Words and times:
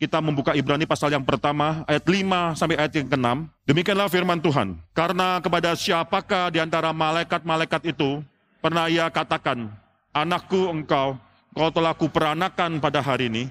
kita 0.00 0.16
membuka 0.24 0.56
Ibrani 0.56 0.88
pasal 0.88 1.12
yang 1.12 1.20
pertama, 1.20 1.84
ayat 1.84 2.00
5 2.08 2.56
sampai 2.56 2.80
ayat 2.80 2.92
yang 2.96 3.08
ke-6. 3.12 3.28
Demikianlah 3.68 4.08
firman 4.08 4.40
Tuhan. 4.40 4.80
Karena 4.96 5.36
kepada 5.44 5.76
siapakah 5.76 6.48
di 6.48 6.56
antara 6.56 6.88
malaikat-malaikat 6.96 7.92
itu 7.92 8.24
pernah 8.64 8.88
ia 8.88 9.12
katakan, 9.12 9.68
Anakku 10.16 10.72
engkau, 10.72 11.20
kau 11.52 11.68
telah 11.68 11.92
kuperanakan 11.92 12.80
pada 12.80 13.04
hari 13.04 13.28
ini, 13.28 13.44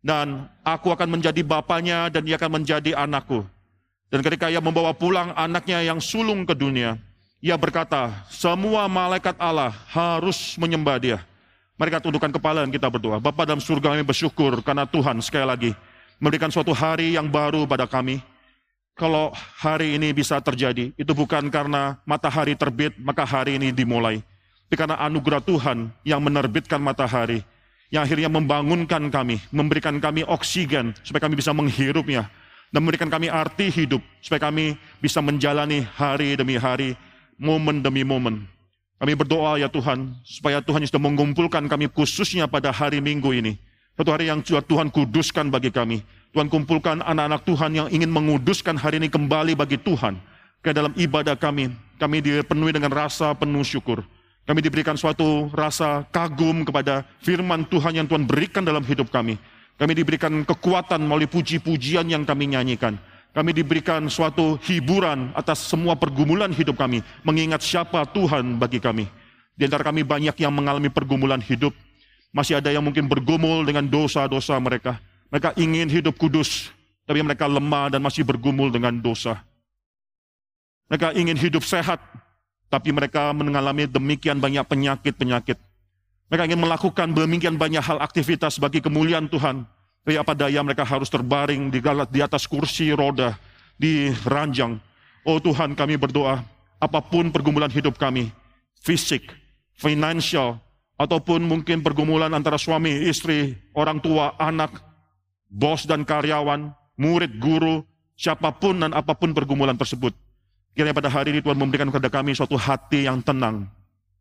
dan 0.00 0.48
aku 0.64 0.90
akan 0.90 1.12
menjadi 1.12 1.44
bapaknya 1.44 2.08
dan 2.08 2.24
ia 2.24 2.40
akan 2.40 2.64
menjadi 2.64 2.96
anakku. 2.96 3.44
Dan 4.08 4.24
ketika 4.24 4.48
ia 4.48 4.64
membawa 4.64 4.96
pulang 4.96 5.30
anaknya 5.36 5.84
yang 5.84 6.00
sulung 6.00 6.48
ke 6.48 6.56
dunia, 6.56 6.96
ia 7.38 7.54
berkata, 7.54 8.24
semua 8.32 8.88
malaikat 8.88 9.36
Allah 9.36 9.76
harus 9.92 10.56
menyembah 10.56 10.96
dia. 10.96 11.18
Mereka 11.80 12.04
tundukkan 12.04 12.32
kepala 12.36 12.62
dan 12.64 12.70
kita 12.70 12.88
berdoa. 12.92 13.16
Bapak 13.16 13.48
dalam 13.48 13.62
surga 13.62 13.96
kami 13.96 14.04
bersyukur 14.04 14.60
karena 14.60 14.84
Tuhan 14.84 15.18
sekali 15.24 15.46
lagi 15.48 15.70
memberikan 16.22 16.54
suatu 16.54 16.70
hari 16.70 17.18
yang 17.18 17.26
baru 17.26 17.66
pada 17.66 17.90
kami. 17.90 18.22
Kalau 18.92 19.32
hari 19.56 19.96
ini 19.96 20.12
bisa 20.12 20.36
terjadi, 20.38 20.92
itu 20.94 21.12
bukan 21.16 21.48
karena 21.48 21.98
matahari 22.04 22.52
terbit, 22.54 22.92
maka 23.00 23.24
hari 23.24 23.56
ini 23.56 23.72
dimulai. 23.72 24.20
Tapi 24.68 24.76
karena 24.78 25.00
anugerah 25.00 25.40
Tuhan 25.40 25.88
yang 26.04 26.20
menerbitkan 26.20 26.76
matahari, 26.76 27.40
yang 27.88 28.04
akhirnya 28.04 28.28
membangunkan 28.28 29.08
kami, 29.08 29.40
memberikan 29.48 29.96
kami 29.96 30.28
oksigen, 30.28 30.92
supaya 31.00 31.24
kami 31.24 31.40
bisa 31.40 31.56
menghirupnya, 31.56 32.28
dan 32.68 32.84
memberikan 32.84 33.08
kami 33.08 33.32
arti 33.32 33.72
hidup, 33.72 34.04
supaya 34.20 34.44
kami 34.44 34.76
bisa 35.00 35.24
menjalani 35.24 35.88
hari 35.96 36.36
demi 36.36 36.60
hari, 36.60 36.92
momen 37.40 37.80
demi 37.80 38.04
momen. 38.04 38.44
Kami 39.02 39.18
berdoa 39.18 39.58
ya 39.58 39.66
Tuhan, 39.66 40.14
supaya 40.22 40.62
Tuhan 40.62 40.86
sudah 40.86 41.02
mengumpulkan 41.02 41.66
kami 41.66 41.90
khususnya 41.90 42.46
pada 42.46 42.70
hari 42.70 43.02
Minggu 43.02 43.34
ini. 43.34 43.58
Satu 43.98 44.14
hari 44.14 44.30
yang 44.30 44.46
Tuhan 44.46 44.94
kuduskan 44.94 45.50
bagi 45.50 45.74
kami. 45.74 46.06
Tuhan 46.30 46.46
kumpulkan 46.46 47.02
anak-anak 47.02 47.42
Tuhan 47.42 47.70
yang 47.74 47.88
ingin 47.90 48.06
menguduskan 48.14 48.78
hari 48.78 49.02
ini 49.02 49.10
kembali 49.10 49.58
bagi 49.58 49.74
Tuhan. 49.74 50.22
Ke 50.62 50.70
dalam 50.70 50.94
ibadah 50.94 51.34
kami, 51.34 51.74
kami 51.98 52.22
dipenuhi 52.22 52.78
dengan 52.78 52.94
rasa 52.94 53.34
penuh 53.34 53.66
syukur. 53.66 54.06
Kami 54.46 54.62
diberikan 54.62 54.94
suatu 54.94 55.50
rasa 55.50 56.06
kagum 56.14 56.62
kepada 56.62 57.02
firman 57.26 57.66
Tuhan 57.66 57.98
yang 57.98 58.06
Tuhan 58.06 58.22
berikan 58.22 58.62
dalam 58.62 58.86
hidup 58.86 59.10
kami. 59.10 59.34
Kami 59.82 59.98
diberikan 59.98 60.30
kekuatan 60.46 61.02
melalui 61.02 61.26
puji-pujian 61.26 62.06
yang 62.06 62.22
kami 62.22 62.54
nyanyikan. 62.54 62.94
Kami 63.32 63.56
diberikan 63.56 64.04
suatu 64.12 64.60
hiburan 64.60 65.32
atas 65.32 65.64
semua 65.64 65.96
pergumulan 65.96 66.52
hidup 66.52 66.76
kami, 66.76 67.00
mengingat 67.24 67.64
siapa 67.64 68.04
Tuhan 68.12 68.60
bagi 68.60 68.76
kami. 68.76 69.08
Di 69.56 69.64
antara 69.64 69.88
kami 69.88 70.04
banyak 70.04 70.36
yang 70.36 70.52
mengalami 70.52 70.92
pergumulan 70.92 71.40
hidup, 71.40 71.72
masih 72.28 72.60
ada 72.60 72.68
yang 72.68 72.84
mungkin 72.84 73.08
bergumul 73.08 73.64
dengan 73.64 73.88
dosa-dosa 73.88 74.60
mereka. 74.60 75.00
Mereka 75.32 75.56
ingin 75.56 75.88
hidup 75.88 76.20
kudus, 76.20 76.68
tapi 77.08 77.24
mereka 77.24 77.48
lemah 77.48 77.88
dan 77.88 78.04
masih 78.04 78.20
bergumul 78.20 78.68
dengan 78.68 79.00
dosa. 79.00 79.40
Mereka 80.92 81.16
ingin 81.16 81.40
hidup 81.40 81.64
sehat, 81.64 82.04
tapi 82.68 82.92
mereka 82.92 83.32
mengalami 83.32 83.88
demikian 83.88 84.44
banyak 84.44 84.60
penyakit-penyakit. 84.68 85.56
Mereka 86.28 86.52
ingin 86.52 86.60
melakukan 86.60 87.16
demikian 87.16 87.56
banyak 87.56 87.80
hal 87.80 87.96
aktivitas 87.96 88.60
bagi 88.60 88.84
kemuliaan 88.84 89.24
Tuhan, 89.32 89.64
tapi 90.02 90.18
apa 90.18 90.34
daya 90.34 90.58
mereka 90.66 90.82
harus 90.82 91.06
terbaring 91.06 91.70
di, 91.70 91.78
di 92.10 92.20
atas 92.20 92.50
kursi 92.50 92.90
roda, 92.90 93.38
di 93.78 94.10
ranjang. 94.26 94.74
Oh 95.22 95.38
Tuhan 95.38 95.78
kami 95.78 95.94
berdoa, 95.94 96.42
apa 96.82 96.98
pun 96.98 97.30
pergumulan 97.30 97.70
hidup 97.70 97.94
kami, 97.94 98.34
fisik, 98.82 99.30
financial, 99.78 100.58
ataupun 100.98 101.46
mungkin 101.46 101.86
pergumulan 101.86 102.34
antara 102.34 102.58
suami, 102.58 103.06
istri, 103.06 103.54
orang 103.78 104.02
tua, 104.02 104.34
anak, 104.42 104.82
bos 105.46 105.86
dan 105.86 106.02
karyawan, 106.02 106.74
murid, 106.98 107.38
guru, 107.38 107.86
siapa 108.18 108.50
pun 108.58 108.82
dan 108.82 108.90
apa 108.98 109.14
pun 109.14 109.30
pergumulan 109.30 109.78
tersebut. 109.78 110.10
Kiranya 110.74 110.98
pada 110.98 111.14
hari 111.14 111.30
ini 111.30 111.46
Tuhan 111.46 111.62
memberikan 111.62 111.94
kepada 111.94 112.10
kami 112.10 112.34
suatu 112.34 112.58
hati 112.58 113.06
yang 113.06 113.22
tenang, 113.22 113.70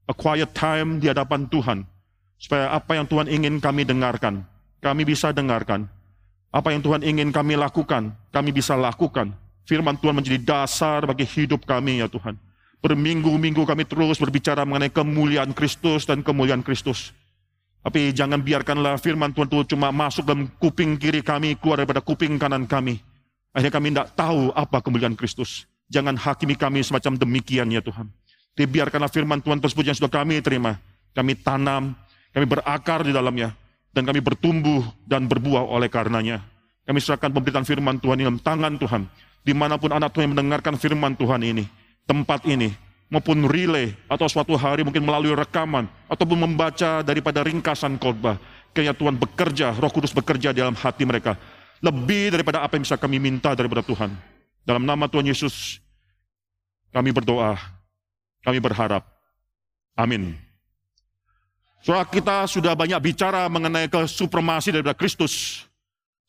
a 0.06 0.14
quiet 0.14 0.54
time 0.54 1.02
di 1.02 1.10
hadapan 1.10 1.50
Tuhan, 1.50 1.90
supaya 2.38 2.70
apa 2.70 3.02
yang 3.02 3.10
Tuhan 3.10 3.26
ingin 3.34 3.58
kami 3.58 3.82
dengarkan, 3.82 4.46
kami 4.82 5.06
bisa 5.06 5.30
dengarkan. 5.32 5.86
Apa 6.52 6.76
yang 6.76 6.84
Tuhan 6.84 7.06
ingin 7.06 7.32
kami 7.32 7.56
lakukan, 7.56 8.12
kami 8.34 8.52
bisa 8.52 8.76
lakukan. 8.76 9.32
Firman 9.64 9.96
Tuhan 9.96 10.18
menjadi 10.18 10.42
dasar 10.42 11.08
bagi 11.08 11.24
hidup 11.24 11.64
kami 11.64 12.04
ya 12.04 12.12
Tuhan. 12.12 12.36
Berminggu-minggu 12.82 13.64
kami 13.64 13.88
terus 13.88 14.18
berbicara 14.18 14.66
mengenai 14.68 14.92
kemuliaan 14.92 15.54
Kristus 15.54 16.04
dan 16.04 16.26
kemuliaan 16.26 16.66
Kristus. 16.66 17.14
Tapi 17.86 18.12
jangan 18.12 18.42
biarkanlah 18.42 18.98
firman 19.00 19.32
Tuhan 19.32 19.48
itu 19.48 19.78
cuma 19.78 19.94
masuk 19.94 20.28
dalam 20.28 20.50
kuping 20.60 20.98
kiri 20.98 21.22
kami, 21.22 21.56
keluar 21.56 21.80
daripada 21.82 22.02
kuping 22.02 22.36
kanan 22.42 22.66
kami. 22.66 23.00
Akhirnya 23.54 23.74
kami 23.74 23.88
tidak 23.94 24.10
tahu 24.18 24.50
apa 24.52 24.82
kemuliaan 24.82 25.16
Kristus. 25.16 25.70
Jangan 25.94 26.18
hakimi 26.18 26.58
kami 26.58 26.82
semacam 26.82 27.16
demikian 27.22 27.70
ya 27.70 27.86
Tuhan. 27.86 28.10
Dibiarkanlah 28.58 29.14
firman 29.14 29.40
Tuhan 29.40 29.62
tersebut 29.62 29.88
yang 29.88 29.96
sudah 29.96 30.12
kami 30.12 30.42
terima. 30.44 30.82
Kami 31.16 31.38
tanam, 31.38 31.96
kami 32.34 32.46
berakar 32.50 33.06
di 33.06 33.14
dalamnya 33.14 33.61
dan 33.92 34.08
kami 34.08 34.24
bertumbuh 34.24 34.84
dan 35.04 35.28
berbuah 35.28 35.68
oleh 35.68 35.92
karenanya. 35.92 36.44
Kami 36.88 36.98
serahkan 36.98 37.32
pemberitaan 37.32 37.68
firman 37.68 38.00
Tuhan 38.02 38.20
dalam 38.20 38.40
tangan 38.42 38.76
Tuhan. 38.80 39.06
Di 39.42 39.54
mana 39.58 39.82
pun 39.82 39.90
anak 39.90 40.14
Tuhan 40.14 40.30
yang 40.30 40.34
mendengarkan 40.38 40.78
firman 40.78 41.18
Tuhan 41.18 41.42
ini, 41.42 41.66
tempat 42.06 42.46
ini, 42.46 42.70
maupun 43.10 43.50
relay, 43.50 43.90
atau 44.06 44.30
suatu 44.30 44.54
hari 44.54 44.86
mungkin 44.86 45.02
melalui 45.02 45.34
rekaman, 45.34 45.90
ataupun 46.06 46.46
membaca 46.46 47.02
daripada 47.02 47.42
ringkasan 47.42 47.98
khotbah. 47.98 48.38
Kayaknya 48.72 48.96
Tuhan 48.96 49.16
bekerja, 49.18 49.68
roh 49.82 49.92
kudus 49.92 50.14
bekerja 50.14 50.54
dalam 50.54 50.78
hati 50.78 51.04
mereka. 51.10 51.36
Lebih 51.82 52.38
daripada 52.38 52.62
apa 52.62 52.78
yang 52.78 52.86
bisa 52.86 53.02
kami 53.02 53.18
minta 53.18 53.58
daripada 53.58 53.82
Tuhan. 53.82 54.14
Dalam 54.62 54.86
nama 54.86 55.10
Tuhan 55.10 55.26
Yesus, 55.26 55.82
kami 56.94 57.10
berdoa, 57.10 57.58
kami 58.46 58.62
berharap. 58.62 59.02
Amin. 59.98 60.51
Soal 61.82 62.06
kita 62.06 62.46
sudah 62.46 62.78
banyak 62.78 63.02
bicara 63.02 63.50
mengenai 63.50 63.90
kesupremasi 63.90 64.70
daripada 64.70 64.94
Kristus. 64.94 65.66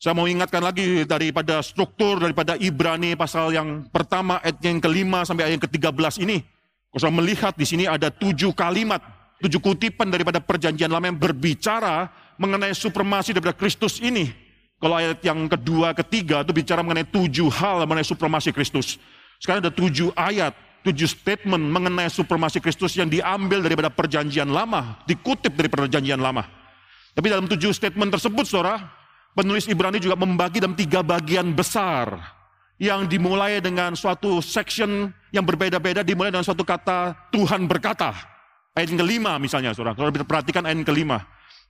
Saya 0.01 0.17
mau 0.17 0.25
ingatkan 0.25 0.65
lagi 0.65 1.05
daripada 1.05 1.61
struktur 1.61 2.17
daripada 2.17 2.57
Ibrani 2.57 3.13
pasal 3.13 3.53
yang 3.53 3.85
pertama 3.93 4.41
ayat 4.41 4.57
yang 4.65 4.81
kelima 4.81 5.21
sampai 5.21 5.45
ayat 5.45 5.61
yang 5.61 5.65
ke-13 5.69 6.25
ini. 6.25 6.41
Saya 6.97 7.13
melihat 7.13 7.53
di 7.53 7.69
sini 7.69 7.85
ada 7.85 8.09
tujuh 8.09 8.49
kalimat, 8.57 8.97
tujuh 9.45 9.61
kutipan 9.61 10.09
daripada 10.09 10.41
perjanjian 10.41 10.89
lama 10.89 11.05
yang 11.05 11.21
berbicara 11.21 12.09
mengenai 12.41 12.73
supremasi 12.73 13.37
daripada 13.37 13.53
Kristus 13.53 14.01
ini. 14.01 14.33
Kalau 14.81 14.97
ayat 14.97 15.21
yang 15.21 15.45
kedua, 15.45 15.93
ketiga 15.93 16.41
itu 16.41 16.49
bicara 16.49 16.81
mengenai 16.81 17.05
tujuh 17.05 17.53
hal 17.53 17.85
mengenai 17.85 18.09
supremasi 18.09 18.49
Kristus. 18.49 18.97
Sekarang 19.37 19.61
ada 19.61 19.69
tujuh 19.69 20.09
ayat 20.17 20.57
tujuh 20.83 21.07
statement 21.07 21.63
mengenai 21.63 22.11
supremasi 22.11 22.59
Kristus 22.59 22.99
yang 22.99 23.07
diambil 23.07 23.63
daripada 23.63 23.87
perjanjian 23.87 24.51
lama, 24.51 24.99
dikutip 25.07 25.55
dari 25.55 25.71
perjanjian 25.71 26.19
lama. 26.19 26.43
Tapi 27.15 27.27
dalam 27.31 27.47
tujuh 27.47 27.71
statement 27.71 28.11
tersebut, 28.13 28.43
saudara, 28.43 28.83
penulis 29.31 29.65
Ibrani 29.65 30.03
juga 30.03 30.19
membagi 30.19 30.59
dalam 30.59 30.75
tiga 30.75 30.99
bagian 30.99 31.55
besar 31.55 32.19
yang 32.81 33.07
dimulai 33.07 33.63
dengan 33.63 33.95
suatu 33.95 34.43
section 34.43 35.13
yang 35.31 35.47
berbeda-beda, 35.47 36.03
dimulai 36.03 36.33
dengan 36.33 36.45
suatu 36.45 36.67
kata 36.67 37.31
Tuhan 37.31 37.63
berkata. 37.65 38.11
Ayat 38.73 38.89
yang 38.89 39.05
kelima 39.05 39.37
misalnya, 39.37 39.71
saudara. 39.71 39.93
Kalau 39.93 40.09
perhatikan 40.09 40.65
ayat 40.65 40.81
yang 40.81 40.89
kelima. 40.89 41.21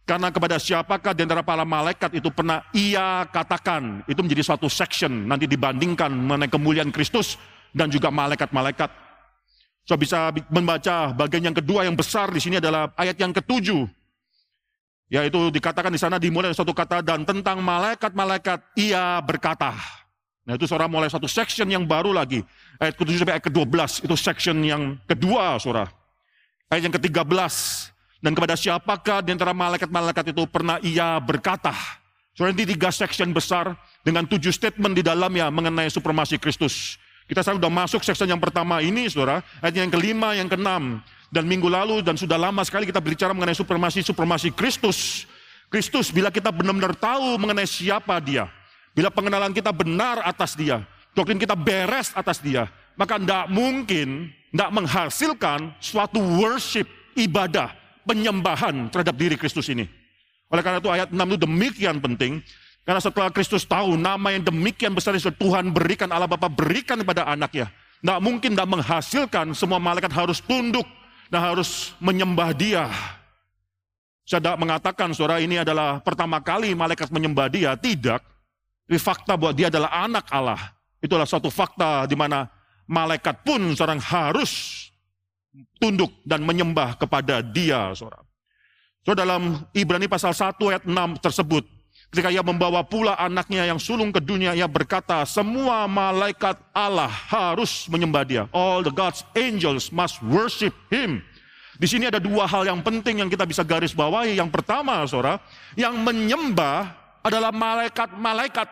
Karena 0.03 0.31
kepada 0.31 0.59
siapakah 0.59 1.15
di 1.15 1.23
antara 1.23 1.43
para 1.43 1.63
malaikat 1.63 2.19
itu 2.19 2.27
pernah 2.31 2.63
ia 2.75 3.23
katakan. 3.31 4.03
Itu 4.07 4.19
menjadi 4.23 4.43
suatu 4.43 4.67
section, 4.67 5.27
nanti 5.27 5.47
dibandingkan 5.47 6.11
mengenai 6.11 6.51
kemuliaan 6.51 6.91
Kristus 6.91 7.39
dan 7.75 7.91
juga 7.91 8.11
malaikat-malaikat. 8.11 9.02
So 9.83 9.99
bisa 9.99 10.31
membaca 10.47 11.11
bagian 11.11 11.51
yang 11.51 11.55
kedua 11.55 11.83
yang 11.83 11.95
besar 11.95 12.31
di 12.31 12.39
sini 12.39 12.63
adalah 12.63 12.95
ayat 12.95 13.19
yang 13.19 13.35
ketujuh. 13.35 13.83
Yaitu 15.11 15.51
dikatakan 15.51 15.91
di 15.91 15.99
sana 15.99 16.15
dimulai 16.17 16.55
satu 16.55 16.71
kata 16.71 17.03
dan 17.03 17.27
tentang 17.27 17.59
malaikat-malaikat 17.59 18.63
ia 18.79 19.19
berkata. 19.19 19.75
Nah 20.43 20.55
itu 20.55 20.67
saudara 20.67 20.87
mulai 20.87 21.11
satu 21.11 21.27
section 21.27 21.67
yang 21.67 21.83
baru 21.83 22.15
lagi. 22.15 22.43
Ayat 22.79 22.95
ke-7 22.95 23.23
sampai 23.23 23.35
ayat 23.39 23.45
ke-12 23.47 24.07
itu 24.07 24.15
section 24.15 24.57
yang 24.63 24.95
kedua 25.03 25.59
saudara. 25.59 25.91
Ayat 26.71 26.87
yang 26.87 26.95
ke-13. 26.95 27.53
Dan 28.23 28.31
kepada 28.31 28.55
siapakah 28.55 29.19
di 29.19 29.35
antara 29.35 29.51
malaikat-malaikat 29.51 30.31
itu 30.31 30.47
pernah 30.47 30.79
ia 30.79 31.19
berkata. 31.19 31.75
Saudara 32.31 32.55
ini 32.55 32.63
tiga 32.63 32.87
section 32.87 33.35
besar 33.35 33.75
dengan 34.01 34.23
tujuh 34.23 34.49
statement 34.49 34.95
di 34.95 35.03
dalamnya 35.03 35.51
mengenai 35.51 35.91
supremasi 35.91 36.39
Kristus. 36.39 36.95
Kita 37.33 37.41
sekarang 37.41 37.65
sudah 37.65 37.73
masuk 37.73 38.01
section 38.05 38.29
yang 38.29 38.37
pertama 38.37 38.77
ini, 38.77 39.09
saudara. 39.09 39.41
Ayat 39.57 39.81
yang 39.81 39.89
kelima, 39.89 40.37
yang 40.37 40.45
keenam. 40.45 41.01
Dan 41.33 41.49
minggu 41.49 41.65
lalu 41.65 42.05
dan 42.05 42.13
sudah 42.13 42.37
lama 42.37 42.61
sekali 42.61 42.85
kita 42.85 43.01
berbicara 43.01 43.33
mengenai 43.33 43.57
supremasi-supremasi 43.57 44.53
Kristus. 44.53 45.25
Kristus, 45.65 46.13
bila 46.13 46.29
kita 46.29 46.53
benar-benar 46.53 46.93
tahu 46.93 47.41
mengenai 47.41 47.65
siapa 47.65 48.21
dia. 48.21 48.45
Bila 48.93 49.09
pengenalan 49.09 49.49
kita 49.49 49.73
benar 49.73 50.21
atas 50.21 50.53
dia. 50.53 50.85
Doktrin 51.17 51.41
kita 51.41 51.57
beres 51.57 52.13
atas 52.13 52.37
dia. 52.37 52.69
Maka 52.93 53.17
tidak 53.17 53.49
mungkin, 53.49 54.29
tidak 54.53 54.69
menghasilkan 54.69 55.73
suatu 55.81 56.21
worship, 56.37 56.85
ibadah, 57.17 57.73
penyembahan 58.05 58.93
terhadap 58.93 59.17
diri 59.17 59.33
Kristus 59.33 59.73
ini. 59.73 59.89
Oleh 60.53 60.61
karena 60.61 60.77
itu 60.77 60.93
ayat 60.93 61.09
6 61.09 61.17
itu 61.17 61.39
demikian 61.49 61.97
penting. 61.97 62.45
Karena 62.83 62.99
setelah 62.99 63.31
Kristus 63.31 63.63
tahu 63.63 63.95
nama 63.95 64.35
yang 64.35 64.43
demikian 64.43 64.91
besar 64.91 65.15
yang 65.15 65.31
Tuhan 65.31 65.71
berikan, 65.71 66.11
Allah 66.11 66.27
Bapa 66.27 66.51
berikan 66.51 66.99
kepada 66.99 67.23
anaknya. 67.23 67.71
Tidak 68.03 68.19
mungkin 68.19 68.51
tidak 68.51 68.67
menghasilkan 68.67 69.55
semua 69.55 69.79
malaikat 69.79 70.11
harus 70.11 70.43
tunduk 70.43 70.83
dan 71.31 71.39
harus 71.39 71.95
menyembah 72.03 72.51
dia. 72.51 72.91
Saya 74.27 74.43
tidak 74.43 74.59
mengatakan 74.59 75.15
saudara 75.15 75.39
ini 75.39 75.63
adalah 75.63 76.03
pertama 76.03 76.43
kali 76.43 76.75
malaikat 76.75 77.07
menyembah 77.07 77.47
dia. 77.47 77.79
Tidak. 77.79 78.19
Tapi 78.83 78.99
fakta 78.99 79.39
bahwa 79.39 79.55
dia 79.55 79.71
adalah 79.71 80.03
anak 80.03 80.27
Allah. 80.27 80.59
Itulah 80.99 81.23
suatu 81.23 81.47
fakta 81.47 82.03
di 82.03 82.19
mana 82.19 82.51
malaikat 82.83 83.47
pun 83.47 83.71
seorang 83.71 84.03
harus 84.03 84.83
tunduk 85.79 86.11
dan 86.27 86.43
menyembah 86.43 86.99
kepada 86.99 87.39
dia. 87.39 87.95
Saudara. 87.95 88.23
So, 89.03 89.11
dalam 89.11 89.67
Ibrani 89.75 90.07
pasal 90.07 90.31
1 90.31 90.55
ayat 90.71 90.83
6 90.87 91.19
tersebut, 91.19 91.63
Ketika 92.13 92.29
ia 92.29 92.45
membawa 92.45 92.85
pula 92.85 93.17
anaknya 93.17 93.65
yang 93.65 93.81
sulung 93.81 94.13
ke 94.13 94.21
dunia, 94.21 94.53
ia 94.53 94.69
berkata, 94.69 95.25
semua 95.25 95.89
malaikat 95.89 96.61
Allah 96.69 97.09
harus 97.09 97.89
menyembah 97.89 98.21
dia. 98.21 98.45
All 98.53 98.85
the 98.85 98.93
God's 98.93 99.25
angels 99.33 99.89
must 99.89 100.21
worship 100.21 100.77
him. 100.93 101.25
Di 101.73 101.89
sini 101.89 102.05
ada 102.05 102.21
dua 102.21 102.45
hal 102.45 102.69
yang 102.69 102.85
penting 102.85 103.25
yang 103.25 103.33
kita 103.33 103.49
bisa 103.49 103.65
garis 103.65 103.97
bawahi. 103.97 104.37
Yang 104.37 104.53
pertama, 104.53 105.01
saudara, 105.09 105.41
yang 105.73 105.97
menyembah 106.05 106.93
adalah 107.25 107.49
malaikat-malaikat. 107.49 108.69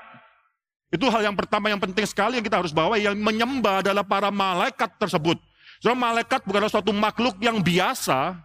Itu 0.93 1.09
hal 1.09 1.25
yang 1.25 1.33
pertama 1.33 1.65
yang 1.73 1.81
penting 1.81 2.05
sekali 2.05 2.38
yang 2.38 2.45
kita 2.45 2.61
harus 2.61 2.69
bawa. 2.69 2.93
Yang 3.01 3.17
menyembah 3.17 3.81
adalah 3.81 4.05
para 4.05 4.29
malaikat 4.29 5.01
tersebut. 5.01 5.41
Saudara, 5.81 5.97
malaikat 5.97 6.45
bukanlah 6.45 6.69
suatu 6.69 6.93
makhluk 6.93 7.41
yang 7.41 7.57
biasa. 7.57 8.38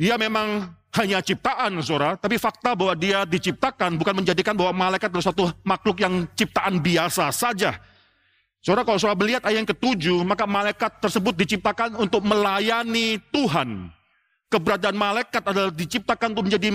Dia 0.00 0.16
memang 0.16 0.72
hanya 0.96 1.20
ciptaan, 1.20 1.78
saudara. 1.84 2.16
Tapi 2.16 2.40
fakta 2.40 2.72
bahwa 2.72 2.96
dia 2.96 3.28
diciptakan 3.28 4.00
bukan 4.00 4.24
menjadikan 4.24 4.56
bahwa 4.56 4.72
malaikat 4.88 5.12
adalah 5.12 5.26
suatu 5.28 5.44
makhluk 5.62 6.00
yang 6.00 6.24
ciptaan 6.32 6.80
biasa 6.80 7.28
saja. 7.30 7.76
Saudara, 8.64 8.82
kalau 8.82 8.98
saudara 8.98 9.20
melihat 9.20 9.42
ayat 9.46 9.62
yang 9.62 9.70
ketujuh, 9.70 10.26
maka 10.26 10.42
malaikat 10.42 10.98
tersebut 10.98 11.38
diciptakan 11.38 12.00
untuk 12.02 12.24
melayani 12.24 13.20
Tuhan. 13.30 13.92
Keberadaan 14.50 14.96
malaikat 14.98 15.42
adalah 15.44 15.70
diciptakan 15.70 16.34
untuk 16.34 16.50
menjadi 16.50 16.70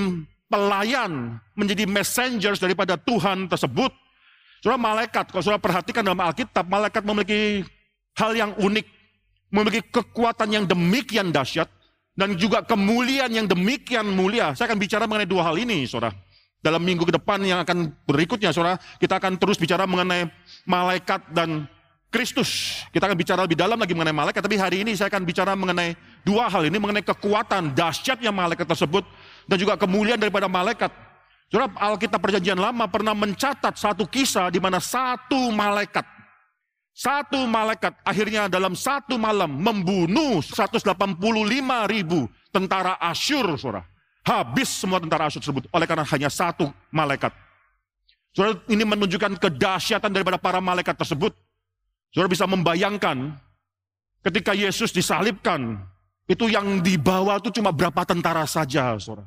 pelayan, 0.48 1.42
menjadi 1.56 1.84
messengers 1.88 2.60
daripada 2.60 2.96
Tuhan 2.96 3.48
tersebut. 3.50 3.92
Saudara, 4.62 4.78
malaikat, 4.78 5.34
kalau 5.34 5.42
saudara 5.42 5.60
perhatikan 5.60 6.06
dalam 6.06 6.22
Alkitab, 6.22 6.70
malaikat 6.70 7.02
memiliki 7.02 7.66
hal 8.14 8.38
yang 8.38 8.52
unik, 8.56 8.86
memiliki 9.50 9.82
kekuatan 9.90 10.48
yang 10.54 10.64
demikian 10.70 11.34
dahsyat, 11.34 11.68
dan 12.22 12.38
juga 12.38 12.62
kemuliaan 12.62 13.34
yang 13.34 13.50
demikian 13.50 14.06
mulia. 14.06 14.54
Saya 14.54 14.70
akan 14.70 14.78
bicara 14.78 15.10
mengenai 15.10 15.26
dua 15.26 15.42
hal 15.50 15.58
ini, 15.58 15.90
saudara. 15.90 16.14
Dalam 16.62 16.78
minggu 16.86 17.02
ke 17.02 17.18
depan 17.18 17.42
yang 17.42 17.66
akan 17.66 17.90
berikutnya, 18.06 18.54
saudara, 18.54 18.78
kita 19.02 19.18
akan 19.18 19.42
terus 19.42 19.58
bicara 19.58 19.90
mengenai 19.90 20.30
malaikat 20.70 21.34
dan 21.34 21.66
Kristus. 22.14 22.86
Kita 22.94 23.10
akan 23.10 23.18
bicara 23.18 23.42
lebih 23.42 23.58
dalam 23.58 23.82
lagi 23.82 23.98
mengenai 23.98 24.14
malaikat, 24.14 24.38
tapi 24.46 24.54
hari 24.62 24.86
ini 24.86 24.94
saya 24.94 25.10
akan 25.10 25.26
bicara 25.26 25.58
mengenai 25.58 25.98
dua 26.22 26.46
hal 26.46 26.62
ini, 26.62 26.78
mengenai 26.78 27.02
kekuatan 27.02 27.74
dahsyatnya 27.74 28.30
malaikat 28.30 28.70
tersebut, 28.70 29.02
dan 29.50 29.58
juga 29.58 29.74
kemuliaan 29.74 30.22
daripada 30.22 30.46
malaikat. 30.46 30.94
Saudara, 31.50 31.74
Alkitab 31.74 32.22
Perjanjian 32.22 32.62
Lama 32.62 32.86
pernah 32.86 33.18
mencatat 33.18 33.82
satu 33.82 34.06
kisah 34.06 34.54
di 34.54 34.62
mana 34.62 34.78
satu 34.78 35.50
malaikat 35.50 36.21
satu 37.02 37.50
malaikat 37.50 37.98
akhirnya 38.06 38.46
dalam 38.46 38.78
satu 38.78 39.18
malam 39.18 39.50
membunuh 39.50 40.38
185 40.38 40.86
ribu 41.90 42.30
tentara 42.54 42.94
Asyur, 43.02 43.58
saudara. 43.58 43.82
Habis 44.22 44.70
semua 44.70 45.02
tentara 45.02 45.26
Asyur 45.26 45.42
tersebut 45.42 45.66
oleh 45.74 45.90
karena 45.90 46.06
hanya 46.06 46.30
satu 46.30 46.70
malaikat. 46.94 47.34
Saudara, 48.38 48.62
ini 48.70 48.86
menunjukkan 48.86 49.42
kedahsyatan 49.42 50.14
daripada 50.14 50.38
para 50.38 50.62
malaikat 50.62 50.94
tersebut. 50.94 51.34
Saudara 52.14 52.30
bisa 52.30 52.46
membayangkan 52.46 53.34
ketika 54.22 54.54
Yesus 54.54 54.94
disalibkan, 54.94 55.82
itu 56.30 56.54
yang 56.54 56.86
dibawa 56.86 57.42
itu 57.42 57.50
cuma 57.50 57.74
berapa 57.74 58.06
tentara 58.06 58.46
saja, 58.46 58.94
saudara. 59.02 59.26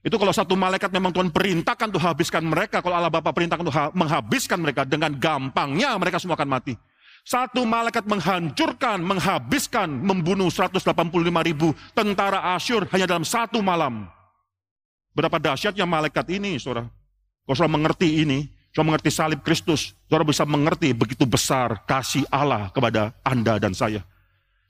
Itu 0.00 0.16
kalau 0.16 0.32
satu 0.32 0.56
malaikat 0.56 0.88
memang 0.88 1.12
Tuhan 1.12 1.28
perintahkan 1.28 1.92
untuk 1.92 2.02
habiskan 2.02 2.42
mereka, 2.42 2.80
kalau 2.80 2.96
Allah 2.96 3.12
Bapa 3.12 3.36
perintahkan 3.36 3.68
untuk 3.68 3.76
menghabiskan 3.92 4.58
mereka, 4.64 4.82
dengan 4.88 5.12
gampangnya 5.12 5.92
mereka 6.00 6.16
semua 6.16 6.40
akan 6.40 6.48
mati. 6.48 6.74
Satu 7.22 7.62
malaikat 7.62 8.02
menghancurkan, 8.02 8.98
menghabiskan, 8.98 9.86
membunuh 9.86 10.50
185 10.50 10.90
ribu 11.46 11.70
tentara 11.94 12.58
Asyur 12.58 12.90
hanya 12.90 13.06
dalam 13.06 13.22
satu 13.22 13.62
malam. 13.62 14.10
Berapa 15.14 15.38
dahsyatnya 15.38 15.86
malaikat 15.86 16.26
ini, 16.34 16.58
saudara. 16.58 16.90
Kalau 17.46 17.54
saudara 17.54 17.74
mengerti 17.78 18.26
ini, 18.26 18.50
saudara 18.74 18.90
mengerti 18.90 19.10
salib 19.14 19.40
Kristus, 19.46 19.94
saudara 20.10 20.26
bisa 20.26 20.42
mengerti 20.42 20.90
begitu 20.90 21.22
besar 21.22 21.86
kasih 21.86 22.26
Allah 22.26 22.74
kepada 22.74 23.14
Anda 23.22 23.62
dan 23.62 23.70
saya. 23.70 24.02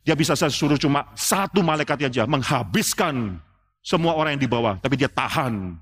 Dia 0.04 0.12
bisa 0.12 0.36
saya 0.36 0.52
suruh 0.52 0.76
cuma 0.76 1.08
satu 1.16 1.62
malaikat 1.64 2.10
saja 2.10 2.28
menghabiskan 2.28 3.38
semua 3.80 4.12
orang 4.18 4.36
yang 4.36 4.44
dibawa, 4.44 4.76
tapi 4.82 4.98
dia 4.98 5.08
tahan 5.08 5.78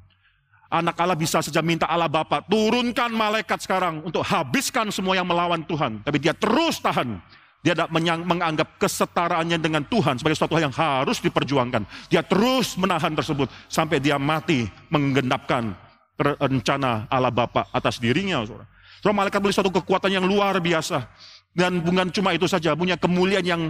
Anak 0.70 0.94
Allah 1.02 1.18
bisa 1.18 1.42
saja 1.42 1.58
minta 1.66 1.82
Allah 1.90 2.06
Bapa 2.06 2.46
turunkan 2.46 3.10
malaikat 3.10 3.58
sekarang 3.66 4.06
untuk 4.06 4.22
habiskan 4.22 4.86
semua 4.94 5.18
yang 5.18 5.26
melawan 5.26 5.66
Tuhan. 5.66 5.98
Tapi 6.06 6.22
dia 6.22 6.30
terus 6.30 6.78
tahan. 6.78 7.18
Dia 7.60 7.74
tidak 7.76 7.90
menganggap 8.24 8.78
kesetaraannya 8.78 9.58
dengan 9.58 9.82
Tuhan 9.84 10.16
sebagai 10.16 10.38
sesuatu 10.38 10.56
yang 10.62 10.70
harus 10.70 11.18
diperjuangkan. 11.20 11.82
Dia 12.06 12.22
terus 12.22 12.78
menahan 12.78 13.12
tersebut 13.18 13.50
sampai 13.66 13.98
dia 13.98 14.16
mati 14.16 14.64
menggenapkan 14.88 15.74
rencana 16.16 17.10
Allah 17.10 17.34
Bapa 17.34 17.66
atas 17.74 17.98
dirinya. 17.98 18.40
Saudara. 18.46 18.64
Malaikat 19.10 19.42
beli 19.42 19.52
suatu 19.52 19.74
kekuatan 19.74 20.22
yang 20.22 20.24
luar 20.24 20.54
biasa. 20.62 21.02
Dan 21.50 21.82
bukan 21.82 22.14
cuma 22.14 22.30
itu 22.30 22.46
saja, 22.46 22.78
punya 22.78 22.94
kemuliaan 22.94 23.42
yang 23.42 23.62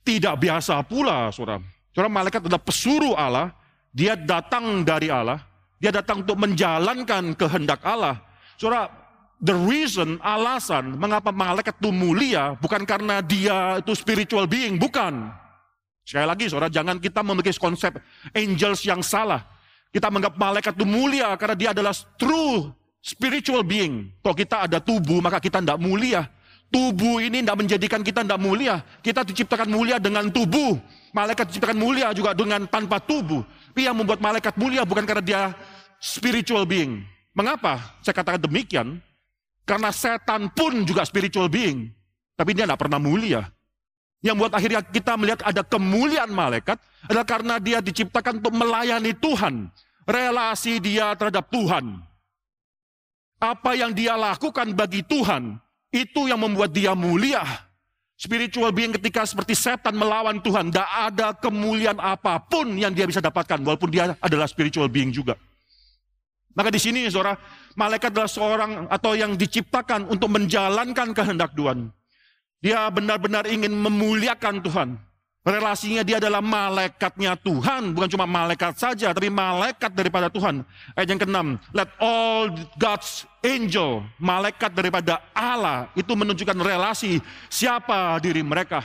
tidak 0.00 0.40
biasa 0.40 0.80
pula. 0.88 1.28
Saudara 1.28 1.60
malaikat 2.08 2.40
adalah 2.40 2.64
pesuruh 2.64 3.12
Allah. 3.12 3.52
Dia 3.92 4.16
datang 4.16 4.80
dari 4.82 5.12
Allah 5.12 5.44
dia 5.78 5.94
datang 5.94 6.26
untuk 6.26 6.38
menjalankan 6.38 7.38
kehendak 7.38 7.82
Allah. 7.86 8.18
Saudara, 8.58 8.90
the 9.38 9.54
reason, 9.54 10.18
alasan 10.18 10.98
mengapa 10.98 11.30
malaikat 11.30 11.78
itu 11.78 11.94
mulia 11.94 12.58
bukan 12.58 12.82
karena 12.82 13.22
dia 13.22 13.78
itu 13.78 13.94
spiritual 13.94 14.50
being, 14.50 14.74
bukan. 14.74 15.30
Sekali 16.02 16.26
lagi 16.26 16.50
saudara, 16.50 16.72
jangan 16.72 16.98
kita 16.98 17.22
memiliki 17.22 17.54
konsep 17.60 17.94
angels 18.34 18.82
yang 18.82 19.04
salah. 19.04 19.46
Kita 19.88 20.10
menganggap 20.10 20.34
malaikat 20.36 20.72
itu 20.76 20.84
mulia 20.84 21.32
karena 21.38 21.56
dia 21.56 21.70
adalah 21.72 21.94
true 22.18 22.74
spiritual 22.98 23.62
being. 23.62 24.10
Kalau 24.20 24.36
kita 24.36 24.56
ada 24.68 24.78
tubuh, 24.82 25.22
maka 25.22 25.38
kita 25.38 25.62
tidak 25.62 25.78
mulia. 25.80 26.26
Tubuh 26.68 27.24
ini 27.24 27.40
tidak 27.40 27.58
menjadikan 27.64 28.00
kita 28.04 28.20
tidak 28.20 28.40
mulia. 28.40 28.84
Kita 29.00 29.24
diciptakan 29.24 29.72
mulia 29.72 29.96
dengan 29.96 30.28
tubuh. 30.28 30.76
Malaikat 31.16 31.48
diciptakan 31.48 31.80
mulia 31.80 32.12
juga 32.12 32.36
dengan 32.36 32.68
tanpa 32.68 33.00
tubuh. 33.00 33.40
Tapi 33.72 33.88
yang 33.88 33.96
membuat 33.96 34.20
malaikat 34.20 34.52
mulia 34.60 34.84
bukan 34.84 35.08
karena 35.08 35.24
dia 35.24 35.42
spiritual 35.96 36.68
being. 36.68 37.00
Mengapa 37.32 37.96
saya 38.04 38.12
katakan 38.12 38.44
demikian? 38.44 39.00
Karena 39.64 39.88
setan 39.92 40.52
pun 40.52 40.84
juga 40.84 41.08
spiritual 41.08 41.48
being. 41.48 41.88
Tapi 42.36 42.52
dia 42.52 42.68
tidak 42.68 42.84
pernah 42.84 43.00
mulia. 43.00 43.48
Yang 44.20 44.36
buat 44.44 44.52
akhirnya 44.52 44.82
kita 44.82 45.12
melihat 45.14 45.40
ada 45.46 45.62
kemuliaan 45.62 46.28
malaikat 46.34 46.76
adalah 47.06 47.24
karena 47.24 47.54
dia 47.62 47.78
diciptakan 47.78 48.42
untuk 48.44 48.52
melayani 48.52 49.14
Tuhan. 49.16 49.70
Relasi 50.04 50.82
dia 50.82 51.14
terhadap 51.16 51.48
Tuhan. 51.48 52.02
Apa 53.38 53.78
yang 53.78 53.94
dia 53.94 54.18
lakukan 54.18 54.74
bagi 54.74 55.06
Tuhan, 55.06 55.62
itu 55.92 56.28
yang 56.28 56.40
membuat 56.40 56.72
dia 56.72 56.92
mulia. 56.92 57.44
Spiritual 58.18 58.74
being 58.74 58.90
ketika 58.98 59.22
seperti 59.22 59.54
setan 59.54 59.94
melawan 59.94 60.42
Tuhan, 60.42 60.74
tidak 60.74 60.90
ada 60.90 61.30
kemuliaan 61.38 62.02
apa 62.02 62.42
pun 62.42 62.74
yang 62.74 62.90
dia 62.90 63.06
bisa 63.06 63.22
dapatkan, 63.22 63.62
walaupun 63.62 63.88
dia 63.94 64.18
adalah 64.18 64.50
spiritual 64.50 64.90
being 64.90 65.14
juga. 65.14 65.38
Maka 66.58 66.74
di 66.74 66.82
sini, 66.82 67.06
saudara, 67.06 67.38
malaikat 67.78 68.10
adalah 68.10 68.26
seorang 68.26 68.72
atau 68.90 69.14
yang 69.14 69.38
diciptakan 69.38 70.10
untuk 70.10 70.34
menjalankan 70.34 71.14
kehendak 71.14 71.54
Tuhan. 71.54 71.94
Dia 72.58 72.90
benar-benar 72.90 73.46
ingin 73.46 73.70
memuliakan 73.70 74.66
Tuhan. 74.66 74.98
Relasinya 75.46 76.02
dia 76.02 76.18
adalah 76.18 76.42
malaikatnya 76.42 77.38
Tuhan, 77.38 77.94
bukan 77.94 78.10
cuma 78.10 78.26
malaikat 78.26 78.74
saja, 78.74 79.14
tapi 79.14 79.30
malaikat 79.30 79.94
daripada 79.94 80.26
Tuhan. 80.26 80.66
Ayat 80.98 81.08
yang 81.14 81.20
keenam, 81.22 81.46
let 81.70 81.88
all 82.02 82.50
God's 82.74 83.22
angel, 83.46 84.02
malaikat 84.18 84.74
daripada 84.74 85.22
Allah, 85.30 85.88
itu 85.94 86.10
menunjukkan 86.10 86.58
relasi 86.58 87.22
siapa 87.46 88.18
diri 88.18 88.42
mereka. 88.42 88.82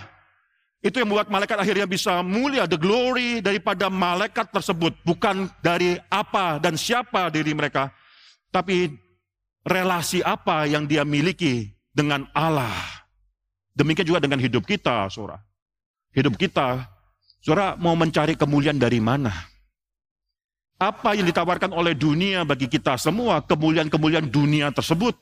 Itu 0.80 1.02
yang 1.02 1.10
membuat 1.10 1.34
malaikat 1.34 1.58
akhirnya 1.58 1.88
bisa 1.90 2.22
mulia, 2.22 2.70
the 2.70 2.78
glory 2.78 3.42
daripada 3.42 3.90
malaikat 3.90 4.54
tersebut. 4.54 4.94
Bukan 5.02 5.50
dari 5.60 5.98
apa 6.08 6.62
dan 6.62 6.78
siapa 6.78 7.34
diri 7.34 7.52
mereka, 7.58 7.90
tapi 8.54 8.94
relasi 9.66 10.22
apa 10.22 10.70
yang 10.70 10.86
dia 10.86 11.02
miliki 11.02 11.76
dengan 11.90 12.30
Allah. 12.32 12.78
Demikian 13.74 14.06
juga 14.06 14.22
dengan 14.22 14.38
hidup 14.38 14.64
kita, 14.70 15.10
saudara 15.10 15.42
hidup 16.14 16.38
kita, 16.38 16.88
saudara 17.42 17.76
mau 17.76 17.98
mencari 17.98 18.38
kemuliaan 18.38 18.78
dari 18.78 19.02
mana? 19.02 19.34
Apa 20.78 21.14
yang 21.18 21.28
ditawarkan 21.28 21.74
oleh 21.74 21.94
dunia 21.98 22.46
bagi 22.46 22.70
kita 22.70 22.98
semua, 22.98 23.42
kemuliaan-kemuliaan 23.44 24.30
dunia 24.30 24.70
tersebut? 24.74 25.18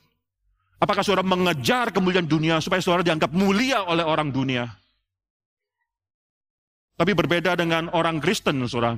Apakah 0.82 1.06
saudara 1.06 1.22
mengejar 1.22 1.94
kemuliaan 1.94 2.26
dunia 2.26 2.58
supaya 2.58 2.82
saudara 2.82 3.06
dianggap 3.06 3.30
mulia 3.30 3.86
oleh 3.86 4.02
orang 4.02 4.34
dunia? 4.34 4.66
Tapi 6.98 7.18
berbeda 7.18 7.54
dengan 7.58 7.90
orang 7.94 8.22
Kristen, 8.22 8.62
saudara. 8.66 8.98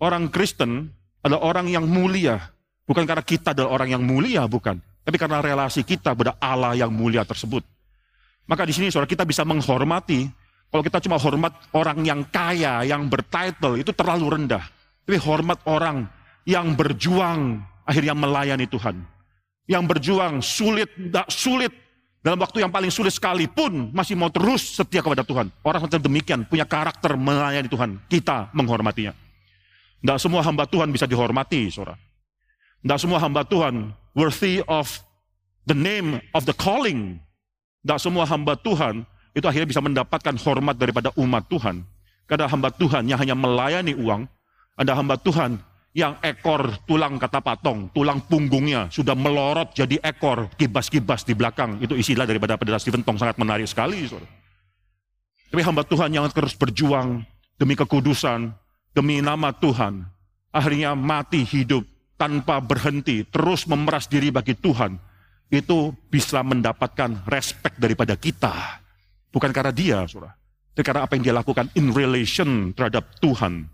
Orang 0.00 0.32
Kristen 0.32 0.92
adalah 1.24 1.44
orang 1.44 1.66
yang 1.68 1.84
mulia. 1.88 2.52
Bukan 2.84 3.08
karena 3.08 3.24
kita 3.24 3.56
adalah 3.56 3.80
orang 3.80 3.96
yang 3.96 4.02
mulia, 4.04 4.44
bukan. 4.44 4.76
Tapi 5.04 5.16
karena 5.20 5.44
relasi 5.44 5.84
kita 5.84 6.16
pada 6.16 6.36
Allah 6.40 6.72
yang 6.76 6.92
mulia 6.92 7.24
tersebut. 7.24 7.64
Maka 8.44 8.64
di 8.68 8.72
sini 8.76 8.88
saudara 8.92 9.08
kita 9.08 9.24
bisa 9.24 9.44
menghormati. 9.44 10.28
Kalau 10.74 10.82
kita 10.82 10.98
cuma 11.06 11.22
hormat 11.22 11.54
orang 11.70 12.02
yang 12.02 12.26
kaya, 12.26 12.82
yang 12.82 13.06
bertitle, 13.06 13.78
itu 13.78 13.94
terlalu 13.94 14.34
rendah. 14.34 14.66
Tapi 15.06 15.22
hormat 15.22 15.62
orang 15.70 16.10
yang 16.42 16.74
berjuang 16.74 17.62
akhirnya 17.86 18.10
melayani 18.10 18.66
Tuhan. 18.66 18.98
Yang 19.70 19.84
berjuang 19.86 20.42
sulit, 20.42 20.90
tidak 20.98 21.30
sulit, 21.30 21.70
dalam 22.26 22.42
waktu 22.42 22.66
yang 22.66 22.74
paling 22.74 22.90
sulit 22.90 23.14
sekalipun 23.14 23.94
masih 23.94 24.18
mau 24.18 24.34
terus 24.34 24.74
setia 24.74 24.98
kepada 24.98 25.22
Tuhan. 25.22 25.46
Orang 25.62 25.86
macam 25.86 26.00
demikian 26.02 26.42
punya 26.42 26.66
karakter 26.66 27.14
melayani 27.14 27.70
Tuhan. 27.70 28.02
Kita 28.10 28.50
menghormatinya. 28.50 29.14
Tidak 30.02 30.18
semua 30.18 30.42
hamba 30.42 30.66
Tuhan 30.66 30.90
bisa 30.90 31.06
dihormati, 31.06 31.70
saudara. 31.70 31.94
Tidak 32.82 32.98
semua 32.98 33.22
hamba 33.22 33.46
Tuhan 33.46 33.94
worthy 34.18 34.58
of 34.66 34.90
the 35.70 35.76
name 35.78 36.18
of 36.34 36.50
the 36.50 36.56
calling. 36.58 37.22
Tidak 37.86 38.02
semua 38.02 38.26
hamba 38.26 38.58
Tuhan 38.58 39.06
itu 39.34 39.44
akhirnya 39.44 39.68
bisa 39.68 39.82
mendapatkan 39.82 40.34
hormat 40.38 40.78
daripada 40.78 41.10
umat 41.18 41.50
Tuhan. 41.50 41.82
Karena 42.24 42.48
hamba 42.48 42.72
Tuhan 42.72 43.04
yang 43.04 43.20
hanya 43.20 43.36
melayani 43.36 43.92
uang, 43.98 44.24
ada 44.78 44.96
hamba 44.96 45.18
Tuhan 45.20 45.60
yang 45.94 46.18
ekor 46.22 46.74
tulang 46.86 47.18
kata 47.20 47.38
patong, 47.38 47.90
tulang 47.94 48.22
punggungnya 48.24 48.90
sudah 48.90 49.14
melorot 49.14 49.74
jadi 49.76 50.00
ekor, 50.02 50.50
kibas-kibas 50.56 51.26
di 51.26 51.34
belakang. 51.36 51.78
Itu 51.82 51.98
istilah 51.98 52.24
daripada 52.24 52.56
pendeta 52.56 52.80
Stephen 52.80 53.02
Tong 53.04 53.18
sangat 53.18 53.36
menarik 53.36 53.66
sekali. 53.68 54.06
Tapi 55.50 55.62
hamba 55.62 55.86
Tuhan 55.86 56.10
yang 56.14 56.26
terus 56.34 56.54
berjuang 56.58 57.22
demi 57.58 57.78
kekudusan, 57.78 58.50
demi 58.90 59.22
nama 59.22 59.54
Tuhan, 59.54 60.02
akhirnya 60.50 60.98
mati 60.98 61.46
hidup 61.46 61.86
tanpa 62.18 62.62
berhenti, 62.62 63.26
terus 63.26 63.66
memeras 63.66 64.06
diri 64.10 64.34
bagi 64.34 64.54
Tuhan, 64.58 64.98
itu 65.50 65.94
bisa 66.10 66.42
mendapatkan 66.42 67.26
respect 67.30 67.78
daripada 67.78 68.18
kita. 68.18 68.82
Bukan 69.34 69.50
karena 69.50 69.74
dia, 69.74 69.98
saudara. 70.06 70.38
Tapi 70.74 70.84
karena 70.86 71.02
apa 71.02 71.12
yang 71.18 71.22
dia 71.26 71.34
lakukan 71.34 71.66
in 71.74 71.90
relation 71.90 72.70
terhadap 72.70 73.18
Tuhan. 73.18 73.66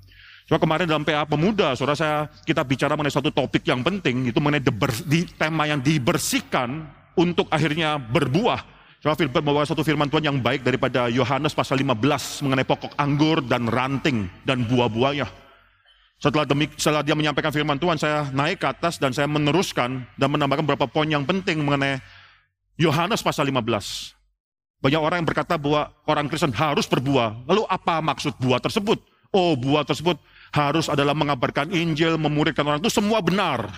Coba 0.48 0.58
kemarin 0.66 0.88
dalam 0.88 1.04
PA 1.04 1.28
Pemuda, 1.28 1.76
saudara 1.76 1.94
saya 1.94 2.16
kita 2.48 2.64
bicara 2.64 2.96
mengenai 2.96 3.12
satu 3.12 3.28
topik 3.28 3.62
yang 3.68 3.84
penting, 3.84 4.32
itu 4.32 4.40
mengenai 4.40 4.64
di, 5.06 5.28
tema 5.36 5.68
yang 5.68 5.78
dibersihkan 5.78 6.88
untuk 7.14 7.46
akhirnya 7.52 8.00
berbuah. 8.00 8.60
Coba 9.00 9.16
firman 9.16 9.40
membawa 9.40 9.64
satu 9.64 9.80
firman 9.80 10.08
Tuhan 10.12 10.28
yang 10.28 10.38
baik 10.40 10.60
daripada 10.60 11.08
Yohanes 11.08 11.56
pasal 11.56 11.80
15 11.80 12.44
mengenai 12.44 12.66
pokok 12.68 12.92
anggur 13.00 13.40
dan 13.40 13.64
ranting 13.64 14.28
dan 14.44 14.66
buah-buahnya. 14.68 15.24
Setelah, 16.20 16.44
setelah 16.76 17.00
dia 17.00 17.16
menyampaikan 17.16 17.48
firman 17.48 17.80
Tuhan, 17.80 17.96
saya 17.96 18.28
naik 18.28 18.60
ke 18.60 18.68
atas 18.68 19.00
dan 19.00 19.16
saya 19.16 19.24
meneruskan 19.24 20.04
dan 20.20 20.28
menambahkan 20.28 20.68
beberapa 20.68 20.84
poin 20.84 21.08
yang 21.08 21.24
penting 21.24 21.64
mengenai 21.64 21.96
Yohanes 22.76 23.24
pasal 23.24 23.48
15. 23.48 24.19
Banyak 24.80 25.00
orang 25.00 25.16
yang 25.20 25.28
berkata 25.28 25.60
bahwa 25.60 25.92
orang 26.08 26.26
Kristen 26.32 26.56
harus 26.56 26.88
berbuah. 26.88 27.44
Lalu 27.44 27.68
apa 27.68 28.00
maksud 28.00 28.40
buah 28.40 28.60
tersebut? 28.64 28.96
Oh, 29.30 29.52
buah 29.54 29.84
tersebut 29.84 30.16
harus 30.50 30.88
adalah 30.90 31.14
mengabarkan 31.14 31.70
Injil, 31.70 32.16
memuridkan 32.16 32.66
orang 32.66 32.80
itu 32.82 32.90
semua 32.90 33.20
benar. 33.20 33.68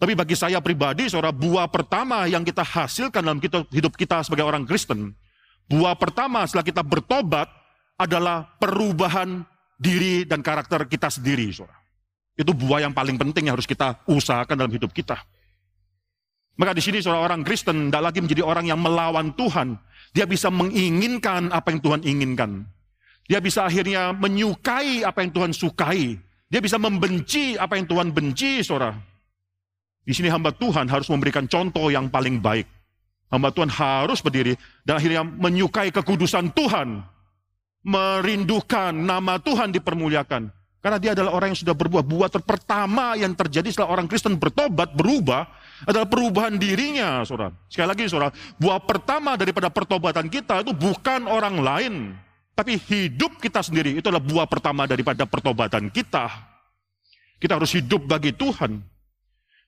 Tapi 0.00 0.16
bagi 0.16 0.34
saya 0.34 0.58
pribadi, 0.64 1.06
saudara, 1.06 1.30
buah 1.32 1.68
pertama 1.68 2.24
yang 2.26 2.42
kita 2.42 2.64
hasilkan 2.64 3.20
dalam 3.20 3.40
hidup 3.70 3.92
kita 3.94 4.24
sebagai 4.24 4.44
orang 4.48 4.64
Kristen, 4.64 5.12
buah 5.68 5.94
pertama 5.96 6.44
setelah 6.48 6.64
kita 6.64 6.82
bertobat 6.82 7.48
adalah 8.00 8.48
perubahan 8.56 9.44
diri 9.76 10.24
dan 10.24 10.40
karakter 10.40 10.88
kita 10.88 11.12
sendiri, 11.12 11.52
saudara. 11.52 11.76
Itu 12.32 12.56
buah 12.56 12.80
yang 12.84 12.96
paling 12.96 13.20
penting 13.20 13.48
yang 13.48 13.60
harus 13.60 13.68
kita 13.68 14.00
usahakan 14.08 14.56
dalam 14.56 14.72
hidup 14.72 14.88
kita. 14.92 15.20
Maka 16.56 16.76
di 16.76 16.82
sini 16.84 17.00
saudara 17.00 17.24
orang 17.24 17.40
Kristen 17.44 17.88
tidak 17.88 18.12
lagi 18.12 18.20
menjadi 18.24 18.44
orang 18.44 18.68
yang 18.68 18.80
melawan 18.80 19.32
Tuhan. 19.36 19.76
Dia 20.10 20.26
bisa 20.26 20.50
menginginkan 20.50 21.54
apa 21.54 21.70
yang 21.70 21.80
Tuhan 21.80 22.00
inginkan. 22.02 22.66
Dia 23.30 23.38
bisa 23.38 23.62
akhirnya 23.62 24.10
menyukai 24.10 25.06
apa 25.06 25.22
yang 25.22 25.30
Tuhan 25.30 25.52
sukai. 25.54 26.18
Dia 26.50 26.58
bisa 26.58 26.82
membenci 26.82 27.54
apa 27.54 27.78
yang 27.78 27.86
Tuhan 27.86 28.10
benci, 28.10 28.58
saudara. 28.66 28.98
Di 30.02 30.10
sini 30.10 30.26
hamba 30.26 30.50
Tuhan 30.50 30.90
harus 30.90 31.06
memberikan 31.06 31.46
contoh 31.46 31.86
yang 31.94 32.10
paling 32.10 32.42
baik. 32.42 32.66
Hamba 33.30 33.54
Tuhan 33.54 33.70
harus 33.70 34.18
berdiri 34.18 34.58
dan 34.82 34.98
akhirnya 34.98 35.22
menyukai 35.22 35.94
kekudusan 35.94 36.50
Tuhan. 36.50 37.06
Merindukan 37.86 38.90
nama 38.90 39.38
Tuhan 39.38 39.70
dipermuliakan. 39.70 40.50
Karena 40.82 40.98
dia 40.98 41.14
adalah 41.14 41.38
orang 41.38 41.54
yang 41.54 41.60
sudah 41.62 41.76
berbuah. 41.78 42.02
Buah 42.02 42.28
pertama 42.42 43.14
yang 43.14 43.30
terjadi 43.38 43.70
setelah 43.70 43.94
orang 43.94 44.10
Kristen 44.10 44.34
bertobat, 44.34 44.90
berubah, 44.96 45.46
adalah 45.88 46.08
perubahan 46.08 46.60
dirinya, 46.60 47.24
saudara. 47.24 47.54
Sekali 47.70 47.88
lagi, 47.88 48.04
saudara, 48.10 48.32
buah 48.60 48.80
pertama 48.84 49.36
daripada 49.36 49.72
pertobatan 49.72 50.28
kita 50.28 50.60
itu 50.60 50.72
bukan 50.76 51.24
orang 51.24 51.56
lain, 51.60 51.94
tapi 52.52 52.76
hidup 52.76 53.40
kita 53.40 53.64
sendiri 53.64 53.96
itu 53.96 54.04
adalah 54.12 54.20
buah 54.20 54.46
pertama 54.50 54.84
daripada 54.84 55.24
pertobatan 55.24 55.88
kita. 55.88 56.28
Kita 57.40 57.56
harus 57.56 57.72
hidup 57.72 58.04
bagi 58.04 58.36
Tuhan. 58.36 58.76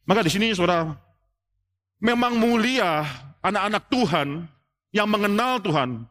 Maka 0.05 0.21
di 0.21 0.31
sini 0.35 0.53
saudara, 0.53 0.93
memang 2.03 2.37
mulia 2.37 3.07
anak-anak 3.41 3.89
Tuhan 3.89 4.29
yang 4.93 5.09
mengenal 5.09 5.63
Tuhan. 5.65 6.05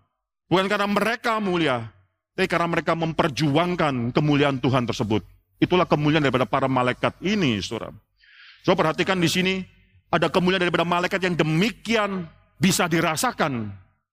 Bukan 0.49 0.67
karena 0.67 0.87
mereka 0.89 1.37
mulia, 1.39 1.87
tapi 2.35 2.49
karena 2.49 2.67
mereka 2.67 2.97
memperjuangkan 2.97 4.11
kemuliaan 4.11 4.57
Tuhan 4.57 4.83
tersebut. 4.89 5.21
Itulah 5.61 5.85
kemuliaan 5.85 6.25
daripada 6.25 6.49
para 6.49 6.65
malaikat 6.65 7.13
ini, 7.21 7.61
saudara. 7.61 7.93
Coba 8.65 8.89
perhatikan 8.89 9.21
di 9.21 9.29
sini, 9.29 9.53
ada 10.11 10.27
kemuliaan 10.27 10.61
daripada 10.61 10.83
malaikat 10.83 11.23
yang 11.23 11.39
demikian 11.39 12.27
bisa 12.59 12.85
dirasakan. 12.91 13.71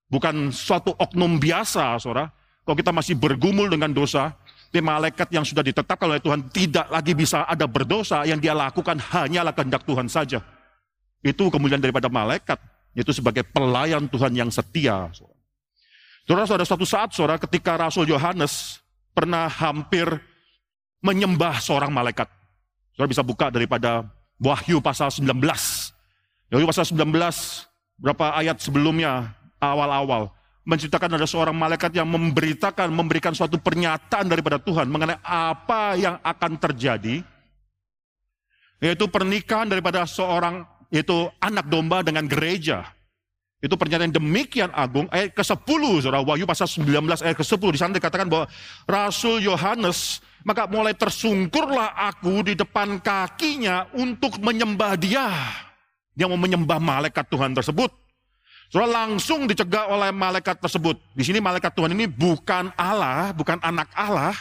Bukan 0.09 0.55
suatu 0.55 0.95
oknum 0.97 1.37
biasa, 1.37 2.01
saudara. 2.01 2.33
Kalau 2.65 2.77
kita 2.79 2.95
masih 2.95 3.19
bergumul 3.19 3.69
dengan 3.69 3.93
dosa, 3.93 4.33
di 4.73 4.81
malaikat 4.81 5.29
yang 5.35 5.45
sudah 5.45 5.61
ditetapkan 5.61 6.09
oleh 6.09 6.23
Tuhan 6.23 6.49
tidak 6.49 6.89
lagi 6.89 7.13
bisa 7.13 7.45
ada 7.45 7.69
berdosa, 7.69 8.25
yang 8.25 8.41
dia 8.41 8.57
lakukan 8.57 8.97
hanyalah 8.97 9.53
kehendak 9.53 9.85
Tuhan 9.85 10.09
saja. 10.09 10.41
Itu 11.21 11.51
kemudian 11.53 11.83
daripada 11.83 12.07
malaikat, 12.09 12.57
yaitu 12.97 13.13
sebagai 13.13 13.45
pelayan 13.45 14.07
Tuhan 14.09 14.33
yang 14.33 14.49
setia. 14.49 15.11
Saudara, 16.25 16.45
ada 16.45 16.65
suatu 16.65 16.85
saat, 16.85 17.13
saudara, 17.13 17.41
ketika 17.41 17.77
Rasul 17.77 18.09
Yohanes 18.09 18.85
pernah 19.17 19.49
hampir 19.49 20.07
menyembah 21.03 21.59
seorang 21.59 21.91
malaikat. 21.91 22.29
Saudara 22.95 23.09
bisa 23.09 23.25
buka 23.25 23.49
daripada 23.49 24.05
Wahyu 24.39 24.79
pasal 24.79 25.11
19. 25.11 25.35
Wahyu 26.49 26.65
pasal 26.65 26.89
19, 26.89 27.13
berapa 28.01 28.33
ayat 28.33 28.57
sebelumnya, 28.57 29.37
awal-awal 29.61 30.33
menceritakan 30.65 31.21
ada 31.21 31.29
seorang 31.29 31.53
malaikat 31.53 31.93
yang 31.93 32.09
memberitakan, 32.09 32.89
memberikan 32.89 33.37
suatu 33.37 33.61
pernyataan 33.61 34.29
daripada 34.29 34.57
Tuhan 34.57 34.89
mengenai 34.89 35.21
apa 35.25 35.97
yang 36.01 36.17
akan 36.21 36.57
terjadi, 36.57 37.21
yaitu 38.81 39.05
pernikahan 39.13 39.69
daripada 39.69 40.09
seorang, 40.09 40.65
yaitu 40.89 41.29
anak 41.41 41.69
domba 41.69 42.01
dengan 42.01 42.25
gereja. 42.25 42.97
Itu 43.61 43.77
pernyataan 43.77 44.13
demikian 44.13 44.73
agung, 44.73 45.05
ayat 45.13 45.37
ke-10, 45.37 45.83
saudara, 46.01 46.25
Wahyu 46.25 46.49
pasal 46.49 46.65
19 46.65 47.29
ayat 47.29 47.37
ke-10, 47.37 47.69
di 47.75 47.79
sana 47.81 47.93
dikatakan 47.93 48.29
bahwa 48.29 48.49
Rasul 48.89 49.45
Yohanes, 49.45 50.25
maka 50.49 50.65
mulai 50.65 50.97
tersungkurlah 50.97 51.93
aku 52.09 52.41
di 52.41 52.57
depan 52.57 52.97
kakinya 53.05 53.85
untuk 53.93 54.41
menyembah 54.41 54.97
dia. 54.97 55.29
Dia 56.19 56.27
mau 56.27 56.35
menyembah 56.35 56.83
malaikat 56.83 57.31
Tuhan 57.31 57.55
tersebut. 57.55 57.95
Saudara 58.75 59.07
langsung 59.07 59.47
dicegah 59.47 59.87
oleh 59.87 60.11
malaikat 60.11 60.59
tersebut. 60.59 60.99
Di 61.15 61.23
sini 61.23 61.39
malaikat 61.39 61.71
Tuhan 61.73 61.95
ini 61.95 62.11
bukan 62.11 62.75
Allah, 62.75 63.31
bukan 63.31 63.63
anak 63.63 63.87
Allah. 63.95 64.35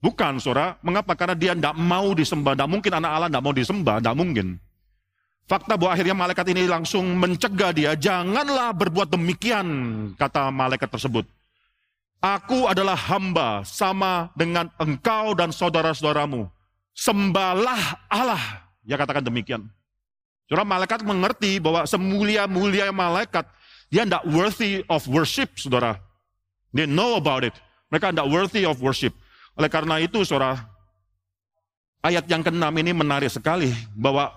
Bukan, 0.00 0.40
saudara. 0.40 0.80
Mengapa? 0.80 1.12
Karena 1.12 1.36
dia 1.36 1.52
tidak 1.52 1.76
mau 1.76 2.16
disembah. 2.16 2.56
Tidak 2.56 2.68
mungkin 2.68 2.92
anak 2.96 3.10
Allah 3.12 3.28
tidak 3.28 3.44
mau 3.44 3.54
disembah. 3.56 3.96
Tidak 4.00 4.16
mungkin. 4.16 4.46
Fakta 5.44 5.76
bahwa 5.76 5.92
akhirnya 5.92 6.16
malaikat 6.16 6.46
ini 6.56 6.64
langsung 6.64 7.04
mencegah 7.20 7.72
dia. 7.76 7.92
Janganlah 7.92 8.72
berbuat 8.72 9.12
demikian, 9.12 9.68
kata 10.16 10.48
malaikat 10.48 10.88
tersebut. 10.88 11.28
Aku 12.24 12.64
adalah 12.64 12.96
hamba 12.96 13.60
sama 13.68 14.32
dengan 14.32 14.72
engkau 14.80 15.36
dan 15.36 15.52
saudara-saudaramu. 15.52 16.48
Sembahlah 16.96 18.08
Allah. 18.08 18.64
Dia 18.80 18.96
katakan 18.96 19.20
demikian. 19.20 19.68
Saudara 20.44 20.64
malaikat 20.68 21.00
mengerti 21.00 21.56
bahwa 21.56 21.88
semulia-mulia 21.88 22.92
malaikat, 22.92 23.48
dia 23.88 24.04
tidak 24.04 24.24
worthy 24.28 24.84
of 24.92 25.00
worship, 25.08 25.56
saudara. 25.56 25.96
They 26.76 26.84
know 26.84 27.16
about 27.16 27.48
it. 27.48 27.56
Mereka 27.88 28.12
tidak 28.12 28.28
worthy 28.28 28.68
of 28.68 28.76
worship. 28.84 29.16
Oleh 29.56 29.70
karena 29.72 30.02
itu, 30.02 30.20
saudara, 30.26 30.68
ayat 32.04 32.28
yang 32.28 32.44
keenam 32.44 32.74
ini 32.76 32.92
menarik 32.92 33.32
sekali 33.32 33.72
bahwa 33.96 34.28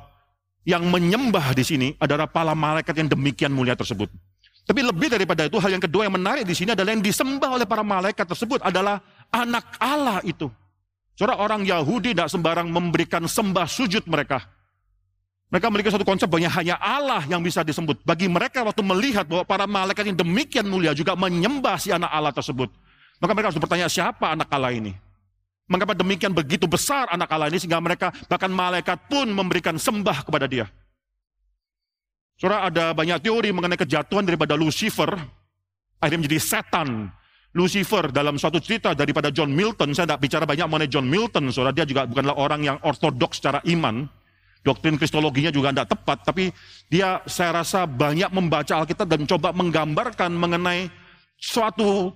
yang 0.63 0.83
menyembah 0.87 1.51
di 1.55 1.63
sini 1.63 1.87
adalah 1.99 2.27
para 2.27 2.55
malaikat 2.55 2.95
yang 2.95 3.11
demikian 3.11 3.51
mulia 3.51 3.75
tersebut. 3.75 4.07
Tapi 4.67 4.83
lebih 4.83 5.07
daripada 5.07 5.47
itu, 5.47 5.55
hal 5.63 5.79
yang 5.79 5.83
kedua 5.83 6.07
yang 6.07 6.15
menarik 6.19 6.43
di 6.43 6.51
sini 6.51 6.75
adalah 6.75 6.91
yang 6.91 7.03
disembah 7.03 7.55
oleh 7.55 7.63
para 7.63 7.87
malaikat 7.87 8.27
tersebut 8.27 8.59
adalah 8.63 8.99
anak 9.31 9.63
Allah 9.79 10.19
itu. 10.27 10.51
Saudara 11.15 11.39
orang 11.39 11.63
Yahudi 11.63 12.11
tidak 12.11 12.27
sembarang 12.27 12.67
memberikan 12.67 13.23
sembah 13.25 13.63
sujud 13.63 14.03
mereka. 14.11 14.43
Mereka 15.47 15.71
memiliki 15.71 15.87
satu 15.95 16.03
konsep 16.03 16.27
bahwa 16.27 16.43
hanya 16.59 16.75
Allah 16.75 17.23
yang 17.31 17.39
bisa 17.39 17.63
disebut. 17.63 18.03
Bagi 18.03 18.27
mereka 18.27 18.67
waktu 18.67 18.83
melihat 18.83 19.23
bahwa 19.23 19.47
para 19.47 19.63
malaikat 19.63 20.11
yang 20.11 20.19
demikian 20.19 20.67
mulia 20.67 20.91
juga 20.91 21.15
menyembah 21.15 21.79
si 21.79 21.87
anak 21.87 22.11
Allah 22.11 22.35
tersebut. 22.35 22.67
Maka 23.23 23.31
mereka 23.31 23.55
harus 23.55 23.61
bertanya 23.63 23.87
siapa 23.87 24.35
anak 24.35 24.51
Allah 24.51 24.75
ini? 24.75 24.91
Mengapa 25.67 25.95
demikian 25.95 26.35
begitu 26.35 26.67
besar 26.67 27.07
anak 27.11 27.31
Allah 27.31 27.47
ini 27.47 27.59
sehingga 27.63 27.79
mereka 27.79 28.11
bahkan 28.27 28.51
malaikat 28.51 29.07
pun 29.07 29.27
memberikan 29.31 29.79
sembah 29.79 30.27
kepada 30.27 30.51
dia. 30.51 30.67
Saudara 32.37 32.67
ada 32.67 32.91
banyak 32.93 33.17
teori 33.23 33.49
mengenai 33.49 33.79
kejatuhan 33.79 34.21
daripada 34.27 34.53
Lucifer, 34.53 35.09
akhirnya 35.97 36.27
menjadi 36.27 36.39
setan. 36.43 37.09
Lucifer 37.57 38.13
dalam 38.13 38.37
suatu 38.37 38.61
cerita 38.61 38.93
daripada 38.93 39.33
John 39.33 39.49
Milton, 39.49 39.95
saya 39.97 40.05
tidak 40.05 40.21
bicara 40.21 40.45
banyak 40.45 40.67
mengenai 40.69 40.91
John 40.91 41.07
Milton, 41.09 41.49
saudara 41.49 41.73
dia 41.73 41.89
juga 41.89 42.05
bukanlah 42.05 42.37
orang 42.37 42.61
yang 42.61 42.77
ortodoks 42.85 43.41
secara 43.41 43.57
iman, 43.65 44.05
doktrin 44.67 44.99
kristologinya 44.99 45.47
juga 45.47 45.71
tidak 45.71 45.95
tepat, 45.95 46.27
tapi 46.27 46.51
dia 46.91 47.23
saya 47.23 47.63
rasa 47.63 47.87
banyak 47.87 48.27
membaca 48.35 48.83
Alkitab 48.83 49.07
dan 49.07 49.23
coba 49.23 49.55
menggambarkan 49.55 50.35
mengenai 50.35 50.91
suatu 51.39 52.11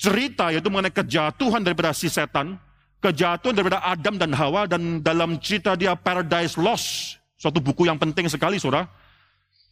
cerita 0.00 0.48
yaitu 0.48 0.72
mengenai 0.72 0.96
kejatuhan 0.96 1.60
daripada 1.60 1.92
si 1.92 2.08
setan, 2.08 2.56
kejatuhan 3.04 3.52
daripada 3.52 3.84
Adam 3.84 4.16
dan 4.16 4.32
Hawa 4.32 4.64
dan 4.64 5.04
dalam 5.04 5.36
cerita 5.36 5.76
dia 5.76 5.92
Paradise 5.92 6.56
Lost, 6.56 7.20
suatu 7.36 7.60
buku 7.60 7.84
yang 7.84 8.00
penting 8.00 8.24
sekali 8.32 8.56
saudara, 8.56 8.88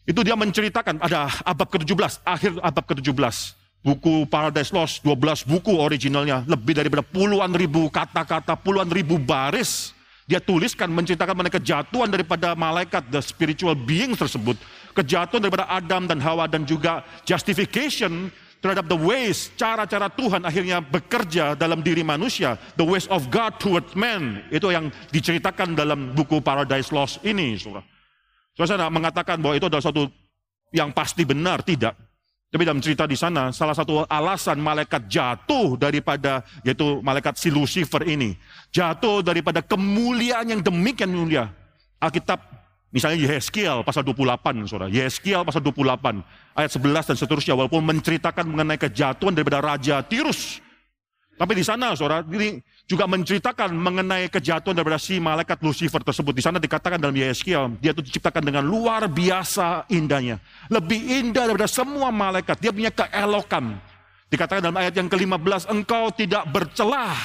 itu 0.04 0.20
dia 0.20 0.36
menceritakan, 0.36 1.00
ada 1.00 1.32
abad 1.48 1.68
ke-17, 1.72 2.20
akhir 2.28 2.52
abad 2.60 2.84
ke-17. 2.92 3.36
Buku 3.84 4.28
Paradise 4.28 4.72
Lost, 4.72 5.00
12 5.04 5.44
buku 5.48 5.76
originalnya. 5.76 6.44
Lebih 6.44 6.76
daripada 6.76 7.04
puluhan 7.04 7.52
ribu 7.52 7.88
kata-kata, 7.88 8.56
puluhan 8.56 8.88
ribu 8.88 9.16
baris. 9.16 9.93
Dia 10.24 10.40
tuliskan, 10.40 10.88
menceritakan 10.88 11.36
mengenai 11.36 11.60
kejatuhan 11.60 12.08
daripada 12.08 12.56
malaikat, 12.56 13.12
the 13.12 13.20
spiritual 13.20 13.76
being 13.76 14.16
tersebut. 14.16 14.56
Kejatuhan 14.96 15.44
daripada 15.44 15.68
Adam 15.68 16.08
dan 16.08 16.16
Hawa 16.16 16.48
dan 16.48 16.64
juga 16.64 17.04
justification 17.28 18.32
terhadap 18.64 18.88
the 18.88 18.96
ways, 18.96 19.52
cara-cara 19.60 20.08
Tuhan 20.08 20.40
akhirnya 20.48 20.80
bekerja 20.80 21.52
dalam 21.52 21.84
diri 21.84 22.00
manusia. 22.00 22.56
The 22.80 22.86
ways 22.88 23.04
of 23.12 23.28
God 23.28 23.60
towards 23.60 23.92
man. 23.92 24.40
Itu 24.48 24.72
yang 24.72 24.88
diceritakan 25.12 25.76
dalam 25.76 26.16
buku 26.16 26.40
Paradise 26.40 26.88
Lost 26.88 27.20
ini. 27.20 27.60
Saudara. 27.60 27.84
Tidak 28.56 28.88
mengatakan 28.88 29.36
bahwa 29.44 29.60
itu 29.60 29.68
adalah 29.68 29.84
satu 29.84 30.08
yang 30.72 30.96
pasti 30.96 31.28
benar, 31.28 31.60
tidak. 31.60 31.92
Tapi 32.54 32.62
dalam 32.62 32.78
cerita 32.78 33.02
di 33.02 33.18
sana, 33.18 33.50
salah 33.50 33.74
satu 33.74 34.06
alasan 34.06 34.62
malaikat 34.62 35.10
jatuh 35.10 35.74
daripada, 35.74 36.46
yaitu 36.62 37.02
malaikat 37.02 37.34
si 37.34 37.50
Lucifer 37.50 38.06
ini. 38.06 38.38
Jatuh 38.70 39.26
daripada 39.26 39.58
kemuliaan 39.58 40.46
yang 40.46 40.62
demikian 40.62 41.10
mulia. 41.10 41.50
Alkitab, 41.98 42.38
misalnya 42.94 43.26
Yeskiel 43.26 43.82
pasal 43.82 44.06
28, 44.06 44.70
saudara. 44.70 44.86
Yeskiel 44.86 45.42
pasal 45.42 45.66
28, 45.66 46.22
ayat 46.54 46.70
11 46.70 47.10
dan 47.10 47.16
seterusnya. 47.18 47.58
Walaupun 47.58 47.82
menceritakan 47.82 48.46
mengenai 48.46 48.78
kejatuhan 48.78 49.34
daripada 49.34 49.58
Raja 49.58 49.98
Tirus. 50.06 50.62
Tapi 51.34 51.52
di 51.58 51.66
sana, 51.66 51.98
saudara, 51.98 52.22
ini 52.30 52.62
juga 52.86 53.10
menceritakan 53.10 53.74
mengenai 53.74 54.30
kejatuhan 54.30 54.78
daripada 54.78 55.02
si 55.02 55.18
malaikat 55.18 55.58
Lucifer 55.66 55.98
tersebut. 55.98 56.30
Di 56.30 56.42
sana 56.46 56.62
dikatakan 56.62 56.94
dalam 56.94 57.16
Yeskiel, 57.18 57.74
dia 57.82 57.90
itu 57.90 58.06
diciptakan 58.06 58.38
dengan 58.38 58.62
luar 58.62 59.10
biasa 59.10 59.90
indahnya. 59.90 60.38
Lebih 60.70 61.00
indah 61.24 61.50
daripada 61.50 61.66
semua 61.66 62.14
malaikat. 62.14 62.62
Dia 62.62 62.70
punya 62.70 62.94
keelokan. 62.94 63.74
Dikatakan 64.30 64.62
dalam 64.62 64.78
ayat 64.78 64.94
yang 64.94 65.10
ke-15, 65.10 65.66
engkau 65.74 66.14
tidak 66.14 66.46
bercelah. 66.54 67.18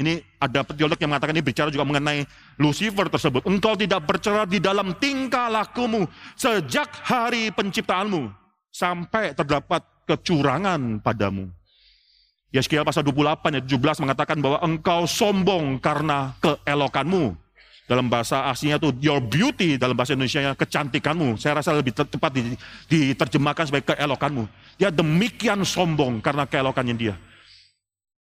Ini 0.00 0.24
ada 0.40 0.64
teolog 0.64 0.96
yang 0.96 1.12
mengatakan 1.12 1.36
ini 1.36 1.44
bicara 1.44 1.68
juga 1.68 1.84
mengenai 1.84 2.24
Lucifer 2.56 3.12
tersebut. 3.12 3.44
Engkau 3.44 3.76
tidak 3.76 4.00
bercelah 4.08 4.48
di 4.48 4.56
dalam 4.56 4.96
tingkah 4.96 5.52
lakumu 5.52 6.08
sejak 6.40 6.88
hari 7.04 7.52
penciptaanmu. 7.52 8.32
Sampai 8.72 9.36
terdapat 9.36 9.84
kecurangan 10.08 11.04
padamu. 11.04 11.52
Yeskiel 12.52 12.84
pasal 12.84 13.00
28 13.00 13.48
ayat 13.48 13.64
17 13.64 14.04
mengatakan 14.04 14.36
bahwa 14.36 14.60
engkau 14.60 15.08
sombong 15.08 15.80
karena 15.80 16.36
keelokanmu. 16.44 17.32
Dalam 17.88 18.06
bahasa 18.12 18.46
aslinya 18.48 18.76
itu 18.76 18.92
your 19.00 19.24
beauty, 19.24 19.80
dalam 19.80 19.96
bahasa 19.96 20.12
Indonesia 20.12 20.52
kecantikanmu. 20.52 21.40
Saya 21.40 21.60
rasa 21.60 21.72
lebih 21.72 21.96
tepat 21.96 22.30
diterjemahkan 22.92 23.72
sebagai 23.72 23.96
keelokanmu. 23.96 24.44
Dia 24.76 24.92
demikian 24.92 25.64
sombong 25.64 26.20
karena 26.20 26.44
keelokannya 26.44 26.94
dia. 26.94 27.16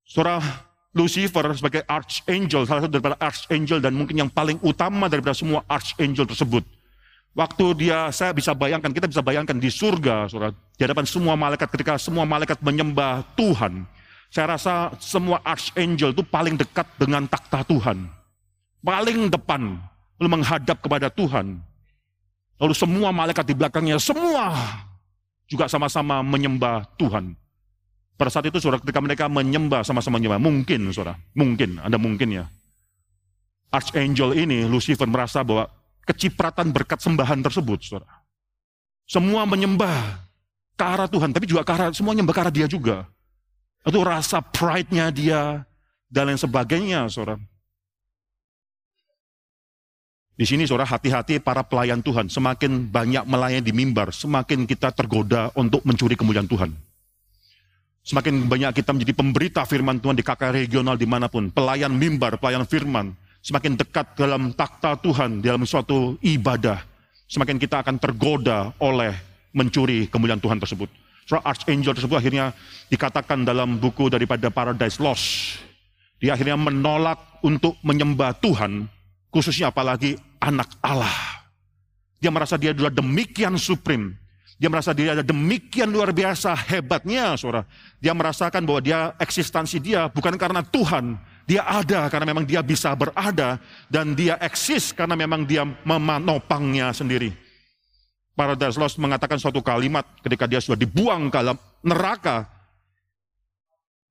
Saudara 0.07 0.43
Lucifer 0.91 1.43
sebagai 1.55 1.83
archangel, 1.87 2.67
salah 2.67 2.87
satu 2.87 2.99
daripada 2.99 3.19
archangel 3.19 3.79
dan 3.79 3.95
mungkin 3.95 4.27
yang 4.27 4.31
paling 4.31 4.59
utama 4.63 5.07
daripada 5.07 5.35
semua 5.35 5.63
archangel 5.71 6.27
tersebut. 6.27 6.67
Waktu 7.31 7.67
dia, 7.79 8.11
saya 8.11 8.35
bisa 8.35 8.51
bayangkan, 8.59 8.91
kita 8.91 9.07
bisa 9.07 9.23
bayangkan 9.23 9.55
di 9.55 9.71
surga, 9.71 10.27
saudara, 10.27 10.51
di 10.51 10.83
hadapan 10.83 11.07
semua 11.07 11.39
malaikat, 11.39 11.71
ketika 11.71 11.95
semua 11.95 12.27
malaikat 12.27 12.59
menyembah 12.59 13.23
Tuhan, 13.39 13.87
saya 14.31 14.55
rasa 14.55 14.95
semua 15.03 15.43
archangel 15.43 16.15
itu 16.15 16.23
paling 16.23 16.55
dekat 16.55 16.87
dengan 16.95 17.27
takhta 17.27 17.67
Tuhan. 17.67 18.07
Paling 18.81 19.27
depan, 19.27 19.77
lalu 20.23 20.29
menghadap 20.39 20.79
kepada 20.79 21.11
Tuhan. 21.11 21.59
Lalu 22.63 22.75
semua 22.79 23.11
malaikat 23.11 23.43
di 23.43 23.59
belakangnya, 23.59 23.99
semua 23.99 24.55
juga 25.51 25.67
sama-sama 25.67 26.23
menyembah 26.23 26.87
Tuhan. 26.95 27.35
Pada 28.15 28.31
saat 28.31 28.47
itu 28.47 28.63
saudara 28.63 28.79
ketika 28.79 29.03
mereka 29.03 29.27
menyembah 29.27 29.83
sama-sama 29.83 30.23
menyembah, 30.23 30.39
mungkin 30.39 30.95
saudara, 30.95 31.19
mungkin, 31.35 31.83
ada 31.83 31.99
mungkin 31.99 32.29
ya. 32.31 32.45
Archangel 33.75 34.39
ini, 34.39 34.63
Lucifer 34.71 35.11
merasa 35.11 35.43
bahwa 35.43 35.67
kecipratan 36.07 36.71
berkat 36.71 37.03
sembahan 37.03 37.43
tersebut, 37.43 37.83
saudara. 37.83 38.23
Semua 39.11 39.43
menyembah 39.43 40.23
ke 40.79 40.85
arah 40.87 41.11
Tuhan, 41.11 41.35
tapi 41.35 41.51
juga 41.51 41.67
ke 41.67 41.73
arah, 41.75 41.91
semua 41.91 42.15
menyembah 42.15 42.35
ke 42.37 42.41
arah 42.47 42.55
dia 42.55 42.71
juga. 42.71 43.11
Itu 43.81 44.05
rasa 44.05 44.45
pride-nya 44.45 45.09
dia 45.09 45.65
dan 46.11 46.29
lain 46.29 46.41
sebagainya, 46.41 47.09
saudara. 47.09 47.41
Di 50.41 50.49
sini 50.49 50.65
saudara 50.65 50.89
hati-hati 50.89 51.37
para 51.37 51.61
pelayan 51.61 52.01
Tuhan. 52.01 52.33
Semakin 52.33 52.89
banyak 52.89 53.29
melayani 53.29 53.61
di 53.61 53.77
mimbar, 53.77 54.09
semakin 54.09 54.65
kita 54.65 54.89
tergoda 54.93 55.53
untuk 55.53 55.85
mencuri 55.85 56.17
kemuliaan 56.17 56.49
Tuhan. 56.49 56.73
Semakin 58.01 58.49
banyak 58.49 58.81
kita 58.81 58.97
menjadi 58.97 59.13
pemberita 59.13 59.61
firman 59.69 60.01
Tuhan 60.01 60.17
di 60.17 60.25
kakak 60.25 60.57
regional 60.57 60.97
di 60.97 61.05
mana 61.05 61.29
pun. 61.29 61.53
Pelayan 61.53 61.93
mimbar, 61.93 62.41
pelayan 62.41 62.65
firman. 62.65 63.13
Semakin 63.45 63.77
dekat 63.77 64.17
dalam 64.17 64.57
takhta 64.57 64.97
Tuhan, 64.97 65.45
dalam 65.45 65.69
suatu 65.69 66.17
ibadah. 66.25 66.81
Semakin 67.29 67.61
kita 67.61 67.85
akan 67.85 68.01
tergoda 68.01 68.73
oleh 68.81 69.13
mencuri 69.53 70.09
kemuliaan 70.09 70.41
Tuhan 70.41 70.57
tersebut. 70.57 70.89
Archangel 71.39 71.95
tersebut 71.95 72.19
akhirnya 72.19 72.51
dikatakan 72.91 73.47
dalam 73.47 73.79
buku 73.79 74.11
daripada 74.11 74.51
Paradise 74.51 74.99
Lost. 74.99 75.63
Dia 76.19 76.35
akhirnya 76.35 76.59
menolak 76.59 77.39
untuk 77.47 77.79
menyembah 77.87 78.35
Tuhan, 78.43 78.91
khususnya 79.31 79.71
apalagi 79.71 80.19
anak 80.43 80.69
Allah. 80.83 81.41
Dia 82.21 82.29
merasa 82.29 82.59
dia 82.59 82.75
adalah 82.75 82.91
demikian 82.93 83.57
supreme. 83.57 84.19
Dia 84.61 84.69
merasa 84.69 84.93
dia 84.93 85.17
ada 85.17 85.25
demikian 85.25 85.89
luar 85.89 86.13
biasa 86.13 86.53
hebatnya, 86.69 87.33
saudara. 87.41 87.65
Dia 87.97 88.13
merasakan 88.13 88.69
bahwa 88.69 88.85
dia 88.85 89.17
eksistensi 89.17 89.81
dia 89.81 90.13
bukan 90.13 90.37
karena 90.37 90.61
Tuhan. 90.61 91.17
Dia 91.49 91.65
ada 91.65 92.13
karena 92.13 92.29
memang 92.29 92.45
dia 92.45 92.61
bisa 92.61 92.93
berada. 92.93 93.57
Dan 93.89 94.13
dia 94.13 94.37
eksis 94.37 94.93
karena 94.93 95.17
memang 95.17 95.49
dia 95.49 95.65
memanopangnya 95.65 96.93
sendiri. 96.93 97.33
Paradise 98.35 98.79
Lost 98.81 98.97
mengatakan 98.97 99.37
suatu 99.37 99.61
kalimat 99.61 100.07
ketika 100.25 100.49
dia 100.49 100.63
sudah 100.63 100.79
dibuang 100.79 101.29
ke 101.29 101.37
dalam 101.37 101.59
neraka. 101.85 102.47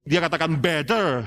Dia 0.05 0.21
katakan 0.25 0.57
better 0.57 1.25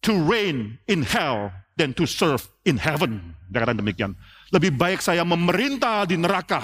to 0.00 0.12
reign 0.24 0.76
in 0.88 1.04
hell 1.04 1.48
than 1.76 1.92
to 1.94 2.04
serve 2.04 2.44
in 2.64 2.76
heaven. 2.76 3.34
Dia 3.48 3.64
katakan 3.64 3.80
demikian. 3.80 4.10
Lebih 4.52 4.74
baik 4.74 5.00
saya 5.00 5.22
memerintah 5.26 6.06
di 6.06 6.16
neraka 6.20 6.62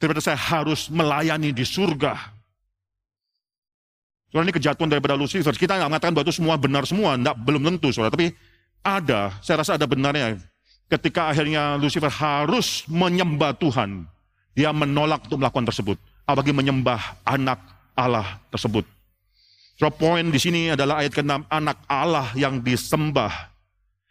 daripada 0.00 0.24
saya 0.24 0.38
harus 0.38 0.88
melayani 0.88 1.52
di 1.52 1.62
surga. 1.62 2.40
Soalnya 4.30 4.50
ini 4.50 4.54
kejatuhan 4.54 4.88
daripada 4.88 5.18
Lucifer. 5.18 5.50
Kita 5.50 5.74
nggak 5.74 5.90
mengatakan 5.90 6.14
bahwa 6.14 6.26
itu 6.30 6.38
semua 6.38 6.54
benar 6.54 6.86
semua, 6.86 7.18
enggak, 7.18 7.34
belum 7.42 7.62
tentu, 7.66 7.90
saudara. 7.90 8.14
Tapi 8.14 8.30
ada, 8.86 9.34
saya 9.42 9.60
rasa 9.60 9.74
ada 9.74 9.90
benarnya. 9.90 10.38
Ketika 10.86 11.30
akhirnya 11.30 11.74
Lucifer 11.78 12.10
harus 12.10 12.86
menyembah 12.86 13.58
Tuhan, 13.58 14.06
dia 14.54 14.70
menolak 14.74 15.26
untuk 15.26 15.40
melakukan 15.40 15.66
tersebut. 15.70 15.96
Apalagi 16.26 16.54
menyembah 16.54 17.22
anak 17.26 17.58
Allah 17.94 18.38
tersebut. 18.54 18.86
So, 19.80 19.88
poin 19.88 20.28
di 20.28 20.36
sini 20.36 20.76
adalah 20.76 21.00
ayat 21.00 21.16
ke-6, 21.16 21.48
anak 21.48 21.78
Allah 21.88 22.28
yang 22.36 22.60
disembah. 22.60 23.32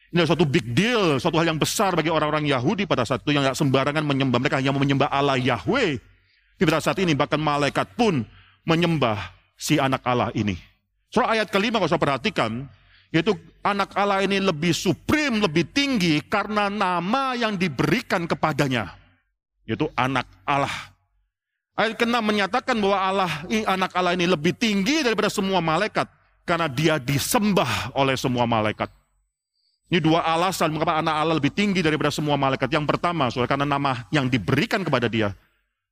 Ini 0.10 0.25
adalah 0.25 0.30
suatu 0.34 0.45
big 0.49 0.65
deal, 0.73 1.21
suatu 1.21 1.38
hal 1.38 1.54
yang 1.54 1.62
besar 1.62 1.93
bagi 1.93 2.10
orang-orang 2.10 2.49
Yahudi 2.49 2.89
pada 2.89 3.06
saat 3.06 3.21
itu 3.21 3.38
yang 3.38 3.45
tidak 3.45 3.62
sembarangan 3.62 4.02
menyembah 4.02 4.41
mereka 4.41 4.58
yang 4.58 4.73
menyembah 4.73 5.13
Allah 5.13 5.38
Yahweh. 5.38 6.02
Di 6.58 6.63
pada 6.65 6.82
saat 6.82 6.97
ini 6.97 7.13
bahkan 7.13 7.38
malaikat 7.38 7.93
pun 7.93 8.25
menyembah 8.65 9.21
si 9.54 9.78
anak 9.78 10.02
Allah 10.02 10.34
ini. 10.34 10.58
Soal 11.13 11.38
ayat 11.38 11.54
kelima 11.54 11.78
kalau 11.78 11.89
saya 11.89 12.02
perhatikan, 12.02 12.65
yaitu 13.13 13.38
anak 13.62 13.93
Allah 13.93 14.25
ini 14.25 14.41
lebih 14.41 14.73
supreme, 14.73 15.41
lebih 15.41 15.69
tinggi 15.69 16.21
karena 16.25 16.69
nama 16.69 17.38
yang 17.38 17.54
diberikan 17.58 18.25
kepadanya. 18.25 18.97
Yaitu 19.69 19.86
anak 19.93 20.25
Allah. 20.41 20.73
Ayat 21.77 21.93
ke 21.93 22.03
menyatakan 22.10 22.73
bahwa 22.82 22.97
Allah, 22.97 23.32
anak 23.69 23.93
Allah 23.93 24.17
ini 24.17 24.25
lebih 24.25 24.58
tinggi 24.58 25.05
daripada 25.05 25.29
semua 25.29 25.62
malaikat. 25.62 26.10
Karena 26.41 26.65
dia 26.65 26.97
disembah 26.97 27.93
oleh 27.93 28.17
semua 28.17 28.49
malaikat. 28.49 28.89
Ini 29.93 30.01
dua 30.01 30.25
alasan 30.25 30.73
mengapa 30.73 30.97
anak 30.97 31.13
Allah 31.13 31.36
lebih 31.38 31.53
tinggi 31.53 31.86
daripada 31.86 32.10
semua 32.10 32.34
malaikat. 32.41 32.65
Yang 32.73 32.89
pertama, 32.89 33.29
soal 33.29 33.45
karena 33.45 33.69
nama 33.69 34.10
yang 34.10 34.25
diberikan 34.25 34.82
kepada 34.82 35.05
dia. 35.05 35.38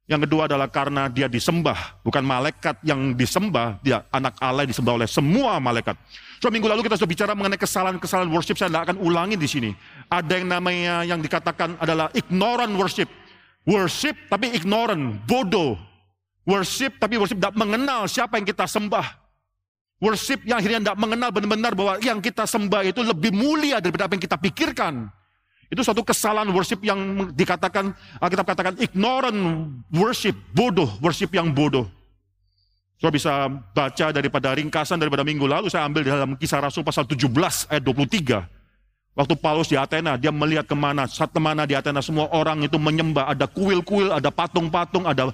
Yang 0.07 0.23
kedua 0.23 0.47
adalah 0.47 0.71
karena 0.71 1.11
dia 1.11 1.27
disembah, 1.27 1.99
bukan 1.99 2.23
malaikat 2.23 2.79
yang 2.79 3.11
disembah, 3.11 3.75
dia 3.83 4.07
anak 4.07 4.39
Allah 4.39 4.63
yang 4.63 4.71
disembah 4.71 4.95
oleh 4.95 5.09
semua 5.09 5.59
malaikat. 5.59 5.99
So 6.39 6.47
minggu 6.47 6.63
lalu 6.63 6.87
kita 6.87 6.95
sudah 6.95 7.11
bicara 7.11 7.31
mengenai 7.35 7.59
kesalahan-kesalahan 7.59 8.31
worship, 8.31 8.55
saya 8.55 8.71
tidak 8.71 8.87
akan 8.87 9.03
ulangi 9.03 9.35
di 9.35 9.49
sini. 9.51 9.71
Ada 10.07 10.39
yang 10.39 10.47
namanya 10.47 11.03
yang 11.03 11.19
dikatakan 11.19 11.75
adalah 11.83 12.07
ignorant 12.15 12.71
worship. 12.79 13.11
Worship 13.67 14.15
tapi 14.31 14.55
ignorant, 14.55 15.19
bodoh. 15.27 15.75
Worship 16.47 16.95
tapi 17.03 17.19
worship 17.19 17.35
tidak 17.35 17.59
mengenal 17.59 18.07
siapa 18.07 18.39
yang 18.39 18.47
kita 18.47 18.63
sembah. 18.63 19.03
Worship 19.99 20.47
yang 20.47 20.63
akhirnya 20.63 20.79
tidak 20.87 20.97
mengenal 21.03 21.29
benar-benar 21.35 21.75
bahwa 21.75 21.99
yang 21.99 22.23
kita 22.23 22.47
sembah 22.47 22.87
itu 22.87 23.03
lebih 23.03 23.35
mulia 23.35 23.83
daripada 23.83 24.07
apa 24.07 24.15
yang 24.15 24.23
kita 24.23 24.39
pikirkan. 24.39 25.11
Itu 25.67 25.83
suatu 25.83 25.99
kesalahan 25.99 26.47
worship 26.55 26.79
yang 26.79 27.27
dikatakan, 27.35 27.91
kita 28.23 28.43
katakan 28.47 28.79
ignorant 28.79 29.35
worship, 29.91 30.37
bodoh, 30.55 30.87
worship 31.03 31.27
yang 31.35 31.51
bodoh. 31.51 31.91
Saya 33.03 33.11
bisa 33.11 33.51
baca 33.75 34.15
daripada 34.15 34.55
ringkasan 34.55 34.95
daripada 34.95 35.27
minggu 35.27 35.43
lalu, 35.43 35.67
saya 35.67 35.83
ambil 35.83 36.07
dalam 36.07 36.39
kisah 36.39 36.63
Rasul 36.63 36.87
pasal 36.87 37.03
17 37.03 37.27
ayat 37.67 37.83
23. 37.83 38.56
Waktu 39.17 39.33
Paulus 39.41 39.65
di 39.65 39.73
Athena, 39.73 40.13
dia 40.13 40.29
melihat 40.29 40.69
ke 40.69 40.77
mana, 40.77 41.09
saat 41.09 41.33
ke 41.33 41.41
mana 41.41 41.65
di 41.65 41.73
Athena, 41.73 42.05
semua 42.05 42.29
orang 42.29 42.61
itu 42.61 42.77
menyembah, 42.77 43.33
ada 43.33 43.49
kuil-kuil, 43.49 44.13
ada 44.13 44.29
patung-patung, 44.29 45.09
ada 45.09 45.33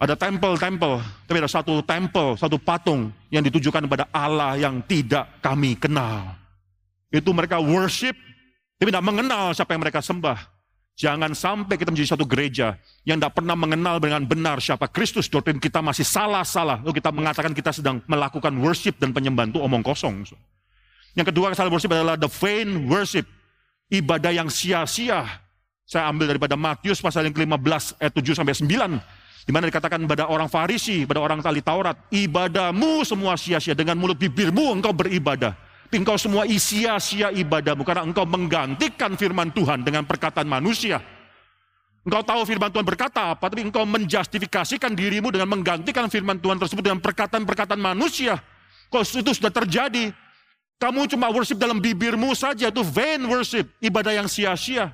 ada 0.00 0.16
tempel-tempel, 0.16 1.04
tapi 1.28 1.36
ada 1.38 1.48
satu 1.48 1.84
tempel, 1.84 2.34
satu 2.34 2.56
patung 2.56 3.12
yang 3.28 3.44
ditujukan 3.44 3.84
kepada 3.84 4.08
Allah 4.08 4.56
yang 4.56 4.80
tidak 4.88 5.28
kami 5.44 5.76
kenal. 5.76 6.32
Itu 7.12 7.30
mereka 7.36 7.60
worship, 7.60 8.16
tapi 8.80 8.88
tidak 8.88 9.04
mengenal 9.04 9.52
siapa 9.52 9.76
yang 9.76 9.84
mereka 9.84 10.00
sembah. 10.00 10.40
Jangan 10.94 11.34
sampai 11.34 11.74
kita 11.74 11.90
menjadi 11.90 12.14
satu 12.14 12.24
gereja 12.24 12.78
yang 13.02 13.18
tidak 13.18 13.36
pernah 13.36 13.58
mengenal 13.58 13.98
dengan 13.98 14.22
benar 14.24 14.62
siapa 14.62 14.86
Kristus. 14.88 15.26
Doktrin 15.26 15.58
kita 15.58 15.82
masih 15.82 16.06
salah-salah. 16.06 16.80
Lalu 16.86 17.02
kita 17.02 17.10
mengatakan 17.10 17.50
kita 17.50 17.74
sedang 17.74 17.98
melakukan 18.06 18.54
worship 18.62 18.96
dan 19.02 19.10
penyembahan 19.10 19.50
itu 19.50 19.58
omong 19.58 19.82
kosong. 19.82 20.22
Yang 21.14 21.30
kedua 21.30 21.54
kesalahan 21.54 21.72
worship 21.72 21.94
adalah 21.94 22.18
the 22.18 22.30
vain 22.30 22.90
worship. 22.90 23.26
Ibadah 23.90 24.34
yang 24.34 24.50
sia-sia. 24.50 25.22
Saya 25.86 26.10
ambil 26.10 26.34
daripada 26.34 26.58
Matius 26.58 26.98
pasal 26.98 27.30
yang 27.30 27.34
ke-15 27.36 28.02
ayat 28.02 28.12
7 28.12 28.34
sampai 28.34 28.54
9. 28.56 29.44
Di 29.44 29.52
mana 29.52 29.68
dikatakan 29.68 30.00
pada 30.08 30.24
orang 30.26 30.48
Farisi, 30.48 31.04
pada 31.04 31.20
orang 31.20 31.44
tali 31.44 31.60
Taurat, 31.60 31.94
ibadahmu 32.08 33.04
semua 33.04 33.36
sia-sia 33.36 33.76
dengan 33.76 34.00
mulut 34.00 34.16
bibirmu 34.16 34.72
engkau 34.72 34.96
beribadah. 34.96 35.52
Tapi 35.84 36.00
engkau 36.00 36.16
semua 36.16 36.48
sia-sia 36.48 37.30
ibadahmu 37.30 37.84
karena 37.84 38.02
engkau 38.02 38.24
menggantikan 38.24 39.14
firman 39.14 39.52
Tuhan 39.52 39.84
dengan 39.84 40.02
perkataan 40.08 40.48
manusia. 40.48 40.98
Engkau 42.02 42.24
tahu 42.24 42.42
firman 42.48 42.72
Tuhan 42.72 42.84
berkata 42.88 43.36
apa, 43.36 43.46
tapi 43.52 43.62
engkau 43.62 43.84
menjustifikasikan 43.84 44.96
dirimu 44.96 45.28
dengan 45.28 45.48
menggantikan 45.52 46.08
firman 46.08 46.40
Tuhan 46.40 46.56
tersebut 46.58 46.82
dengan 46.82 47.00
perkataan-perkataan 47.04 47.80
manusia. 47.80 48.40
Kalau 48.88 49.04
itu 49.04 49.32
sudah 49.32 49.52
terjadi, 49.52 50.12
kamu 50.78 51.06
cuma 51.08 51.30
worship 51.30 51.56
dalam 51.56 51.78
bibirmu 51.78 52.34
saja, 52.34 52.68
itu 52.68 52.82
vain 52.82 53.22
worship, 53.24 53.70
ibadah 53.80 54.12
yang 54.12 54.28
sia-sia. 54.28 54.92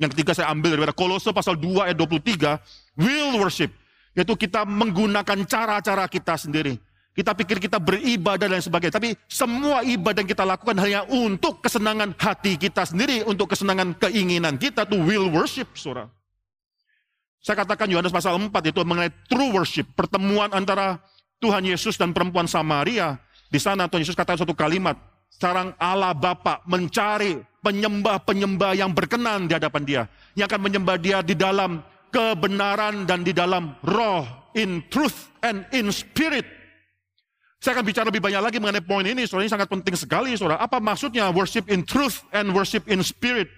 Yang 0.00 0.16
ketiga 0.16 0.32
saya 0.32 0.48
ambil 0.48 0.80
daripada 0.80 0.96
Kolose 0.96 1.28
pasal 1.28 1.60
2 1.60 1.92
ayat 1.92 1.96
23, 1.98 2.56
will 2.96 3.36
worship. 3.36 3.68
Yaitu 4.16 4.32
kita 4.34 4.64
menggunakan 4.64 5.44
cara-cara 5.44 6.08
kita 6.08 6.40
sendiri. 6.40 6.80
Kita 7.10 7.36
pikir 7.36 7.60
kita 7.60 7.76
beribadah 7.76 8.48
dan 8.48 8.62
sebagainya. 8.64 8.96
Tapi 8.96 9.12
semua 9.28 9.84
ibadah 9.84 10.24
yang 10.24 10.30
kita 10.30 10.46
lakukan 10.46 10.78
hanya 10.80 11.04
untuk 11.10 11.60
kesenangan 11.60 12.16
hati 12.16 12.56
kita 12.56 12.86
sendiri. 12.88 13.26
Untuk 13.28 13.52
kesenangan 13.52 13.92
keinginan 13.98 14.56
kita 14.56 14.88
itu 14.88 14.96
will 14.96 15.28
worship, 15.28 15.68
saudara. 15.76 16.08
Saya 17.44 17.60
katakan 17.60 17.92
Yohanes 17.92 18.14
pasal 18.14 18.40
4 18.40 18.48
itu 18.72 18.80
mengenai 18.80 19.12
true 19.28 19.52
worship. 19.52 19.84
Pertemuan 19.92 20.48
antara 20.56 20.96
Tuhan 21.44 21.64
Yesus 21.66 22.00
dan 22.00 22.16
perempuan 22.16 22.48
Samaria. 22.48 23.20
Di 23.50 23.58
sana 23.58 23.90
Tuhan 23.90 24.06
Yesus 24.06 24.14
katakan 24.14 24.46
satu 24.46 24.54
kalimat. 24.54 24.94
Sekarang 25.30 25.74
Allah 25.76 26.14
Bapa 26.14 26.62
mencari 26.70 27.42
penyembah-penyembah 27.66 28.78
yang 28.78 28.94
berkenan 28.94 29.50
di 29.50 29.58
hadapan 29.58 29.82
dia. 29.82 30.02
Yang 30.38 30.54
akan 30.54 30.60
menyembah 30.70 30.96
dia 31.02 31.18
di 31.20 31.34
dalam 31.34 31.82
kebenaran 32.14 33.06
dan 33.06 33.26
di 33.26 33.34
dalam 33.34 33.74
roh, 33.82 34.26
in 34.54 34.82
truth 34.90 35.30
and 35.42 35.66
in 35.74 35.90
spirit. 35.90 36.46
Saya 37.60 37.76
akan 37.76 37.84
bicara 37.84 38.08
lebih 38.08 38.24
banyak 38.24 38.40
lagi 38.40 38.56
mengenai 38.56 38.80
poin 38.80 39.04
ini, 39.04 39.28
soalnya 39.28 39.50
ini 39.50 39.52
sangat 39.52 39.68
penting 39.68 39.92
sekali, 39.92 40.32
saudara. 40.32 40.56
Apa 40.64 40.80
maksudnya 40.80 41.28
worship 41.28 41.68
in 41.68 41.84
truth 41.84 42.24
and 42.32 42.56
worship 42.56 42.88
in 42.88 43.04
spirit? 43.04 43.52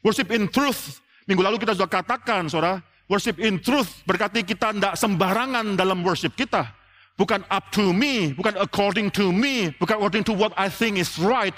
Worship 0.00 0.32
in 0.32 0.48
truth, 0.48 1.04
minggu 1.28 1.44
lalu 1.44 1.60
kita 1.60 1.76
sudah 1.76 1.90
katakan, 1.90 2.48
saudara, 2.48 2.80
worship 3.04 3.36
in 3.36 3.60
truth 3.60 4.00
berarti 4.08 4.44
kita 4.44 4.72
tidak 4.72 4.94
sembarangan 4.96 5.76
dalam 5.76 6.00
worship 6.00 6.32
kita. 6.32 6.72
Bukan 7.14 7.46
up 7.46 7.70
to 7.70 7.94
me, 7.94 8.34
bukan 8.34 8.58
according 8.58 9.06
to 9.14 9.30
me, 9.30 9.70
bukan 9.78 10.02
according 10.02 10.26
to 10.26 10.34
what 10.34 10.50
I 10.58 10.66
think 10.66 10.98
is 10.98 11.14
right, 11.14 11.54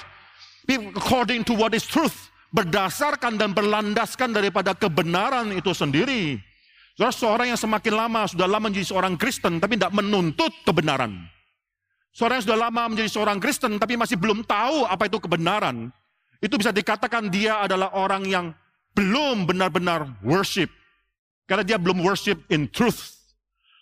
according 0.68 1.48
to 1.48 1.56
what 1.56 1.72
is 1.72 1.88
truth, 1.88 2.28
berdasarkan 2.52 3.40
dan 3.40 3.56
berlandaskan 3.56 4.36
daripada 4.36 4.76
kebenaran 4.76 5.56
itu 5.56 5.72
sendiri. 5.72 6.36
Saudara, 6.96 7.12
seorang 7.12 7.46
yang 7.52 7.60
semakin 7.60 7.94
lama 7.96 8.28
sudah 8.28 8.48
lama 8.48 8.68
menjadi 8.68 8.88
seorang 8.92 9.16
Kristen 9.16 9.56
tapi 9.56 9.80
tidak 9.80 9.96
menuntut 9.96 10.52
kebenaran. 10.64 11.24
Seorang 12.12 12.40
yang 12.40 12.46
sudah 12.48 12.60
lama 12.68 12.82
menjadi 12.92 13.10
seorang 13.12 13.36
Kristen 13.40 13.80
tapi 13.80 13.96
masih 13.96 14.16
belum 14.16 14.44
tahu 14.44 14.84
apa 14.84 15.08
itu 15.08 15.20
kebenaran. 15.20 15.92
Itu 16.40 16.60
bisa 16.60 16.72
dikatakan 16.72 17.32
dia 17.32 17.64
adalah 17.64 17.96
orang 17.96 18.28
yang 18.28 18.52
belum 18.96 19.48
benar-benar 19.48 20.20
worship. 20.20 20.68
Karena 21.44 21.64
dia 21.64 21.76
belum 21.80 22.00
worship 22.00 22.44
in 22.48 22.68
truth. 22.68 23.15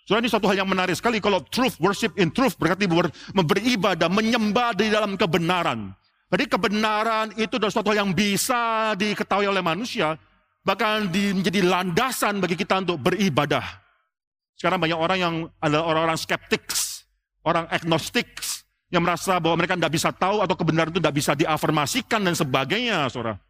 Soalnya 0.05 0.29
ini 0.29 0.31
suatu 0.31 0.45
hal 0.45 0.61
yang 0.61 0.69
menarik 0.69 0.93
sekali. 0.93 1.17
Kalau 1.17 1.41
truth, 1.49 1.81
worship 1.81 2.13
in 2.21 2.29
truth 2.29 2.53
berarti 2.61 2.85
beribadah, 3.33 4.05
menyembah 4.05 4.77
di 4.77 4.93
dalam 4.93 5.17
kebenaran. 5.17 5.91
Jadi 6.29 6.45
kebenaran 6.45 7.33
itu 7.37 7.57
adalah 7.57 7.73
sesuatu 7.73 7.89
yang 7.89 8.13
bisa 8.13 8.93
diketahui 8.93 9.49
oleh 9.49 9.65
manusia, 9.65 10.13
bahkan 10.61 11.09
menjadi 11.09 11.65
landasan 11.65 12.37
bagi 12.37 12.53
kita 12.53 12.85
untuk 12.85 13.01
beribadah. 13.01 13.65
Sekarang 14.53 14.77
banyak 14.77 14.99
orang 14.99 15.17
yang 15.17 15.35
adalah 15.57 15.85
orang-orang 15.89 16.17
skeptik, 16.21 16.69
orang 17.41 17.65
agnostik, 17.73 18.29
yang 18.93 19.01
merasa 19.01 19.41
bahwa 19.41 19.57
mereka 19.57 19.73
tidak 19.73 19.93
bisa 19.97 20.09
tahu 20.13 20.45
atau 20.45 20.55
kebenaran 20.55 20.93
itu 20.93 21.01
tidak 21.01 21.17
bisa 21.17 21.31
diafirmasikan 21.33 22.21
dan 22.21 22.37
sebagainya, 22.37 23.09
saudara. 23.09 23.41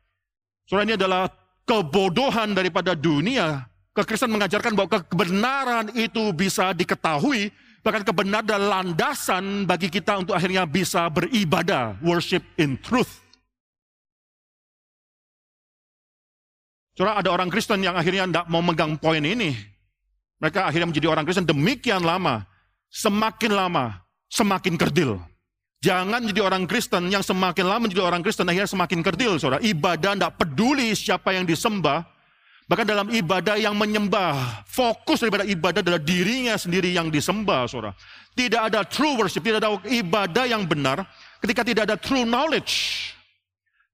Saudara 0.65 0.87
ini 0.87 0.95
adalah 0.95 1.27
kebodohan 1.67 2.55
daripada 2.55 2.95
dunia. 2.95 3.67
Kekristenan 3.95 4.35
mengajarkan 4.35 4.75
bahwa 4.75 4.99
kebenaran 5.07 5.87
itu 5.95 6.35
bisa 6.35 6.75
diketahui, 6.75 7.47
Bahkan 7.85 8.01
kebenaran 8.01 8.49
dan 8.49 8.65
landasan 8.65 9.69
bagi 9.69 9.93
kita 9.93 10.17
untuk 10.17 10.33
akhirnya 10.33 10.65
bisa 10.65 11.05
beribadah, 11.05 11.93
worship 12.01 12.41
in 12.57 12.81
truth. 12.81 13.21
Saudara, 16.97 17.21
ada 17.21 17.29
orang 17.29 17.53
Kristen 17.53 17.85
yang 17.85 17.93
akhirnya 17.93 18.25
tidak 18.25 18.45
mau 18.49 18.65
megang 18.65 18.97
poin 18.97 19.21
ini. 19.21 19.53
Mereka 20.41 20.65
akhirnya 20.65 20.89
menjadi 20.89 21.07
orang 21.13 21.29
Kristen 21.29 21.45
demikian 21.45 22.01
lama. 22.01 22.49
Semakin 22.89 23.53
lama, 23.53 24.01
semakin 24.33 24.81
kerdil. 24.81 25.21
Jangan 25.85 26.25
jadi 26.25 26.41
orang 26.41 26.65
Kristen 26.65 27.13
yang 27.13 27.21
semakin 27.21 27.69
lama 27.69 27.85
menjadi 27.85 28.01
orang 28.01 28.25
Kristen 28.25 28.49
akhirnya 28.49 28.65
semakin 28.65 29.05
kerdil, 29.05 29.37
saudara. 29.37 29.61
Ibadah 29.61 30.17
tidak 30.17 30.41
peduli 30.41 30.89
siapa 30.97 31.37
yang 31.37 31.45
disembah, 31.45 32.01
Bahkan 32.65 32.85
dalam 32.89 33.07
ibadah 33.13 33.61
yang 33.61 33.77
menyembah, 33.77 34.65
fokus 34.65 35.21
daripada 35.21 35.45
ibadah 35.45 35.85
adalah 35.85 36.01
dirinya 36.01 36.57
sendiri 36.57 36.89
yang 36.89 37.13
disembah, 37.13 37.69
saudara. 37.69 37.93
Tidak 38.33 38.57
ada 38.57 38.81
true 38.81 39.13
worship, 39.21 39.45
tidak 39.45 39.61
ada 39.61 39.77
ibadah 39.85 40.49
yang 40.49 40.65
benar 40.65 41.05
ketika 41.45 41.61
tidak 41.61 41.83
ada 41.93 41.95
true 41.95 42.25
knowledge. 42.25 43.05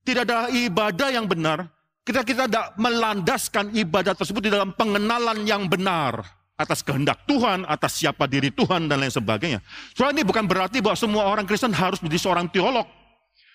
Tidak 0.01 0.23
ada 0.23 0.47
ibadah 0.49 1.13
yang 1.13 1.27
benar 1.27 1.67
ketika 2.01 2.23
kita 2.25 2.43
tidak 2.47 2.73
melandaskan 2.79 3.75
ibadah 3.75 4.15
tersebut 4.15 4.49
di 4.49 4.51
dalam 4.55 4.73
pengenalan 4.73 5.43
yang 5.45 5.67
benar 5.67 6.23
atas 6.55 6.85
kehendak 6.85 7.25
Tuhan, 7.25 7.65
atas 7.65 7.97
siapa 7.97 8.29
diri 8.29 8.53
Tuhan, 8.53 8.85
dan 8.85 9.01
lain 9.01 9.11
sebagainya. 9.11 9.59
Soalnya 9.97 10.21
ini 10.21 10.25
bukan 10.25 10.45
berarti 10.45 10.77
bahwa 10.79 10.97
semua 10.97 11.25
orang 11.27 11.43
Kristen 11.43 11.73
harus 11.73 11.99
menjadi 11.99 12.21
seorang 12.29 12.47
teolog. 12.53 12.85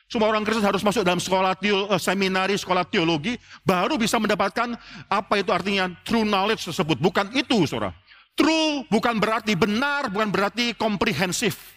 Semua 0.07 0.31
orang 0.31 0.47
Kristen 0.47 0.63
harus 0.63 0.87
masuk 0.87 1.03
dalam 1.03 1.19
sekolah 1.19 1.59
teo, 1.59 1.91
uh, 1.91 1.99
seminari, 1.99 2.55
sekolah 2.55 2.87
teologi, 2.87 3.35
baru 3.67 3.99
bisa 3.99 4.23
mendapatkan 4.23 4.79
apa 5.11 5.35
itu 5.43 5.51
artinya 5.51 5.91
true 6.07 6.23
knowledge 6.23 6.71
tersebut. 6.71 7.03
Bukan 7.03 7.35
itu, 7.35 7.67
saudara. 7.67 7.91
True 8.39 8.87
bukan 8.87 9.19
berarti 9.19 9.59
benar, 9.59 10.07
bukan 10.13 10.31
berarti 10.31 10.79
komprehensif. 10.79 11.75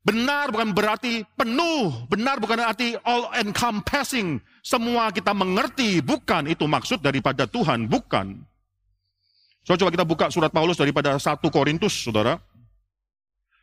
Benar 0.00 0.48
bukan 0.48 0.72
berarti 0.72 1.22
penuh, 1.36 2.08
benar 2.08 2.40
bukan 2.40 2.56
berarti 2.56 2.96
all 3.04 3.28
encompassing. 3.36 4.40
Semua 4.64 5.12
kita 5.12 5.30
mengerti, 5.36 6.00
bukan 6.00 6.48
itu 6.48 6.64
maksud 6.64 7.04
daripada 7.04 7.44
Tuhan, 7.44 7.86
bukan. 7.86 8.42
So, 9.60 9.76
coba 9.76 9.92
kita 9.92 10.08
buka 10.08 10.26
surat 10.32 10.48
Paulus 10.48 10.80
daripada 10.80 11.14
1 11.20 11.52
Korintus, 11.52 11.92
saudara. 11.92 12.40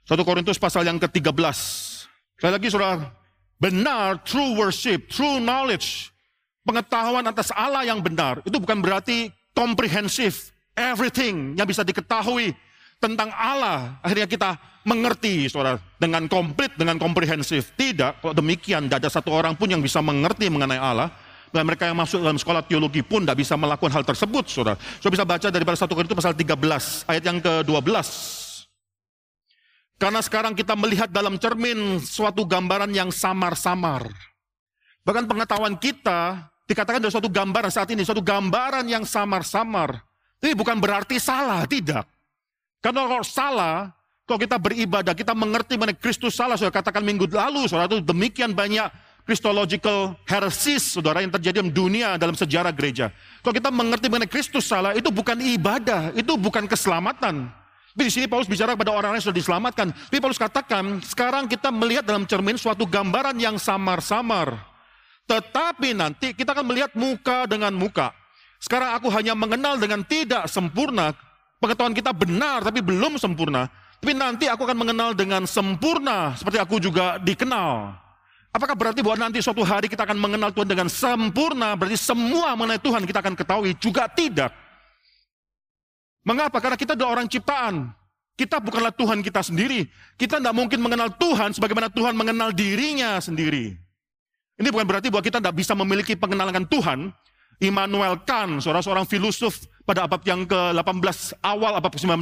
1 0.06 0.14
Korintus 0.22 0.62
pasal 0.62 0.86
yang 0.86 1.02
ke-13. 1.02 1.58
Sekali 2.38 2.54
lagi, 2.54 2.70
saudara, 2.70 3.10
benar, 3.58 4.22
true 4.22 4.58
worship, 4.58 5.10
true 5.10 5.42
knowledge, 5.42 6.14
pengetahuan 6.66 7.26
atas 7.26 7.50
Allah 7.54 7.86
yang 7.86 8.02
benar, 8.02 8.42
itu 8.46 8.58
bukan 8.58 8.82
berarti 8.82 9.34
komprehensif, 9.58 10.54
everything 10.78 11.58
yang 11.58 11.66
bisa 11.66 11.82
diketahui 11.82 12.54
tentang 12.98 13.30
Allah, 13.34 13.98
akhirnya 14.02 14.26
kita 14.30 14.50
mengerti, 14.88 15.52
saudara, 15.52 15.78
dengan 16.00 16.26
komplit, 16.32 16.74
dengan 16.80 16.96
komprehensif. 16.96 17.76
Tidak, 17.76 18.24
kalau 18.24 18.34
demikian, 18.34 18.88
tidak 18.88 19.04
ada 19.06 19.10
satu 19.12 19.36
orang 19.36 19.54
pun 19.54 19.68
yang 19.68 19.84
bisa 19.84 20.00
mengerti 20.00 20.48
mengenai 20.48 20.80
Allah, 20.80 21.12
dan 21.52 21.64
mereka 21.68 21.88
yang 21.88 21.98
masuk 21.98 22.24
dalam 22.24 22.40
sekolah 22.40 22.64
teologi 22.64 23.04
pun 23.04 23.24
tidak 23.24 23.40
bisa 23.44 23.56
melakukan 23.60 23.92
hal 23.92 24.04
tersebut, 24.08 24.48
saudara. 24.48 24.78
Saudara 25.00 25.14
bisa 25.14 25.26
baca 25.28 25.48
daripada 25.52 25.78
1 25.80 25.92
Korintus 25.92 26.18
pasal 26.18 26.34
13, 26.36 27.08
ayat 27.08 27.24
yang 27.24 27.38
ke-12. 27.44 28.47
Karena 29.98 30.22
sekarang 30.22 30.54
kita 30.54 30.78
melihat 30.78 31.10
dalam 31.10 31.42
cermin 31.42 31.98
suatu 31.98 32.46
gambaran 32.46 32.94
yang 32.94 33.10
samar-samar. 33.10 34.06
Bahkan 35.02 35.26
pengetahuan 35.26 35.74
kita 35.74 36.54
dikatakan 36.70 37.02
dari 37.02 37.10
suatu 37.10 37.34
gambaran 37.34 37.74
saat 37.74 37.90
ini, 37.90 38.06
suatu 38.06 38.22
gambaran 38.22 38.86
yang 38.86 39.02
samar-samar. 39.02 39.98
Ini 40.38 40.54
bukan 40.54 40.78
berarti 40.78 41.18
salah, 41.18 41.66
tidak. 41.66 42.06
Karena 42.78 43.10
kalau 43.10 43.26
salah, 43.26 43.90
kalau 44.30 44.38
kita 44.38 44.62
beribadah, 44.62 45.18
kita 45.18 45.34
mengerti 45.34 45.82
mengenai 45.82 45.98
Kristus 45.98 46.38
salah, 46.38 46.62
saya 46.62 46.70
katakan 46.70 47.02
minggu 47.02 47.26
lalu, 47.26 47.66
saudara 47.66 47.90
itu 47.90 48.06
demikian 48.06 48.54
banyak 48.54 48.86
Christological 49.26 50.14
heresies, 50.30 50.94
saudara, 50.94 51.26
yang 51.26 51.34
terjadi 51.34 51.66
di 51.66 51.74
dunia 51.74 52.22
dalam 52.22 52.38
sejarah 52.38 52.70
gereja. 52.70 53.10
Kalau 53.42 53.52
kita 53.52 53.74
mengerti 53.74 54.14
mengenai 54.14 54.30
Kristus 54.30 54.70
salah, 54.70 54.94
itu 54.94 55.10
bukan 55.10 55.42
ibadah, 55.42 56.14
itu 56.14 56.38
bukan 56.38 56.70
keselamatan. 56.70 57.50
Tapi 57.98 58.14
di 58.14 58.14
sini 58.14 58.30
Paulus 58.30 58.46
bicara 58.46 58.78
kepada 58.78 58.94
orang-orang 58.94 59.18
yang 59.18 59.26
sudah 59.26 59.42
diselamatkan. 59.42 59.90
Tapi 59.90 60.22
Paulus 60.22 60.38
katakan, 60.38 61.02
sekarang 61.02 61.50
kita 61.50 61.74
melihat 61.74 62.06
dalam 62.06 62.30
cermin 62.30 62.54
suatu 62.54 62.86
gambaran 62.86 63.34
yang 63.42 63.58
samar-samar. 63.58 64.54
Tetapi 65.26 65.98
nanti 65.98 66.38
kita 66.38 66.54
akan 66.54 66.70
melihat 66.70 66.94
muka 66.94 67.50
dengan 67.50 67.74
muka. 67.74 68.14
Sekarang 68.62 68.94
aku 68.94 69.10
hanya 69.10 69.34
mengenal 69.34 69.82
dengan 69.82 70.06
tidak 70.06 70.46
sempurna. 70.46 71.10
Pengetahuan 71.58 71.98
kita 71.98 72.14
benar 72.14 72.62
tapi 72.62 72.86
belum 72.86 73.18
sempurna. 73.18 73.66
Tapi 73.98 74.14
nanti 74.14 74.46
aku 74.46 74.62
akan 74.70 74.78
mengenal 74.78 75.18
dengan 75.18 75.50
sempurna 75.50 76.38
seperti 76.38 76.62
aku 76.62 76.78
juga 76.78 77.18
dikenal. 77.18 77.98
Apakah 78.54 78.78
berarti 78.78 79.02
bahwa 79.02 79.26
nanti 79.26 79.42
suatu 79.42 79.66
hari 79.66 79.90
kita 79.90 80.06
akan 80.06 80.22
mengenal 80.22 80.54
Tuhan 80.54 80.70
dengan 80.70 80.86
sempurna? 80.86 81.74
Berarti 81.74 81.98
semua 81.98 82.54
mengenai 82.54 82.78
Tuhan 82.78 83.10
kita 83.10 83.26
akan 83.26 83.34
ketahui? 83.34 83.74
Juga 83.82 84.06
tidak. 84.06 84.54
Mengapa? 86.28 86.60
Karena 86.60 86.76
kita 86.76 87.00
adalah 87.00 87.16
orang 87.16 87.32
ciptaan. 87.32 87.96
Kita 88.36 88.60
bukanlah 88.60 88.92
Tuhan 88.92 89.24
kita 89.24 89.40
sendiri. 89.40 89.88
Kita 90.20 90.44
tidak 90.44 90.52
mungkin 90.52 90.84
mengenal 90.84 91.16
Tuhan 91.16 91.56
sebagaimana 91.56 91.88
Tuhan 91.88 92.14
mengenal 92.20 92.52
dirinya 92.52 93.18
sendiri. 93.24 93.74
Ini 94.60 94.68
bukan 94.68 94.84
berarti 94.84 95.08
bahwa 95.08 95.24
kita 95.24 95.40
tidak 95.40 95.56
bisa 95.56 95.72
memiliki 95.72 96.20
pengenalan 96.20 96.68
Tuhan. 96.68 97.16
Immanuel 97.58 98.22
Kant, 98.22 98.62
seorang 98.62 98.86
seorang 98.86 99.06
filosof 99.10 99.66
pada 99.82 100.06
abad 100.06 100.22
yang 100.22 100.46
ke-18, 100.46 101.42
awal 101.42 101.74
abad 101.74 101.90
ke-19. 101.90 102.22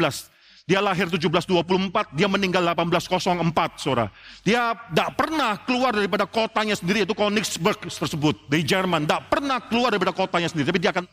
Dia 0.66 0.80
lahir 0.80 1.12
1724, 1.12 2.16
dia 2.16 2.26
meninggal 2.32 2.64
1804, 2.72 3.76
saudara. 3.76 4.08
Dia 4.48 4.72
tidak 4.74 5.10
pernah 5.20 5.60
keluar 5.62 5.92
daripada 5.92 6.24
kotanya 6.24 6.74
sendiri, 6.80 7.04
yaitu 7.04 7.12
Königsberg 7.12 7.84
tersebut, 7.84 8.48
di 8.48 8.64
Jerman. 8.64 9.04
Tidak 9.04 9.28
pernah 9.28 9.60
keluar 9.68 9.92
daripada 9.92 10.16
kotanya 10.16 10.48
sendiri, 10.48 10.72
tapi 10.72 10.80
dia 10.80 10.96
akan 10.96 11.06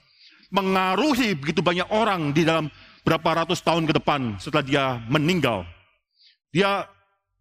mengaruhi 0.52 1.32
begitu 1.32 1.64
banyak 1.64 1.88
orang 1.88 2.30
di 2.30 2.44
dalam 2.44 2.68
berapa 3.02 3.44
ratus 3.44 3.60
tahun 3.62 3.84
ke 3.90 3.98
depan 3.98 4.38
setelah 4.38 4.64
dia 4.64 4.84
meninggal. 5.10 5.66
Dia 6.54 6.86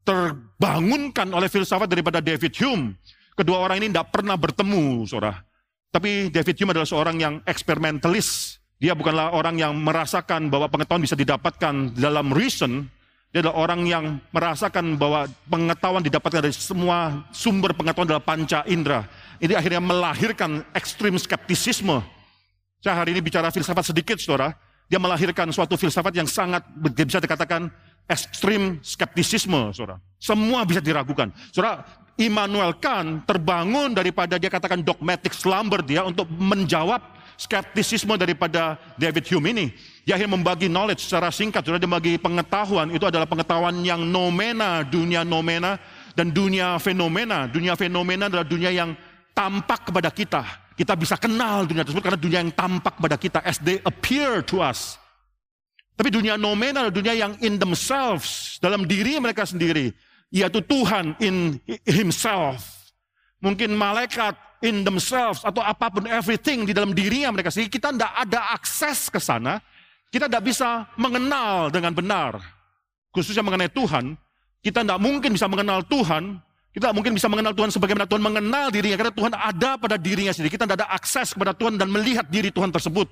terbangunkan 0.02 1.30
oleh 1.30 1.48
filsafat 1.48 1.86
daripada 1.90 2.20
David 2.20 2.54
Hume. 2.58 2.98
Kedua 3.38 3.64
orang 3.64 3.82
ini 3.82 3.94
tidak 3.94 4.10
pernah 4.12 4.36
bertemu, 4.36 5.06
saudara. 5.06 5.42
Tapi 5.94 6.34
David 6.34 6.56
Hume 6.58 6.72
adalah 6.74 6.90
seorang 6.90 7.18
yang 7.22 7.34
eksperimentalis. 7.46 8.58
Dia 8.82 8.98
bukanlah 8.98 9.38
orang 9.38 9.62
yang 9.62 9.78
merasakan 9.78 10.50
bahwa 10.50 10.66
pengetahuan 10.66 11.06
bisa 11.06 11.14
didapatkan 11.14 11.94
dalam 11.94 12.34
reason. 12.34 12.90
Dia 13.30 13.46
adalah 13.46 13.64
orang 13.64 13.82
yang 13.88 14.20
merasakan 14.34 14.98
bahwa 15.00 15.30
pengetahuan 15.48 16.04
didapatkan 16.04 16.42
dari 16.44 16.56
semua 16.56 17.24
sumber 17.32 17.72
pengetahuan 17.78 18.10
dalam 18.10 18.26
panca 18.26 18.66
indera. 18.68 19.06
Ini 19.40 19.54
akhirnya 19.56 19.80
melahirkan 19.80 20.66
ekstrim 20.74 21.16
skeptisisme. 21.16 22.02
Saya 22.82 22.98
hari 22.98 23.14
ini 23.14 23.22
bicara 23.22 23.54
filsafat 23.54 23.94
sedikit, 23.94 24.18
saudara 24.18 24.58
dia 24.92 25.00
melahirkan 25.00 25.48
suatu 25.56 25.80
filsafat 25.80 26.12
yang 26.20 26.28
sangat 26.28 26.68
bisa 26.76 27.24
dikatakan 27.24 27.72
ekstrim 28.12 28.84
skeptisisme, 28.84 29.72
saudara. 29.72 30.04
Semua 30.20 30.68
bisa 30.68 30.84
diragukan. 30.84 31.32
Saudara, 31.56 31.88
Immanuel 32.20 32.76
Kant 32.76 33.24
terbangun 33.24 33.96
daripada 33.96 34.36
dia 34.36 34.52
katakan 34.52 34.84
dogmatic 34.84 35.32
slumber 35.32 35.80
dia 35.80 36.04
untuk 36.04 36.28
menjawab 36.28 37.00
skeptisisme 37.40 38.20
daripada 38.20 38.76
David 39.00 39.32
Hume 39.32 39.56
ini. 39.56 39.66
Dia 40.04 40.20
akhirnya 40.20 40.36
membagi 40.36 40.68
knowledge 40.68 41.08
secara 41.08 41.32
singkat, 41.32 41.64
saudara, 41.64 41.80
dia 41.80 41.88
membagi 41.88 42.20
pengetahuan. 42.20 42.92
Itu 42.92 43.08
adalah 43.08 43.32
pengetahuan 43.32 43.80
yang 43.88 44.04
nomena, 44.04 44.84
dunia 44.84 45.24
nomena, 45.24 45.80
dan 46.20 46.36
dunia 46.36 46.76
fenomena. 46.84 47.48
Dunia 47.48 47.80
fenomena 47.80 48.28
adalah 48.28 48.44
dunia 48.44 48.76
yang 48.76 48.92
tampak 49.32 49.88
kepada 49.88 50.12
kita 50.12 50.44
kita 50.82 50.98
bisa 50.98 51.14
kenal 51.14 51.70
dunia 51.70 51.86
tersebut 51.86 52.02
karena 52.02 52.18
dunia 52.18 52.40
yang 52.42 52.50
tampak 52.58 52.98
pada 52.98 53.14
kita 53.14 53.38
as 53.46 53.62
they 53.62 53.78
appear 53.86 54.42
to 54.42 54.66
us. 54.66 54.98
Tapi 55.94 56.10
dunia 56.10 56.42
nominal 56.42 56.90
dunia 56.90 57.14
yang 57.14 57.38
in 57.46 57.62
themselves, 57.62 58.58
dalam 58.58 58.90
diri 58.90 59.22
mereka 59.22 59.46
sendiri, 59.46 59.94
yaitu 60.34 60.58
Tuhan 60.66 61.14
in 61.22 61.62
himself. 61.86 62.66
Mungkin 63.46 63.78
malaikat 63.78 64.34
in 64.66 64.82
themselves 64.82 65.46
atau 65.46 65.62
apa 65.62 65.94
pun 65.94 66.10
everything 66.10 66.66
di 66.66 66.74
dalam 66.74 66.98
dirinya 66.98 67.30
mereka 67.30 67.54
sendiri. 67.54 67.78
Kita 67.78 67.94
tidak 67.94 68.14
ada 68.18 68.58
akses 68.58 69.14
ke 69.14 69.22
sana. 69.22 69.62
Kita 70.10 70.26
tidak 70.26 70.50
bisa 70.50 70.90
mengenal 70.98 71.70
dengan 71.70 71.94
benar. 71.94 72.42
Khususnya 73.14 73.46
mengenai 73.46 73.70
Tuhan. 73.70 74.18
Kita 74.66 74.82
tidak 74.82 74.98
mungkin 74.98 75.38
bisa 75.38 75.46
mengenal 75.46 75.86
Tuhan 75.86 76.42
kita 76.72 76.96
mungkin 76.96 77.12
bisa 77.12 77.28
mengenal 77.28 77.52
Tuhan 77.52 77.68
sebagaimana 77.68 78.08
Tuhan 78.08 78.24
mengenal 78.24 78.72
dirinya. 78.72 78.96
Karena 78.96 79.14
Tuhan 79.14 79.34
ada 79.36 79.76
pada 79.76 80.00
dirinya 80.00 80.32
sendiri. 80.32 80.56
Kita 80.56 80.64
tidak 80.64 80.80
ada 80.80 80.90
akses 80.96 81.36
kepada 81.36 81.52
Tuhan 81.52 81.76
dan 81.76 81.92
melihat 81.92 82.24
diri 82.32 82.48
Tuhan 82.48 82.72
tersebut. 82.72 83.12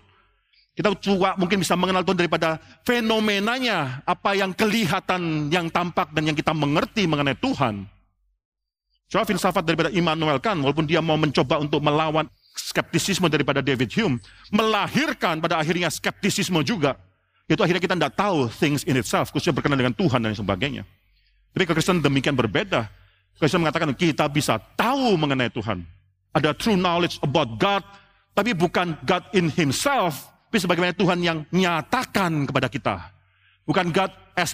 Kita 0.80 0.96
juga 1.04 1.36
mungkin 1.36 1.60
bisa 1.60 1.76
mengenal 1.76 2.08
Tuhan 2.08 2.24
daripada 2.24 2.56
fenomenanya. 2.88 4.00
Apa 4.08 4.40
yang 4.40 4.56
kelihatan, 4.56 5.52
yang 5.52 5.68
tampak 5.68 6.08
dan 6.16 6.32
yang 6.32 6.38
kita 6.40 6.56
mengerti 6.56 7.04
mengenai 7.04 7.36
Tuhan. 7.36 7.84
Soal 9.12 9.28
filsafat 9.28 9.66
daripada 9.66 9.90
Immanuel 9.92 10.40
Kant, 10.40 10.64
walaupun 10.64 10.88
dia 10.88 11.04
mau 11.04 11.20
mencoba 11.20 11.60
untuk 11.60 11.84
melawan 11.84 12.30
skeptisisme 12.56 13.28
daripada 13.28 13.60
David 13.60 13.90
Hume, 13.98 14.22
melahirkan 14.54 15.42
pada 15.44 15.60
akhirnya 15.60 15.92
skeptisisme 15.92 16.62
juga. 16.64 16.96
Itu 17.50 17.66
akhirnya 17.66 17.82
kita 17.82 17.98
tidak 17.98 18.14
tahu 18.14 18.48
things 18.54 18.86
in 18.86 18.96
itself, 18.96 19.34
khususnya 19.34 19.58
berkenaan 19.58 19.82
dengan 19.82 19.96
Tuhan 19.98 20.22
dan 20.22 20.38
sebagainya. 20.38 20.86
Tapi 21.52 21.66
kekristenan 21.66 22.06
demikian 22.06 22.38
berbeda. 22.38 22.99
Kristen 23.40 23.64
mengatakan 23.64 23.96
kita 23.96 24.28
bisa 24.28 24.60
tahu 24.76 25.16
mengenai 25.16 25.48
Tuhan. 25.48 25.88
Ada 26.36 26.52
true 26.54 26.76
knowledge 26.76 27.18
about 27.24 27.56
God, 27.56 27.82
tapi 28.36 28.52
bukan 28.52 29.00
God 29.08 29.24
in 29.32 29.48
himself, 29.56 30.28
tapi 30.52 30.60
sebagaimana 30.60 30.94
Tuhan 30.94 31.20
yang 31.24 31.48
nyatakan 31.50 32.46
kepada 32.46 32.68
kita. 32.68 32.96
Bukan 33.64 33.96
God 33.96 34.12
as 34.36 34.54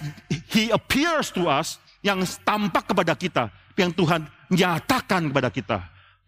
he 0.54 0.70
appears 0.70 1.34
to 1.34 1.50
us, 1.50 1.82
yang 2.06 2.22
tampak 2.46 2.86
kepada 2.86 3.18
kita, 3.18 3.50
tapi 3.50 3.80
yang 3.82 3.90
Tuhan 3.90 4.20
nyatakan 4.54 5.22
kepada 5.34 5.50
kita. 5.50 5.78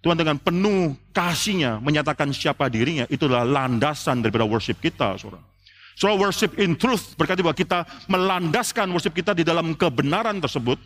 Tuhan 0.03 0.19
dengan 0.19 0.39
penuh 0.39 0.95
kasihnya 1.15 1.79
menyatakan 1.79 2.31
siapa 2.35 2.67
dirinya, 2.67 3.07
itulah 3.07 3.47
landasan 3.47 4.19
daripada 4.23 4.47
worship 4.47 4.83
kita, 4.83 5.15
saudara. 5.15 5.43
So 5.99 6.15
worship 6.15 6.55
in 6.63 6.79
truth 6.79 7.19
berarti 7.19 7.43
bahwa 7.43 7.59
kita 7.59 7.83
melandaskan 8.07 8.87
worship 8.95 9.15
kita 9.15 9.35
di 9.35 9.43
dalam 9.43 9.75
kebenaran 9.75 10.39
tersebut, 10.39 10.79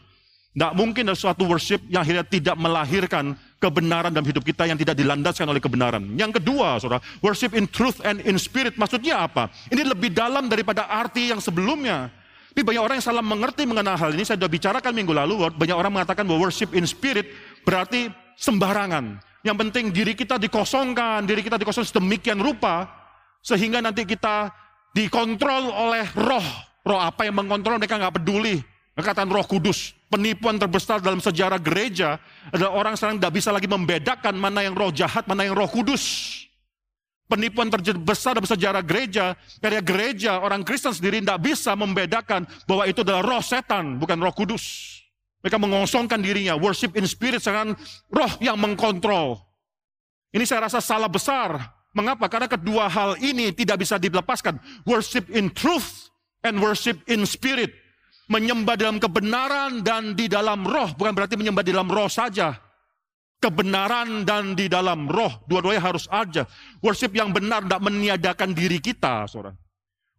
tidak 0.53 0.73
mungkin 0.77 1.09
ada 1.09 1.17
suatu 1.17 1.49
worship 1.49 1.81
yang 1.88 2.05
akhirnya 2.05 2.29
tidak 2.29 2.61
melahirkan 2.61 3.33
kebenaran 3.57 4.12
dalam 4.12 4.29
hidup 4.29 4.45
kita 4.45 4.69
yang 4.69 4.77
tidak 4.77 5.01
dilandaskan 5.01 5.49
oleh 5.49 5.65
kebenaran. 5.65 6.05
Yang 6.12 6.45
kedua, 6.45 6.77
saudara, 6.77 7.01
worship 7.25 7.57
in 7.57 7.65
truth 7.65 8.05
and 8.05 8.21
in 8.29 8.37
spirit. 8.37 8.77
Maksudnya 8.77 9.25
apa? 9.25 9.49
Ini 9.73 9.81
lebih 9.81 10.12
dalam 10.12 10.53
daripada 10.53 10.93
arti 10.93 11.33
yang 11.33 11.41
sebelumnya. 11.41 12.12
Tapi 12.53 12.69
banyak 12.69 12.85
orang 12.85 13.01
yang 13.01 13.07
salah 13.09 13.25
mengerti 13.25 13.65
mengenai 13.65 13.97
hal 13.97 14.12
ini. 14.12 14.29
Saya 14.29 14.37
sudah 14.37 14.53
bicarakan 14.53 14.93
minggu 14.93 15.17
lalu, 15.17 15.41
banyak 15.57 15.73
orang 15.73 15.88
mengatakan 15.88 16.29
bahwa 16.29 16.45
worship 16.45 16.77
in 16.77 16.85
spirit 16.85 17.33
berarti 17.65 18.12
sembarangan. 18.37 19.25
Yang 19.41 19.57
penting 19.57 19.85
diri 19.88 20.12
kita 20.12 20.37
dikosongkan, 20.37 21.25
diri 21.25 21.41
kita 21.41 21.57
dikosongkan 21.57 21.88
sedemikian 21.88 22.45
rupa, 22.45 22.93
sehingga 23.41 23.81
nanti 23.81 24.05
kita 24.05 24.53
dikontrol 24.93 25.73
oleh 25.73 26.05
roh. 26.12 26.45
Roh 26.85 27.01
apa 27.01 27.25
yang 27.25 27.41
mengontrol 27.41 27.81
mereka 27.81 27.97
nggak 27.97 28.21
peduli. 28.21 28.61
Kekatan 29.03 29.35
roh 29.35 29.43
kudus, 29.43 29.99
penipuan 30.07 30.62
terbesar 30.62 31.03
dalam 31.03 31.19
sejarah 31.19 31.59
gereja 31.59 32.23
adalah 32.55 32.71
orang 32.71 32.95
sekarang 32.95 33.19
tidak 33.19 33.35
bisa 33.35 33.51
lagi 33.51 33.67
membedakan 33.67 34.38
mana 34.38 34.62
yang 34.62 34.79
roh 34.79 34.95
jahat, 34.95 35.27
mana 35.27 35.43
yang 35.43 35.59
roh 35.59 35.67
kudus. 35.67 36.31
Penipuan 37.27 37.67
terbesar 37.67 38.38
dalam 38.38 38.47
sejarah 38.47 38.87
gereja, 38.87 39.35
karya 39.59 39.83
gereja, 39.83 40.38
orang 40.38 40.62
Kristen 40.62 40.95
sendiri 40.95 41.19
tidak 41.19 41.43
bisa 41.43 41.75
membedakan 41.75 42.47
bahwa 42.71 42.87
itu 42.87 43.03
adalah 43.03 43.27
roh 43.27 43.43
setan, 43.43 43.99
bukan 43.99 44.23
roh 44.23 44.31
kudus. 44.31 44.62
Mereka 45.43 45.59
mengosongkan 45.59 46.23
dirinya, 46.23 46.55
worship 46.55 46.95
in 46.95 47.03
spirit, 47.03 47.43
sekarang 47.43 47.75
roh 48.07 48.33
yang 48.38 48.55
mengkontrol. 48.55 49.43
Ini 50.31 50.47
saya 50.47 50.71
rasa 50.71 50.79
salah 50.79 51.11
besar. 51.11 51.59
Mengapa? 51.91 52.31
Karena 52.31 52.47
kedua 52.47 52.87
hal 52.87 53.19
ini 53.19 53.51
tidak 53.51 53.83
bisa 53.83 53.99
dilepaskan. 53.99 54.62
Worship 54.87 55.27
in 55.35 55.51
truth 55.51 56.15
and 56.47 56.62
worship 56.62 57.03
in 57.11 57.27
spirit 57.27 57.82
menyembah 58.33 58.81
dalam 58.81 58.97
kebenaran 58.97 59.85
dan 59.85 60.16
di 60.16 60.25
dalam 60.25 60.64
roh, 60.64 60.88
bukan 60.97 61.12
berarti 61.12 61.37
menyembah 61.37 61.61
di 61.61 61.73
dalam 61.77 61.92
roh 61.92 62.09
saja. 62.09 62.57
Kebenaran 63.42 64.25
dan 64.25 64.57
di 64.57 64.71
dalam 64.71 65.11
roh, 65.11 65.45
dua-duanya 65.51 65.83
harus 65.83 66.09
ada. 66.09 66.49
Worship 66.81 67.12
yang 67.12 67.35
benar 67.35 67.61
tidak 67.66 67.83
meniadakan 67.85 68.55
diri 68.55 68.79
kita, 68.79 69.27
saudara. 69.29 69.53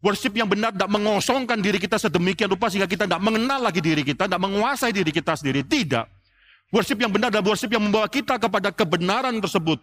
Worship 0.04 0.36
yang 0.36 0.52
benar 0.52 0.76
tidak 0.76 0.92
mengosongkan 0.92 1.64
diri 1.64 1.80
kita 1.80 1.96
sedemikian 1.96 2.52
rupa 2.52 2.68
sehingga 2.68 2.92
kita 2.92 3.08
tidak 3.08 3.24
mengenal 3.24 3.64
lagi 3.64 3.80
diri 3.80 4.04
kita, 4.04 4.28
tidak 4.28 4.44
menguasai 4.44 4.92
diri 4.92 5.16
kita 5.16 5.40
sendiri. 5.40 5.64
Tidak. 5.64 6.04
Worship 6.76 7.00
yang 7.00 7.16
benar 7.16 7.32
adalah 7.32 7.48
worship 7.48 7.72
yang 7.72 7.88
membawa 7.88 8.12
kita 8.12 8.36
kepada 8.36 8.76
kebenaran 8.76 9.40
tersebut. 9.40 9.80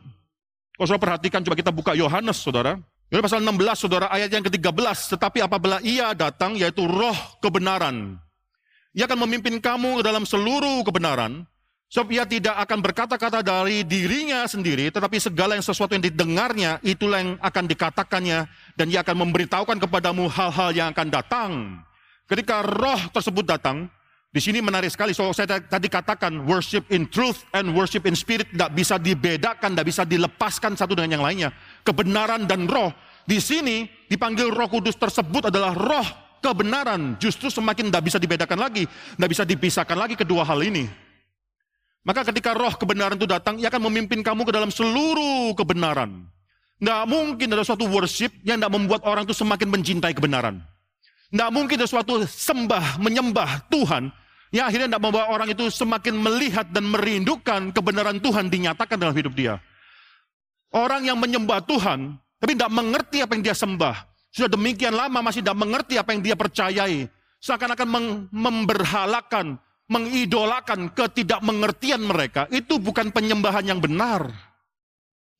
Kalau 0.76 0.84
saudara 0.84 1.16
perhatikan, 1.16 1.40
coba 1.40 1.56
kita 1.56 1.72
buka 1.72 1.96
Yohanes, 1.96 2.36
saudara. 2.36 2.76
Yohanes 3.10 3.26
pasal 3.26 3.42
16, 3.42 3.74
saudara, 3.74 4.06
ayat 4.06 4.30
yang 4.30 4.46
ke-13. 4.46 5.18
Tetapi 5.18 5.42
apabila 5.42 5.82
ia 5.82 6.14
datang, 6.14 6.54
yaitu 6.54 6.86
roh 6.86 7.18
kebenaran. 7.42 8.22
Ia 8.94 9.10
akan 9.10 9.26
memimpin 9.26 9.58
kamu 9.58 9.98
dalam 10.06 10.22
seluruh 10.22 10.86
kebenaran. 10.86 11.42
Sebab 11.90 12.06
ia 12.14 12.22
tidak 12.22 12.54
akan 12.54 12.78
berkata-kata 12.86 13.42
dari 13.42 13.82
dirinya 13.82 14.46
sendiri, 14.46 14.94
tetapi 14.94 15.18
segala 15.18 15.58
yang 15.58 15.66
sesuatu 15.66 15.98
yang 15.98 16.06
didengarnya, 16.06 16.78
itulah 16.86 17.18
yang 17.18 17.34
akan 17.42 17.66
dikatakannya, 17.66 18.46
dan 18.78 18.86
ia 18.86 19.02
akan 19.02 19.26
memberitahukan 19.26 19.74
kepadamu 19.82 20.30
hal-hal 20.30 20.70
yang 20.70 20.94
akan 20.94 21.08
datang. 21.10 21.50
Ketika 22.30 22.62
roh 22.62 23.10
tersebut 23.10 23.42
datang, 23.42 23.90
di 24.30 24.38
sini 24.38 24.62
menarik 24.62 24.94
sekali, 24.94 25.10
so 25.10 25.26
saya 25.34 25.58
tadi 25.58 25.90
katakan 25.90 26.46
worship 26.46 26.86
in 26.94 27.10
truth 27.10 27.42
and 27.50 27.74
worship 27.74 28.06
in 28.06 28.14
spirit 28.14 28.46
tidak 28.54 28.70
bisa 28.78 28.94
dibedakan, 28.94 29.74
tidak 29.74 29.90
bisa 29.90 30.06
dilepaskan 30.06 30.78
satu 30.78 30.94
dengan 30.94 31.18
yang 31.18 31.24
lainnya. 31.26 31.50
Kebenaran 31.82 32.46
dan 32.46 32.70
roh, 32.70 32.94
di 33.26 33.42
sini 33.42 33.90
dipanggil 34.06 34.54
roh 34.54 34.70
kudus 34.70 34.94
tersebut 34.94 35.50
adalah 35.50 35.74
roh 35.74 36.06
kebenaran. 36.38 37.18
Justru 37.18 37.50
semakin 37.50 37.90
tidak 37.90 38.06
bisa 38.06 38.22
dibedakan 38.22 38.58
lagi, 38.62 38.86
tidak 38.86 39.30
bisa 39.34 39.42
dipisahkan 39.42 39.98
lagi 39.98 40.14
kedua 40.14 40.46
hal 40.46 40.62
ini. 40.62 40.86
Maka 42.06 42.22
ketika 42.30 42.54
roh 42.54 42.78
kebenaran 42.78 43.18
itu 43.18 43.26
datang, 43.26 43.58
ia 43.58 43.66
akan 43.66 43.90
memimpin 43.90 44.22
kamu 44.22 44.46
ke 44.46 44.52
dalam 44.54 44.70
seluruh 44.70 45.58
kebenaran. 45.58 46.30
Tidak 46.78 47.02
mungkin 47.10 47.50
ada 47.50 47.66
suatu 47.66 47.82
worship 47.90 48.30
yang 48.46 48.62
tidak 48.62 48.78
membuat 48.78 49.02
orang 49.02 49.26
itu 49.26 49.34
semakin 49.34 49.74
mencintai 49.74 50.14
kebenaran. 50.14 50.62
Tidak 51.30 51.50
mungkin 51.54 51.78
ada 51.78 51.86
suatu 51.86 52.26
sembah, 52.26 52.98
menyembah 52.98 53.70
Tuhan, 53.70 54.10
yang 54.50 54.66
akhirnya 54.66 54.90
tidak 54.90 55.02
membawa 55.06 55.30
orang 55.30 55.48
itu 55.54 55.70
semakin 55.70 56.18
melihat 56.18 56.66
dan 56.74 56.90
merindukan 56.90 57.70
kebenaran 57.70 58.18
Tuhan 58.18 58.50
dinyatakan 58.50 58.98
dalam 58.98 59.14
hidup 59.14 59.30
dia. 59.38 59.62
Orang 60.74 61.06
yang 61.06 61.18
menyembah 61.22 61.62
Tuhan, 61.70 62.18
tapi 62.42 62.58
tidak 62.58 62.74
mengerti 62.74 63.22
apa 63.22 63.38
yang 63.38 63.42
dia 63.46 63.54
sembah. 63.54 63.96
Sudah 64.34 64.50
demikian 64.50 64.94
lama 64.94 65.22
masih 65.22 65.42
tidak 65.42 65.58
mengerti 65.58 65.94
apa 65.98 66.10
yang 66.14 66.22
dia 66.22 66.34
percayai. 66.34 67.06
Seakan-akan 67.38 67.88
memberhalakan, 68.34 69.58
mengidolakan 69.86 70.90
ketidakmengertian 70.94 72.02
mereka, 72.02 72.50
itu 72.50 72.82
bukan 72.82 73.14
penyembahan 73.14 73.70
yang 73.70 73.78
benar. 73.78 74.49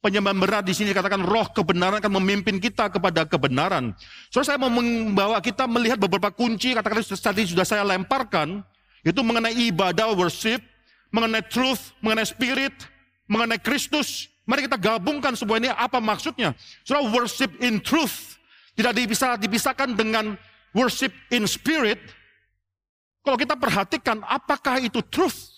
Penyembahan 0.01 0.41
benar 0.41 0.65
di 0.65 0.73
sini 0.73 0.97
dikatakan 0.97 1.21
roh 1.21 1.45
kebenaran 1.53 2.01
akan 2.01 2.25
memimpin 2.25 2.57
kita 2.57 2.89
kepada 2.89 3.29
kebenaran. 3.29 3.93
So 4.33 4.41
saya 4.41 4.57
mau 4.57 4.73
membawa 4.73 5.37
kita 5.45 5.69
melihat 5.69 6.01
beberapa 6.01 6.33
kunci, 6.33 6.73
katakan 6.73 7.05
tadi 7.05 7.45
sudah 7.45 7.69
saya 7.69 7.85
lemparkan, 7.85 8.65
itu 9.05 9.21
mengenai 9.21 9.53
ibadah, 9.69 10.17
worship, 10.17 10.65
mengenai 11.13 11.45
truth, 11.45 11.93
mengenai 12.01 12.25
spirit, 12.25 12.73
mengenai 13.29 13.61
Kristus. 13.61 14.33
Mari 14.49 14.65
kita 14.65 14.81
gabungkan 14.81 15.37
semua 15.37 15.61
ini 15.61 15.69
apa 15.69 16.01
maksudnya. 16.01 16.57
So 16.89 16.97
worship 17.13 17.61
in 17.61 17.85
truth 17.85 18.41
tidak 18.73 18.97
bisa 19.05 19.37
dipisahkan 19.37 19.93
dengan 19.93 20.41
worship 20.73 21.13
in 21.29 21.45
spirit, 21.45 22.01
kalau 23.21 23.37
kita 23.37 23.53
perhatikan 23.53 24.25
apakah 24.25 24.81
itu 24.81 25.05
truth? 25.13 25.50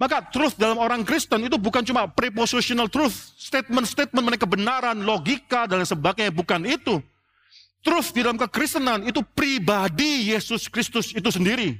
Maka 0.00 0.24
truth 0.32 0.58
dalam 0.58 0.80
orang 0.80 1.06
Kristen 1.06 1.46
itu 1.46 1.54
bukan 1.60 1.86
cuma 1.86 2.10
prepositional 2.10 2.90
truth, 2.90 3.36
statement-statement 3.38 4.18
mengenai 4.18 4.40
kebenaran, 4.40 4.98
logika 5.04 5.68
dan 5.70 5.84
sebagainya, 5.86 6.34
bukan 6.34 6.66
itu. 6.66 6.98
Truth 7.82 8.14
di 8.14 8.22
dalam 8.22 8.38
kekristenan 8.38 9.06
itu 9.06 9.22
pribadi 9.22 10.30
Yesus 10.30 10.70
Kristus 10.70 11.10
itu 11.14 11.28
sendiri. 11.30 11.74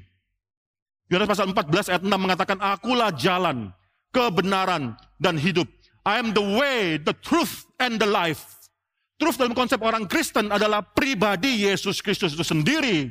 Yohanes 1.07 1.31
pasal 1.31 1.46
14 1.51 1.92
ayat 1.92 2.03
6 2.03 2.11
mengatakan, 2.11 2.59
Akulah 2.59 3.14
jalan, 3.14 3.70
kebenaran, 4.11 4.98
dan 5.22 5.38
hidup. 5.38 5.66
I 6.03 6.18
am 6.18 6.35
the 6.35 6.42
way, 6.42 6.98
the 6.98 7.14
truth, 7.22 7.70
and 7.79 8.03
the 8.03 8.09
life. 8.09 8.62
Truth 9.22 9.38
dalam 9.38 9.55
konsep 9.55 9.79
orang 9.79 10.11
Kristen 10.11 10.51
adalah 10.51 10.83
pribadi 10.83 11.62
Yesus 11.62 12.03
Kristus 12.03 12.35
itu 12.35 12.42
sendiri. 12.42 13.07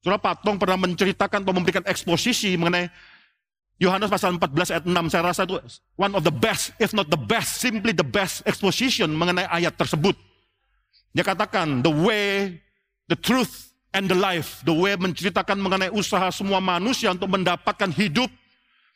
Saudara 0.00 0.16
Patong 0.16 0.56
pernah 0.56 0.80
menceritakan 0.80 1.44
atau 1.44 1.52
memberikan 1.52 1.84
eksposisi 1.84 2.56
mengenai 2.56 2.88
Yohanes 3.76 4.08
pasal 4.08 4.40
14 4.40 4.72
ayat 4.72 4.84
6. 4.88 5.12
Saya 5.12 5.22
rasa 5.22 5.44
itu 5.44 5.60
one 6.00 6.12
of 6.16 6.24
the 6.24 6.32
best, 6.32 6.72
if 6.80 6.96
not 6.96 7.12
the 7.12 7.20
best, 7.20 7.60
simply 7.60 7.92
the 7.92 8.06
best 8.06 8.40
exposition 8.48 9.12
mengenai 9.12 9.44
ayat 9.52 9.76
tersebut. 9.76 10.16
Dia 11.12 11.24
katakan, 11.24 11.84
the 11.84 11.92
way, 11.92 12.60
the 13.08 13.16
truth, 13.16 13.72
and 13.96 14.08
the 14.08 14.16
life. 14.16 14.60
The 14.64 14.72
way 14.72 14.96
menceritakan 14.96 15.56
mengenai 15.56 15.88
usaha 15.92 16.28
semua 16.28 16.60
manusia 16.60 17.12
untuk 17.12 17.32
mendapatkan 17.32 17.88
hidup 17.92 18.28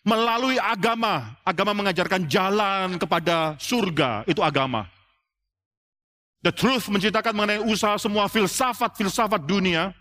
melalui 0.05 0.61
agama. 0.61 1.37
Agama 1.45 1.73
mengajarkan 1.73 2.29
jalan 2.29 3.01
kepada 3.01 3.57
surga, 3.57 4.25
itu 4.29 4.45
agama. 4.45 4.85
The 6.41 6.53
truth 6.53 6.89
menceritakan 6.89 7.37
mengenai 7.37 7.61
usaha 7.69 8.01
semua 8.01 8.29
filsafat-filsafat 8.29 9.45
dunia 9.45 9.93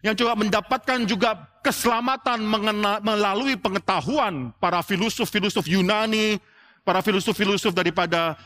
yang 0.00 0.16
juga 0.16 0.32
mendapatkan 0.32 0.98
juga 1.04 1.36
keselamatan 1.60 2.40
mengena, 2.40 3.00
melalui 3.04 3.56
pengetahuan 3.56 4.52
para 4.56 4.80
filosof-filosof 4.80 5.68
Yunani, 5.68 6.40
para 6.84 7.04
filosof-filosof 7.04 7.76
daripada 7.76 8.36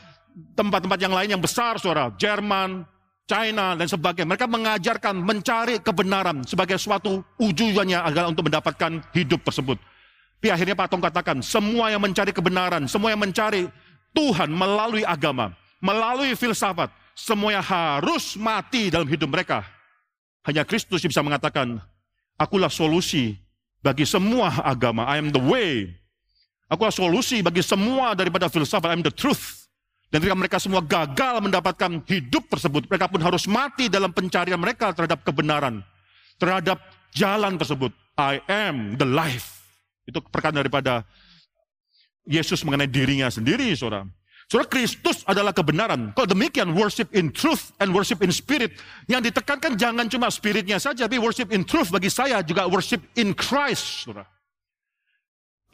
tempat-tempat 0.59 0.99
yang 0.99 1.15
lain 1.15 1.39
yang 1.39 1.43
besar, 1.43 1.79
saudara, 1.79 2.11
Jerman, 2.19 2.83
China, 3.25 3.79
dan 3.79 3.87
sebagainya. 3.87 4.35
Mereka 4.35 4.47
mengajarkan 4.51 5.15
mencari 5.15 5.79
kebenaran 5.79 6.43
sebagai 6.43 6.75
suatu 6.77 7.23
ujuannya 7.39 8.03
adalah 8.03 8.35
untuk 8.35 8.51
mendapatkan 8.51 9.01
hidup 9.15 9.47
tersebut. 9.47 9.79
Tapi 10.43 10.53
akhirnya 10.53 10.77
Pak 10.77 10.93
Tong 10.93 11.01
katakan, 11.01 11.41
semua 11.41 11.89
yang 11.89 12.05
mencari 12.05 12.29
kebenaran, 12.29 12.85
semua 12.85 13.17
yang 13.17 13.23
mencari 13.23 13.65
Tuhan 14.13 14.53
melalui 14.53 15.01
agama, 15.07 15.57
melalui 15.81 16.37
filsafat, 16.37 16.93
semuanya 17.17 17.65
harus 17.65 18.37
mati 18.37 18.93
dalam 18.93 19.09
hidup 19.09 19.31
mereka. 19.31 19.74
Hanya 20.45 20.63
Kristus 20.69 21.01
yang 21.01 21.11
bisa 21.11 21.25
mengatakan, 21.25 21.81
akulah 22.37 22.69
solusi 22.69 23.41
bagi 23.81 24.05
semua 24.05 24.53
agama. 24.61 25.09
I 25.09 25.21
am 25.21 25.33
the 25.33 25.41
way. 25.41 25.89
Akulah 26.69 26.93
solusi 26.93 27.41
bagi 27.41 27.65
semua 27.65 28.13
daripada 28.13 28.53
filsafat. 28.53 28.93
I 28.93 28.97
am 29.01 29.05
the 29.05 29.13
truth. 29.13 29.65
Dan 30.13 30.23
ketika 30.23 30.37
mereka 30.37 30.57
semua 30.63 30.85
gagal 30.85 31.43
mendapatkan 31.43 32.05
hidup 32.07 32.47
tersebut, 32.47 32.87
mereka 32.87 33.11
pun 33.11 33.19
harus 33.25 33.49
mati 33.51 33.91
dalam 33.91 34.13
pencarian 34.13 34.61
mereka 34.61 34.95
terhadap 34.95 35.25
kebenaran. 35.27 35.83
Terhadap 36.39 36.79
jalan 37.11 37.57
tersebut. 37.59 37.91
I 38.15 38.39
am 38.47 38.95
the 38.95 39.09
life. 39.09 39.65
Itu 40.07 40.23
perkataan 40.23 40.61
daripada 40.61 41.03
Yesus 42.29 42.63
mengenai 42.63 42.87
dirinya 42.87 43.27
sendiri, 43.33 43.73
saudara. 43.75 44.07
Saudara 44.45 44.69
Kristus 44.69 45.25
adalah 45.25 45.57
kebenaran. 45.57 46.13
Kalau 46.13 46.29
demikian 46.29 46.77
worship 46.77 47.09
in 47.17 47.33
truth 47.33 47.73
and 47.81 47.97
worship 47.97 48.21
in 48.21 48.29
spirit. 48.29 48.77
Yang 49.09 49.33
ditekankan 49.33 49.81
jangan 49.81 50.07
cuma 50.13 50.29
spiritnya 50.29 50.77
saja, 50.77 51.09
tapi 51.09 51.17
worship 51.17 51.49
in 51.49 51.65
truth 51.65 51.89
bagi 51.89 52.13
saya 52.13 52.45
juga 52.45 52.69
worship 52.69 53.01
in 53.17 53.33
Christ. 53.33 54.05
Saudara. 54.05 54.29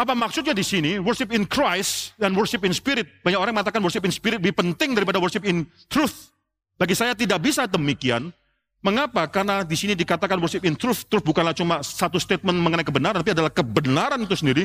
Apa 0.01 0.17
maksudnya 0.17 0.57
di 0.57 0.65
sini? 0.65 0.97
Worship 0.97 1.29
in 1.29 1.45
Christ 1.45 2.17
dan 2.17 2.33
worship 2.33 2.65
in 2.65 2.73
spirit. 2.73 3.05
Banyak 3.21 3.37
orang 3.37 3.53
mengatakan 3.53 3.85
worship 3.85 4.07
in 4.09 4.15
spirit 4.15 4.41
lebih 4.41 4.57
penting 4.57 4.97
daripada 4.97 5.21
worship 5.21 5.45
in 5.45 5.69
truth. 5.93 6.33
Bagi 6.81 6.97
saya 6.97 7.13
tidak 7.13 7.45
bisa 7.45 7.69
demikian. 7.69 8.33
Mengapa? 8.81 9.29
Karena 9.29 9.61
di 9.61 9.77
sini 9.77 9.93
dikatakan 9.93 10.41
worship 10.41 10.65
in 10.65 10.73
truth. 10.73 11.05
Truth 11.05 11.21
bukanlah 11.21 11.53
cuma 11.53 11.85
satu 11.85 12.17
statement 12.17 12.57
mengenai 12.57 12.87
kebenaran, 12.87 13.21
tapi 13.21 13.37
adalah 13.37 13.53
kebenaran 13.53 14.25
itu 14.25 14.33
sendiri 14.41 14.65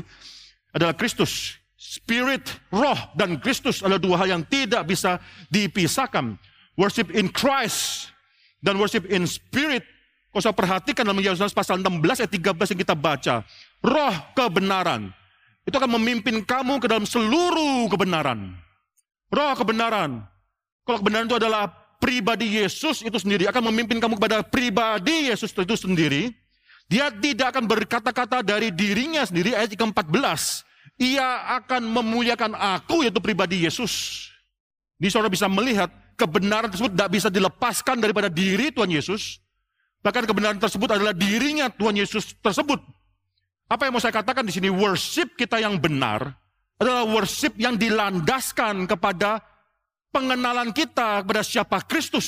adalah 0.71 0.95
Kristus 0.95 1.59
Spirit, 1.85 2.49
roh, 2.73 2.97
dan 3.13 3.37
Kristus 3.37 3.85
adalah 3.85 4.01
dua 4.01 4.15
hal 4.25 4.27
yang 4.33 4.43
tidak 4.49 4.89
bisa 4.89 5.21
dipisahkan. 5.53 6.33
Worship 6.73 7.13
in 7.13 7.29
Christ 7.29 8.09
dan 8.65 8.81
worship 8.81 9.05
in 9.13 9.29
spirit. 9.29 9.85
Kau 10.33 10.41
usah 10.41 10.51
perhatikan 10.51 11.05
dalam 11.05 11.21
Yohanes 11.21 11.53
pasal 11.53 11.79
16 11.79 12.25
ayat 12.25 12.31
13 12.33 12.73
yang 12.73 12.79
kita 12.81 12.95
baca. 12.97 13.35
Roh 13.85 14.15
kebenaran. 14.33 15.13
Itu 15.63 15.77
akan 15.77 16.01
memimpin 16.01 16.41
kamu 16.41 16.81
ke 16.81 16.89
dalam 16.89 17.05
seluruh 17.05 17.87
kebenaran. 17.87 18.57
Roh 19.29 19.53
kebenaran. 19.53 20.25
Kalau 20.83 20.97
kebenaran 20.99 21.29
itu 21.29 21.37
adalah 21.37 21.69
pribadi 22.01 22.59
Yesus 22.59 23.05
itu 23.05 23.15
sendiri 23.15 23.47
akan 23.47 23.71
memimpin 23.71 24.01
kamu 24.01 24.19
kepada 24.19 24.41
pribadi 24.41 25.29
Yesus 25.29 25.53
itu 25.53 25.77
sendiri. 25.77 26.33
Dia 26.85 27.09
tidak 27.13 27.55
akan 27.55 27.65
berkata-kata 27.65 28.41
dari 28.45 28.69
dirinya 28.73 29.21
sendiri 29.25 29.53
ayat 29.53 29.73
14. 29.73 30.64
Ia 30.95 31.59
akan 31.59 31.91
memuliakan 31.91 32.55
aku 32.55 33.03
yaitu 33.03 33.19
pribadi 33.19 33.67
Yesus. 33.67 34.25
Ini 34.95 35.11
saudara 35.11 35.27
bisa 35.27 35.51
melihat 35.51 35.91
kebenaran 36.15 36.71
tersebut 36.71 36.95
tidak 36.95 37.11
bisa 37.11 37.27
dilepaskan 37.27 37.99
daripada 37.99 38.31
diri 38.31 38.71
Tuhan 38.71 38.87
Yesus. 38.87 39.43
Bahkan 39.99 40.23
kebenaran 40.23 40.59
tersebut 40.61 40.87
adalah 40.87 41.11
dirinya 41.11 41.67
Tuhan 41.67 41.99
Yesus 41.99 42.31
tersebut. 42.39 42.79
Apa 43.67 43.89
yang 43.89 43.97
mau 43.97 44.03
saya 44.03 44.15
katakan 44.15 44.45
di 44.47 44.53
sini? 44.53 44.71
Worship 44.71 45.35
kita 45.35 45.59
yang 45.59 45.81
benar 45.81 46.31
adalah 46.79 47.03
worship 47.07 47.57
yang 47.59 47.75
dilandaskan 47.75 48.87
kepada 48.87 49.41
pengenalan 50.15 50.71
kita 50.71 51.23
kepada 51.25 51.43
siapa 51.43 51.83
Kristus. 51.83 52.27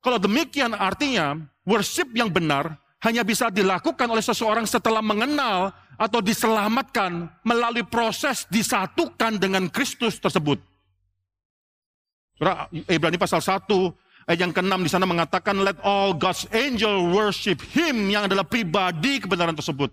Kalau 0.00 0.16
demikian 0.16 0.72
artinya 0.72 1.36
worship 1.66 2.08
yang 2.14 2.32
benar 2.32 2.78
hanya 3.04 3.26
bisa 3.26 3.50
dilakukan 3.52 4.06
oleh 4.08 4.22
seseorang 4.22 4.64
setelah 4.64 5.02
mengenal 5.02 5.74
atau 5.98 6.22
diselamatkan 6.22 7.26
melalui 7.42 7.82
proses 7.82 8.46
disatukan 8.46 9.36
dengan 9.36 9.66
Kristus 9.66 10.22
tersebut. 10.22 10.62
Ibrani 12.86 13.18
pasal 13.18 13.42
1 13.42 13.66
ayat 14.30 14.38
yang 14.38 14.54
ke-6 14.54 14.78
di 14.86 14.90
sana 14.94 15.10
mengatakan 15.10 15.58
let 15.58 15.74
all 15.82 16.14
God's 16.14 16.46
angel 16.54 17.10
worship 17.10 17.58
him 17.74 18.06
yang 18.06 18.30
adalah 18.30 18.46
pribadi 18.46 19.18
kebenaran 19.18 19.58
tersebut. 19.58 19.90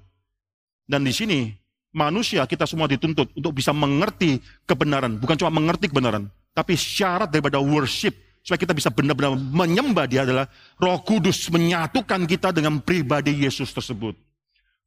Dan 0.86 1.02
di 1.02 1.10
sini 1.10 1.50
manusia 1.90 2.46
kita 2.46 2.70
semua 2.70 2.86
dituntut 2.86 3.34
untuk 3.34 3.58
bisa 3.58 3.74
mengerti 3.74 4.38
kebenaran, 4.70 5.18
bukan 5.18 5.42
cuma 5.42 5.50
mengerti 5.50 5.90
kebenaran, 5.90 6.30
tapi 6.54 6.78
syarat 6.78 7.34
daripada 7.34 7.58
worship 7.58 8.14
supaya 8.46 8.62
kita 8.62 8.78
bisa 8.78 8.94
benar-benar 8.94 9.34
menyembah 9.34 10.06
dia 10.06 10.22
adalah 10.22 10.46
Roh 10.78 11.02
Kudus 11.02 11.50
menyatukan 11.50 12.30
kita 12.30 12.54
dengan 12.54 12.78
pribadi 12.78 13.34
Yesus 13.34 13.74
tersebut. 13.74 14.14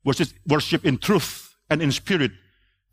Worship, 0.07 0.31
worship 0.47 0.83
in 0.87 0.97
truth 0.97 1.55
and 1.69 1.83
in 1.83 1.91
spirit 1.91 2.33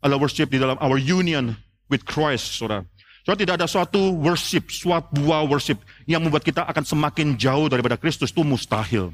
adalah 0.02 0.20
worship 0.20 0.50
di 0.50 0.58
dalam 0.58 0.76
our 0.82 0.98
union 0.98 1.56
with 1.90 2.02
Christ, 2.06 2.58
saudara. 2.58 2.84
Saudara, 3.22 3.38
tidak 3.42 3.54
ada 3.62 3.66
suatu 3.66 4.14
worship, 4.18 4.70
suatu 4.70 5.10
buah 5.18 5.42
worship 5.46 5.82
yang 6.06 6.22
membuat 6.22 6.46
kita 6.46 6.62
akan 6.66 6.84
semakin 6.86 7.34
jauh 7.34 7.66
daripada 7.66 7.98
Kristus 7.98 8.30
itu 8.30 8.46
mustahil. 8.46 9.10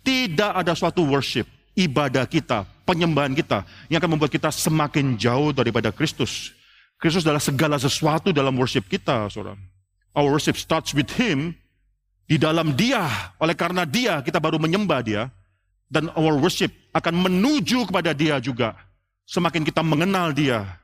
Tidak 0.00 0.52
ada 0.56 0.72
suatu 0.72 1.04
worship, 1.04 1.44
ibadah 1.76 2.24
kita, 2.24 2.64
penyembahan 2.88 3.36
kita 3.36 3.68
yang 3.92 4.00
akan 4.00 4.16
membuat 4.16 4.32
kita 4.32 4.48
semakin 4.48 5.20
jauh 5.20 5.52
daripada 5.52 5.92
Kristus. 5.92 6.56
Kristus 6.96 7.24
adalah 7.24 7.40
segala 7.40 7.76
sesuatu 7.76 8.32
dalam 8.32 8.56
worship 8.56 8.88
kita, 8.88 9.28
saudara. 9.28 9.60
Our 10.16 10.32
worship 10.32 10.56
starts 10.56 10.96
with 10.96 11.12
Him, 11.16 11.56
di 12.30 12.38
dalam 12.38 12.78
Dia. 12.78 13.34
Oleh 13.42 13.58
karena 13.58 13.82
Dia, 13.82 14.22
kita 14.22 14.38
baru 14.38 14.62
menyembah 14.62 15.02
Dia. 15.02 15.26
Dan 15.90 16.06
our 16.14 16.38
worship 16.38 16.70
akan 16.94 17.26
menuju 17.26 17.90
kepada 17.90 18.14
Dia 18.14 18.38
juga. 18.38 18.78
Semakin 19.26 19.66
kita 19.66 19.82
mengenal 19.82 20.30
Dia, 20.30 20.80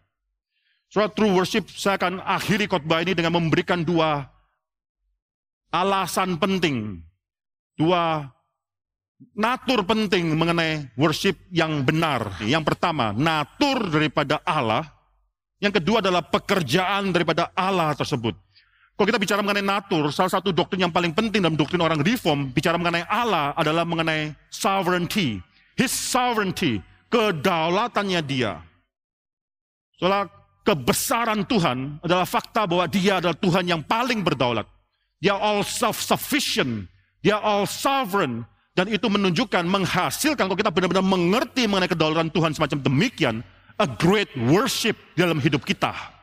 Saudara, 0.86 1.10
true 1.10 1.34
worship, 1.34 1.66
saya 1.66 1.98
akan 1.98 2.22
akhiri 2.22 2.70
khotbah 2.70 3.02
ini 3.02 3.12
dengan 3.12 3.34
memberikan 3.34 3.82
dua 3.82 4.22
alasan 5.74 6.38
penting. 6.38 7.02
Dua 7.74 8.22
natur 9.34 9.82
penting 9.82 10.30
mengenai 10.38 10.94
worship 10.94 11.34
yang 11.50 11.82
benar. 11.82 12.38
Yang 12.46 12.72
pertama, 12.72 13.10
natur 13.10 13.90
daripada 13.90 14.38
Allah. 14.46 14.86
Yang 15.58 15.82
kedua 15.82 16.04
adalah 16.04 16.22
pekerjaan 16.22 17.10
daripada 17.10 17.50
Allah 17.56 17.96
tersebut. 17.96 18.36
Kalau 18.96 19.12
kita 19.12 19.20
bicara 19.20 19.44
mengenai 19.44 19.60
natur, 19.60 20.08
salah 20.08 20.40
satu 20.40 20.56
doktrin 20.56 20.88
yang 20.88 20.94
paling 20.94 21.12
penting 21.12 21.44
dalam 21.44 21.52
doktrin 21.52 21.84
orang 21.84 22.00
reform, 22.00 22.48
bicara 22.48 22.80
mengenai 22.80 23.04
Allah 23.04 23.52
adalah 23.52 23.84
mengenai 23.84 24.32
sovereignty. 24.48 25.36
His 25.76 25.92
sovereignty, 25.92 26.80
kedaulatannya 27.12 28.24
dia. 28.24 28.56
Soalnya 30.00 30.32
kebesaran 30.64 31.44
Tuhan 31.44 32.00
adalah 32.00 32.24
fakta 32.24 32.64
bahwa 32.64 32.88
dia 32.88 33.20
adalah 33.20 33.36
Tuhan 33.36 33.68
yang 33.68 33.84
paling 33.84 34.24
berdaulat. 34.24 34.64
Dia 35.20 35.36
all 35.36 35.60
self-sufficient, 35.60 36.88
dia 37.20 37.36
all 37.36 37.68
sovereign, 37.68 38.48
dan 38.72 38.88
itu 38.88 39.12
menunjukkan, 39.12 39.64
menghasilkan 39.68 40.48
kalau 40.48 40.56
kita 40.56 40.72
benar-benar 40.72 41.04
mengerti 41.04 41.68
mengenai 41.68 41.92
kedaulatan 41.92 42.32
Tuhan 42.32 42.56
semacam 42.56 42.80
demikian, 42.80 43.44
a 43.76 43.84
great 43.84 44.32
worship 44.48 44.96
dalam 45.20 45.36
hidup 45.36 45.68
kita. 45.68 46.15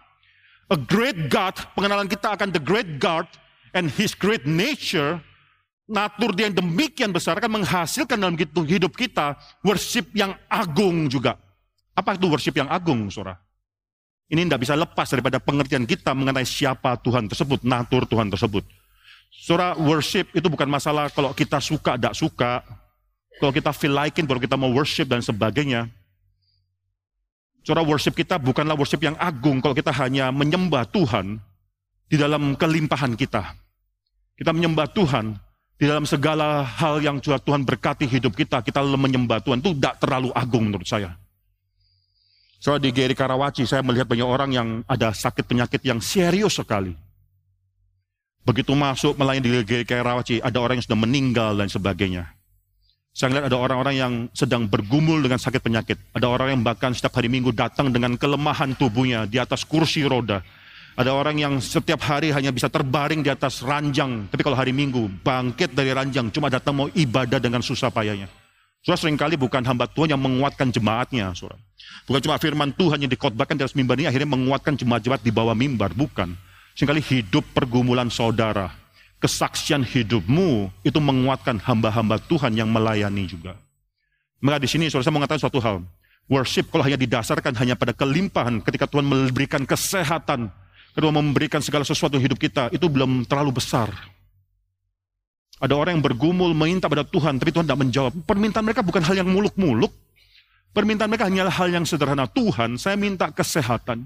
A 0.74 0.78
great 0.90 1.30
God, 1.30 1.54
pengenalan 1.78 2.10
kita 2.10 2.34
akan 2.34 2.50
the 2.50 2.58
great 2.58 2.98
God 2.98 3.30
and 3.78 3.94
His 3.94 4.18
great 4.18 4.42
nature, 4.50 5.22
natur 5.86 6.34
dia 6.34 6.50
yang 6.50 6.58
demikian 6.58 7.14
besar 7.14 7.38
akan 7.38 7.62
menghasilkan 7.62 8.18
dalam 8.18 8.34
hidup 8.66 8.90
kita 8.98 9.38
worship 9.62 10.10
yang 10.18 10.34
agung 10.50 11.06
juga. 11.06 11.38
Apa 11.94 12.18
itu 12.18 12.26
worship 12.26 12.58
yang 12.58 12.66
agung, 12.74 13.06
saudara? 13.14 13.38
Ini 14.34 14.50
tidak 14.50 14.66
bisa 14.66 14.74
lepas 14.74 15.06
daripada 15.14 15.38
pengertian 15.38 15.86
kita 15.86 16.10
mengenai 16.18 16.42
siapa 16.42 16.98
Tuhan 17.06 17.30
tersebut, 17.30 17.62
natur 17.62 18.10
Tuhan 18.10 18.34
tersebut. 18.34 18.66
Surah 19.30 19.78
worship 19.78 20.34
itu 20.34 20.50
bukan 20.50 20.66
masalah 20.66 21.14
kalau 21.14 21.38
kita 21.38 21.62
suka, 21.62 22.02
tidak 22.02 22.18
suka. 22.18 22.66
Kalau 23.38 23.54
kita 23.54 23.70
feel 23.78 23.94
likein, 23.94 24.26
baru 24.26 24.42
kita 24.42 24.58
mau 24.58 24.74
worship 24.74 25.06
dan 25.06 25.22
sebagainya. 25.22 25.86
Surah 27.64 27.84
worship 27.88 28.12
kita 28.12 28.36
bukanlah 28.36 28.76
worship 28.76 29.00
yang 29.00 29.16
agung 29.16 29.64
kalau 29.64 29.72
kita 29.72 29.96
hanya 29.96 30.36
menyembah 30.36 30.84
Tuhan 30.92 31.40
di 32.12 32.20
dalam 32.20 32.60
kelimpahan 32.60 33.16
kita. 33.16 33.56
Kita 34.36 34.52
menyembah 34.52 34.92
Tuhan 34.92 35.40
di 35.80 35.88
dalam 35.88 36.04
segala 36.04 36.68
hal 36.68 37.00
yang 37.00 37.24
Tuhan 37.24 37.64
berkati 37.64 38.04
hidup 38.04 38.36
kita, 38.36 38.60
kita 38.60 38.84
menyembah 38.84 39.40
Tuhan. 39.40 39.64
Itu 39.64 39.72
tidak 39.80 40.04
terlalu 40.04 40.36
agung 40.36 40.68
menurut 40.68 40.84
saya. 40.84 41.16
Soal 42.60 42.84
di 42.84 42.92
Geri 42.92 43.16
Karawaci 43.16 43.64
saya 43.64 43.84
melihat 43.84 44.08
banyak 44.08 44.28
orang 44.28 44.52
yang 44.52 44.68
ada 44.88 45.12
sakit 45.16 45.44
penyakit 45.48 45.84
yang 45.84 46.00
serius 46.04 46.60
sekali. 46.60 46.96
Begitu 48.44 48.76
masuk 48.76 49.16
melayani 49.16 49.64
di 49.64 49.64
Geri 49.64 49.88
Karawaci, 49.88 50.44
ada 50.44 50.60
orang 50.60 50.80
yang 50.80 50.86
sudah 50.88 51.00
meninggal 51.00 51.56
dan 51.56 51.72
sebagainya. 51.72 52.28
Saya 53.14 53.30
melihat 53.30 53.54
ada 53.54 53.58
orang-orang 53.62 53.96
yang 53.96 54.14
sedang 54.34 54.66
bergumul 54.66 55.22
dengan 55.22 55.38
sakit 55.38 55.62
penyakit. 55.62 56.02
Ada 56.18 56.26
orang 56.26 56.58
yang 56.58 56.62
bahkan 56.66 56.98
setiap 56.98 57.14
hari 57.22 57.30
minggu 57.30 57.54
datang 57.54 57.94
dengan 57.94 58.18
kelemahan 58.18 58.74
tubuhnya 58.74 59.30
di 59.30 59.38
atas 59.38 59.62
kursi 59.62 60.02
roda. 60.02 60.42
Ada 60.98 61.14
orang 61.14 61.38
yang 61.38 61.54
setiap 61.62 62.02
hari 62.02 62.34
hanya 62.34 62.50
bisa 62.50 62.74
terbaring 62.74 63.22
di 63.22 63.30
atas 63.30 63.62
ranjang. 63.62 64.26
Tapi 64.34 64.42
kalau 64.42 64.58
hari 64.58 64.74
minggu 64.74 65.22
bangkit 65.22 65.78
dari 65.78 65.94
ranjang 65.94 66.34
cuma 66.34 66.50
datang 66.50 66.74
mau 66.74 66.90
ibadah 66.90 67.38
dengan 67.38 67.62
susah 67.62 67.94
payahnya. 67.94 68.26
Surah 68.82 68.98
sering 68.98 69.16
kali 69.16 69.38
bukan 69.38 69.62
hamba 69.62 69.86
Tuhan 69.86 70.18
yang 70.18 70.22
menguatkan 70.22 70.74
jemaatnya, 70.74 71.32
surah. 71.38 71.56
Bukan 72.10 72.20
cuma 72.20 72.36
firman 72.42 72.74
Tuhan 72.74 72.98
yang 73.00 73.14
dikotbahkan 73.14 73.56
di 73.56 73.64
atas 73.64 73.78
mimbar 73.78 73.96
ini 73.96 74.10
akhirnya 74.10 74.28
menguatkan 74.34 74.74
jemaat-jemaat 74.76 75.22
di 75.22 75.32
bawah 75.32 75.56
mimbar, 75.56 75.94
bukan. 75.96 76.34
Seringkali 76.76 77.00
hidup 77.00 77.46
pergumulan 77.56 78.10
saudara, 78.10 78.74
kesaksian 79.24 79.88
hidupmu 79.88 80.68
itu 80.84 81.00
menguatkan 81.00 81.56
hamba-hamba 81.64 82.20
Tuhan 82.28 82.52
yang 82.60 82.68
melayani 82.68 83.24
juga. 83.24 83.56
Maka 84.44 84.60
di 84.60 84.68
sini 84.68 84.92
saudara 84.92 85.08
saya 85.08 85.16
mengatakan 85.16 85.40
suatu 85.40 85.64
hal. 85.64 85.80
Worship 86.28 86.68
kalau 86.68 86.84
hanya 86.84 87.00
didasarkan 87.00 87.56
hanya 87.56 87.80
pada 87.80 87.96
kelimpahan 87.96 88.60
ketika 88.60 88.84
Tuhan 88.92 89.08
memberikan 89.08 89.64
kesehatan, 89.64 90.52
kedua 90.92 91.12
memberikan 91.16 91.64
segala 91.64 91.88
sesuatu 91.88 92.20
hidup 92.20 92.36
kita, 92.36 92.68
itu 92.76 92.84
belum 92.92 93.24
terlalu 93.24 93.56
besar. 93.56 93.88
Ada 95.64 95.80
orang 95.80 95.96
yang 95.96 96.04
bergumul 96.04 96.52
minta 96.52 96.92
pada 96.92 97.08
Tuhan, 97.08 97.40
tapi 97.40 97.56
Tuhan 97.56 97.64
tidak 97.64 97.80
menjawab. 97.80 98.12
Permintaan 98.28 98.68
mereka 98.68 98.84
bukan 98.84 99.00
hal 99.00 99.24
yang 99.24 99.32
muluk-muluk. 99.32 99.96
Permintaan 100.76 101.08
mereka 101.08 101.32
hanyalah 101.32 101.54
hal 101.56 101.72
yang 101.72 101.88
sederhana. 101.88 102.28
Tuhan, 102.28 102.76
saya 102.76 103.00
minta 103.00 103.32
kesehatan. 103.32 104.04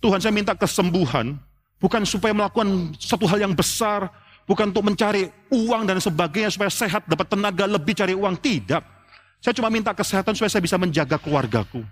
Tuhan, 0.00 0.18
saya 0.24 0.32
minta 0.32 0.56
kesembuhan. 0.56 1.36
Bukan 1.76 2.08
supaya 2.08 2.32
melakukan 2.32 2.96
satu 2.96 3.28
hal 3.28 3.44
yang 3.44 3.52
besar. 3.52 4.08
Bukan 4.48 4.72
untuk 4.72 4.80
mencari 4.80 5.28
uang 5.52 5.84
dan 5.84 6.00
sebagainya 6.00 6.48
supaya 6.48 6.72
sehat, 6.72 7.04
dapat 7.04 7.28
tenaga 7.28 7.68
lebih 7.68 7.92
cari 7.92 8.16
uang. 8.16 8.40
Tidak. 8.40 8.82
Saya 9.44 9.52
cuma 9.52 9.68
minta 9.68 9.92
kesehatan 9.92 10.32
supaya 10.32 10.48
saya 10.48 10.64
bisa 10.64 10.80
menjaga 10.80 11.20
keluargaku. 11.20 11.84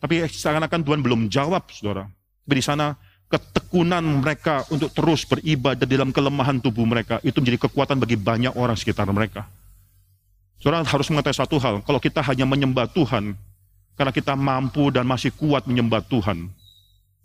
Tapi 0.00 0.24
seakan-akan 0.24 0.80
Tuhan 0.82 1.00
belum 1.04 1.28
jawab, 1.28 1.68
saudara. 1.68 2.08
Tapi 2.42 2.54
di 2.58 2.64
sana 2.64 2.96
ketekunan 3.28 4.02
mereka 4.24 4.64
untuk 4.72 4.92
terus 4.92 5.28
beribadah 5.28 5.86
dalam 5.86 6.10
kelemahan 6.10 6.58
tubuh 6.58 6.84
mereka 6.84 7.16
itu 7.24 7.38
menjadi 7.38 7.68
kekuatan 7.68 8.00
bagi 8.00 8.16
banyak 8.16 8.56
orang 8.56 8.74
sekitar 8.74 9.06
mereka. 9.12 9.46
Saudara 10.58 10.82
harus 10.82 11.06
mengetahui 11.12 11.38
satu 11.38 11.56
hal, 11.60 11.84
kalau 11.86 12.00
kita 12.00 12.24
hanya 12.24 12.48
menyembah 12.48 12.88
Tuhan 12.90 13.36
karena 13.94 14.12
kita 14.12 14.32
mampu 14.32 14.88
dan 14.90 15.04
masih 15.04 15.30
kuat 15.36 15.68
menyembah 15.68 16.02
Tuhan, 16.08 16.48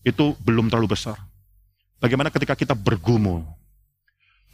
itu 0.03 0.37
belum 0.43 0.69
terlalu 0.69 0.93
besar. 0.93 1.17
Bagaimana 1.97 2.29
ketika 2.29 2.53
kita 2.53 2.77
bergumul? 2.77 3.56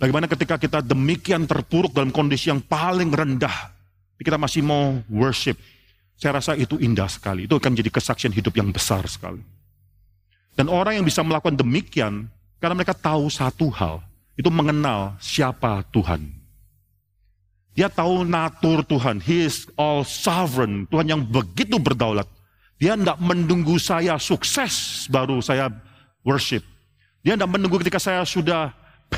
Bagaimana 0.02 0.26
ketika 0.28 0.60
kita 0.60 0.80
demikian 0.84 1.46
terpuruk 1.48 1.94
dalam 1.94 2.10
kondisi 2.10 2.50
yang 2.50 2.60
paling 2.60 3.14
rendah, 3.14 3.72
kita 4.20 4.36
masih 4.36 4.66
mau 4.66 5.00
worship? 5.08 5.56
Saya 6.18 6.40
rasa 6.40 6.54
itu 6.56 6.80
indah 6.80 7.08
sekali. 7.08 7.46
Itu 7.46 7.58
akan 7.58 7.76
menjadi 7.76 7.92
kesaksian 7.94 8.34
hidup 8.34 8.56
yang 8.56 8.70
besar 8.72 9.04
sekali. 9.10 9.42
Dan 10.54 10.70
orang 10.70 11.02
yang 11.02 11.06
bisa 11.06 11.26
melakukan 11.26 11.58
demikian, 11.58 12.30
karena 12.62 12.74
mereka 12.78 12.94
tahu 12.94 13.28
satu 13.28 13.74
hal, 13.74 14.06
itu 14.38 14.50
mengenal 14.54 15.18
siapa 15.18 15.82
Tuhan. 15.90 16.44
Dia 17.74 17.90
tahu 17.90 18.22
natur 18.22 18.86
Tuhan. 18.86 19.18
He 19.18 19.50
is 19.50 19.66
all 19.74 20.06
sovereign. 20.06 20.86
Tuhan 20.94 21.10
yang 21.10 21.22
begitu 21.26 21.82
berdaulat. 21.82 22.30
Dia 22.78 22.94
tidak 22.94 23.18
menunggu 23.18 23.82
saya 23.82 24.22
sukses 24.22 25.06
baru 25.10 25.42
saya 25.42 25.74
worship. 26.22 26.62
Dia 27.26 27.34
tidak 27.34 27.50
menunggu 27.50 27.82
ketika 27.82 27.98
saya 27.98 28.22
sudah 28.30 28.70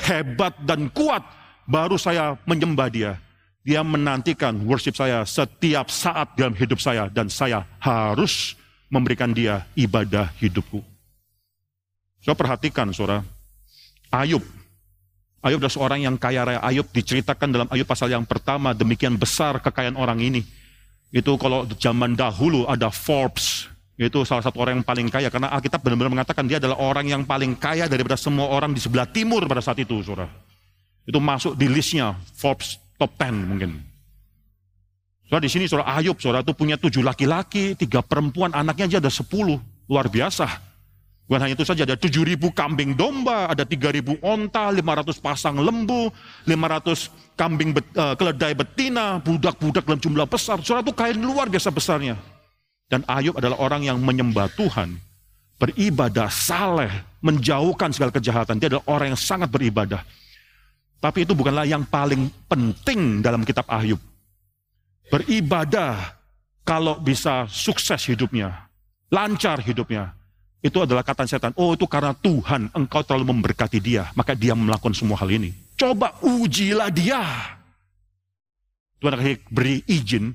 hebat 0.03 0.53
dan 0.63 0.91
kuat 0.91 1.23
baru 1.65 1.95
saya 1.95 2.35
menyembah 2.43 2.89
dia. 2.91 3.11
Dia 3.65 3.81
menantikan 3.81 4.53
worship 4.69 4.93
saya 4.93 5.25
setiap 5.25 5.89
saat 5.89 6.37
dalam 6.37 6.53
hidup 6.53 6.77
saya 6.77 7.09
dan 7.09 7.33
saya 7.33 7.65
harus 7.81 8.53
memberikan 8.93 9.33
dia 9.33 9.65
ibadah 9.73 10.29
hidupku. 10.37 10.85
Saya 12.21 12.37
perhatikan 12.37 12.93
saudara, 12.93 13.25
Ayub 14.13 14.45
Ayub 15.45 15.61
adalah 15.61 15.77
seorang 15.77 16.01
yang 16.01 16.17
kaya 16.17 16.41
raya. 16.41 16.59
Ayub 16.65 16.89
diceritakan 16.89 17.53
dalam 17.53 17.67
Ayub 17.69 17.85
pasal 17.85 18.09
yang 18.09 18.25
pertama, 18.25 18.73
demikian 18.73 19.13
besar 19.13 19.61
kekayaan 19.61 19.93
orang 19.93 20.17
ini. 20.17 20.41
Itu 21.13 21.37
kalau 21.37 21.69
zaman 21.77 22.17
dahulu 22.17 22.65
ada 22.65 22.89
Forbes, 22.89 23.69
itu 23.95 24.27
salah 24.27 24.43
satu 24.43 24.59
orang 24.59 24.83
yang 24.83 24.87
paling 24.87 25.07
kaya. 25.07 25.31
Karena 25.31 25.55
Alkitab 25.55 25.79
benar-benar 25.79 26.11
mengatakan 26.11 26.43
dia 26.43 26.59
adalah 26.59 26.75
orang 26.83 27.07
yang 27.07 27.23
paling 27.23 27.55
kaya 27.55 27.87
daripada 27.87 28.19
semua 28.19 28.51
orang 28.51 28.75
di 28.75 28.83
sebelah 28.83 29.07
timur 29.07 29.47
pada 29.47 29.63
saat 29.63 29.79
itu, 29.79 30.03
saudara. 30.03 30.27
Itu 31.07 31.23
masuk 31.23 31.55
di 31.55 31.71
listnya 31.71 32.11
Forbes 32.35 32.75
top 32.99 33.15
10 33.15 33.31
mungkin. 33.47 33.71
Saudara 35.25 35.41
di 35.47 35.51
sini 35.51 35.65
saudara 35.65 35.95
Ayub, 35.95 36.19
saudara 36.19 36.43
itu 36.43 36.53
punya 36.53 36.75
tujuh 36.75 37.01
laki-laki, 37.01 37.73
tiga 37.79 38.03
perempuan, 38.03 38.51
anaknya 38.51 38.85
aja 38.91 38.97
ada 38.99 39.11
sepuluh. 39.13 39.57
Luar 39.87 40.11
biasa. 40.11 40.45
Bukan 41.25 41.41
hanya 41.41 41.57
itu 41.57 41.65
saja, 41.65 41.89
ada 41.89 41.97
7.000 41.97 42.37
kambing 42.53 42.93
domba, 42.93 43.49
ada 43.49 43.65
3.000 43.65 44.21
onta, 44.21 44.69
500 44.69 45.17
pasang 45.17 45.57
lembu, 45.57 46.13
500 46.45 47.09
kambing 47.33 47.73
bet, 47.73 47.85
uh, 47.97 48.13
keledai 48.13 48.53
betina, 48.53 49.17
budak-budak 49.17 49.89
dalam 49.89 49.97
jumlah 49.97 50.29
besar. 50.29 50.61
Saudara 50.61 50.85
itu 50.85 50.93
kain 50.93 51.17
luar 51.17 51.49
biasa 51.49 51.73
besarnya. 51.73 52.13
Dan 52.85 53.01
Ayub 53.09 53.33
adalah 53.37 53.57
orang 53.57 53.81
yang 53.81 53.97
menyembah 53.97 54.49
Tuhan, 54.53 55.01
beribadah, 55.57 56.29
saleh, 56.29 56.91
menjauhkan 57.25 57.89
segala 57.89 58.13
kejahatan. 58.13 58.61
Dia 58.61 58.69
adalah 58.69 58.85
orang 58.85 59.07
yang 59.13 59.21
sangat 59.21 59.49
beribadah. 59.49 60.05
Tapi 61.01 61.25
itu 61.25 61.33
bukanlah 61.33 61.65
yang 61.65 61.85
paling 61.85 62.29
penting 62.45 63.25
dalam 63.25 63.41
kitab 63.41 63.65
Ayub. 63.69 63.97
Beribadah 65.09 66.17
kalau 66.65 66.97
bisa 66.97 67.45
sukses 67.45 68.09
hidupnya, 68.09 68.69
lancar 69.13 69.61
hidupnya, 69.61 70.13
itu 70.65 70.81
adalah 70.81 71.05
kata 71.05 71.29
setan. 71.29 71.53
Oh 71.61 71.77
itu 71.77 71.85
karena 71.85 72.17
Tuhan 72.17 72.73
engkau 72.73 73.05
terlalu 73.05 73.37
memberkati 73.37 73.77
dia. 73.77 74.09
Maka 74.17 74.33
dia 74.33 74.57
melakukan 74.57 74.97
semua 74.97 75.13
hal 75.21 75.29
ini. 75.29 75.53
Coba 75.77 76.17
ujilah 76.25 76.89
dia. 76.89 77.21
Tuhan 78.97 79.13
akhirnya 79.13 79.37
beri 79.53 79.85
izin. 79.85 80.33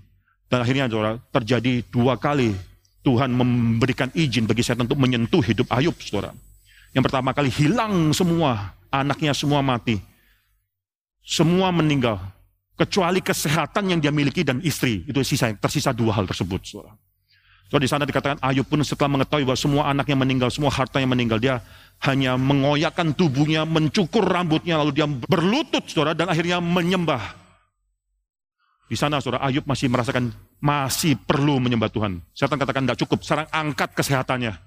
Dan 0.50 0.66
akhirnya 0.66 0.90
saudara, 0.90 1.14
terjadi 1.30 1.86
dua 1.94 2.18
kali 2.18 2.50
Tuhan 3.06 3.32
memberikan 3.32 4.10
izin 4.12 4.44
bagi 4.44 4.60
setan 4.60 4.84
untuk 4.84 4.98
menyentuh 5.00 5.40
hidup 5.40 5.70
Ayub, 5.72 5.94
saudara. 6.02 6.34
Yang 6.90 7.06
pertama 7.06 7.30
kali 7.30 7.48
hilang 7.48 8.10
semua, 8.10 8.74
anaknya 8.90 9.30
semua 9.32 9.62
mati. 9.62 9.96
Semua 11.22 11.70
meninggal. 11.70 12.18
Kecuali 12.74 13.22
kesehatan 13.22 13.94
yang 13.94 14.00
dia 14.02 14.10
miliki 14.10 14.42
dan 14.42 14.58
istri. 14.66 15.06
Itu 15.06 15.22
sisa, 15.22 15.54
tersisa 15.54 15.94
dua 15.94 16.18
hal 16.18 16.26
tersebut, 16.26 16.60
saudara. 16.66 16.92
So 17.70 17.78
di 17.78 17.86
sana 17.86 18.02
dikatakan 18.02 18.42
Ayub 18.42 18.66
pun 18.66 18.82
setelah 18.82 19.14
mengetahui 19.14 19.46
bahwa 19.46 19.54
semua 19.54 19.82
anaknya 19.86 20.18
meninggal, 20.18 20.50
semua 20.50 20.74
hartanya 20.74 21.06
meninggal, 21.06 21.38
dia 21.38 21.62
hanya 22.02 22.34
mengoyakkan 22.34 23.14
tubuhnya, 23.14 23.62
mencukur 23.62 24.26
rambutnya, 24.26 24.82
lalu 24.82 24.98
dia 24.98 25.06
berlutut, 25.06 25.86
saudara, 25.86 26.18
dan 26.18 26.26
akhirnya 26.26 26.58
menyembah. 26.58 27.22
Di 28.90 28.98
sana, 28.98 29.22
saudara, 29.22 29.46
Ayub 29.46 29.62
masih 29.70 29.86
merasakan 29.86 30.34
masih 30.58 31.14
perlu 31.14 31.62
menyembah 31.62 31.86
Tuhan. 31.94 32.18
Setan 32.34 32.58
katakan 32.58 32.82
tidak 32.82 32.98
cukup, 33.06 33.22
sekarang 33.22 33.46
angkat 33.54 33.94
kesehatannya. 33.94 34.58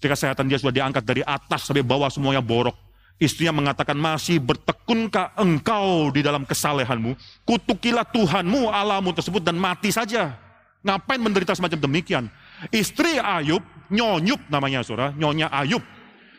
Ketika 0.00 0.16
kesehatan 0.16 0.48
dia 0.48 0.56
sudah 0.56 0.72
diangkat 0.72 1.04
dari 1.04 1.20
atas 1.20 1.68
sampai 1.68 1.84
bawah 1.84 2.08
semuanya 2.08 2.40
borok. 2.40 2.72
Istrinya 3.20 3.52
mengatakan 3.52 4.00
masih 4.00 4.40
bertekunkah 4.40 5.36
engkau 5.36 6.08
di 6.08 6.24
dalam 6.24 6.48
kesalehanmu. 6.48 7.12
Kutukilah 7.44 8.08
Tuhanmu, 8.08 8.72
Allahmu 8.72 9.12
tersebut 9.12 9.44
dan 9.44 9.60
mati 9.60 9.92
saja. 9.92 10.40
Ngapain 10.80 11.20
menderita 11.20 11.52
semacam 11.52 11.84
demikian? 11.84 12.32
Istri 12.72 13.20
Ayub, 13.20 13.60
Nyonyup 13.92 14.40
namanya 14.48 14.80
saudara, 14.80 15.12
Nyonya 15.12 15.52
Ayub. 15.52 15.84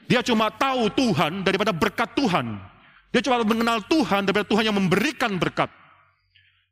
Dia 0.09 0.25
cuma 0.25 0.49
tahu 0.49 0.89
Tuhan 0.89 1.45
daripada 1.45 1.69
berkat 1.69 2.17
Tuhan. 2.17 2.57
Dia 3.13 3.21
cuma 3.21 3.45
mengenal 3.45 3.85
Tuhan 3.85 4.25
daripada 4.25 4.49
Tuhan 4.49 4.73
yang 4.73 4.77
memberikan 4.81 5.37
berkat. 5.37 5.69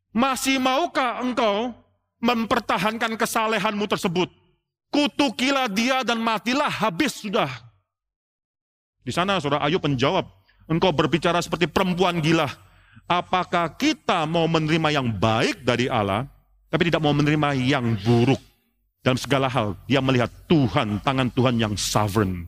Masih 0.10 0.58
maukah 0.58 1.22
engkau 1.22 1.74
mempertahankan 2.20 3.14
kesalehanmu 3.16 3.86
tersebut? 3.86 4.30
Kutukilah 4.90 5.70
dia 5.70 6.02
dan 6.02 6.18
matilah 6.18 6.70
habis 6.70 7.22
sudah. 7.22 7.50
Di 9.06 9.14
sana 9.14 9.38
saudara 9.38 9.62
Ayub 9.66 9.82
menjawab, 9.86 10.26
engkau 10.66 10.90
berbicara 10.90 11.38
seperti 11.42 11.70
perempuan 11.70 12.18
gila. 12.18 12.50
Apakah 13.06 13.74
kita 13.78 14.26
mau 14.26 14.50
menerima 14.50 14.90
yang 15.02 15.08
baik 15.14 15.62
dari 15.66 15.90
Allah 15.90 16.26
tapi 16.70 16.88
tidak 16.88 17.02
mau 17.02 17.14
menerima 17.14 17.58
yang 17.58 17.98
buruk. 18.06 18.40
Dalam 19.02 19.18
segala 19.18 19.50
hal, 19.50 19.74
dia 19.90 20.00
melihat 20.06 20.30
Tuhan, 20.46 21.02
tangan 21.02 21.34
Tuhan 21.34 21.56
yang 21.58 21.74
sovereign. 21.74 22.46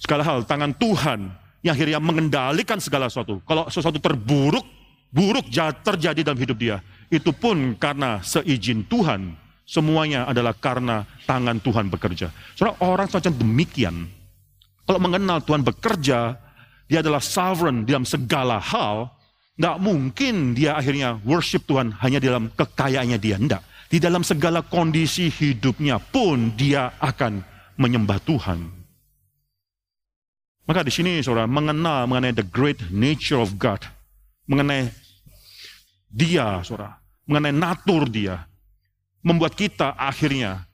Segala 0.00 0.24
hal, 0.24 0.48
tangan 0.48 0.72
Tuhan 0.72 1.28
yang 1.60 1.76
akhirnya 1.76 2.00
mengendalikan 2.00 2.80
segala 2.80 3.12
sesuatu. 3.12 3.44
Kalau 3.44 3.68
sesuatu 3.68 4.00
terburuk, 4.00 4.64
buruk 5.10 5.46
terjadi 5.50 6.20
dalam 6.22 6.40
hidup 6.40 6.56
dia. 6.58 6.82
Itu 7.10 7.34
pun 7.34 7.74
karena 7.78 8.22
seizin 8.22 8.86
Tuhan. 8.86 9.36
Semuanya 9.70 10.26
adalah 10.26 10.50
karena 10.50 11.06
tangan 11.30 11.62
Tuhan 11.62 11.94
bekerja. 11.94 12.34
Soalnya 12.58 12.74
orang 12.82 13.06
semacam 13.06 13.38
demikian. 13.38 14.10
Kalau 14.82 14.98
mengenal 14.98 15.38
Tuhan 15.46 15.62
bekerja, 15.62 16.34
dia 16.90 16.98
adalah 16.98 17.22
sovereign 17.22 17.86
dalam 17.86 18.02
segala 18.02 18.58
hal, 18.58 19.14
Nggak 19.60 19.76
mungkin 19.76 20.56
dia 20.56 20.72
akhirnya 20.72 21.20
worship 21.20 21.68
Tuhan 21.68 21.92
hanya 22.00 22.16
dalam 22.16 22.48
kekayaannya 22.48 23.20
dia. 23.20 23.36
Enggak. 23.36 23.60
Di 23.92 24.00
dalam 24.00 24.24
segala 24.24 24.64
kondisi 24.64 25.28
hidupnya 25.28 26.00
pun 26.00 26.56
dia 26.56 26.96
akan 26.96 27.44
menyembah 27.76 28.16
Tuhan. 28.24 28.64
Maka 30.64 30.80
di 30.80 30.88
sini 30.88 31.20
saudara 31.20 31.44
mengenal 31.44 32.08
mengenai 32.08 32.32
the 32.32 32.46
great 32.46 32.88
nature 32.88 33.36
of 33.36 33.60
God. 33.60 33.84
Mengenai 34.50 34.90
dia 36.10 36.58
saudara. 36.66 36.98
Mengenai 37.30 37.54
natur 37.54 38.10
dia. 38.10 38.50
Membuat 39.22 39.54
kita 39.54 39.94
akhirnya 39.94 40.66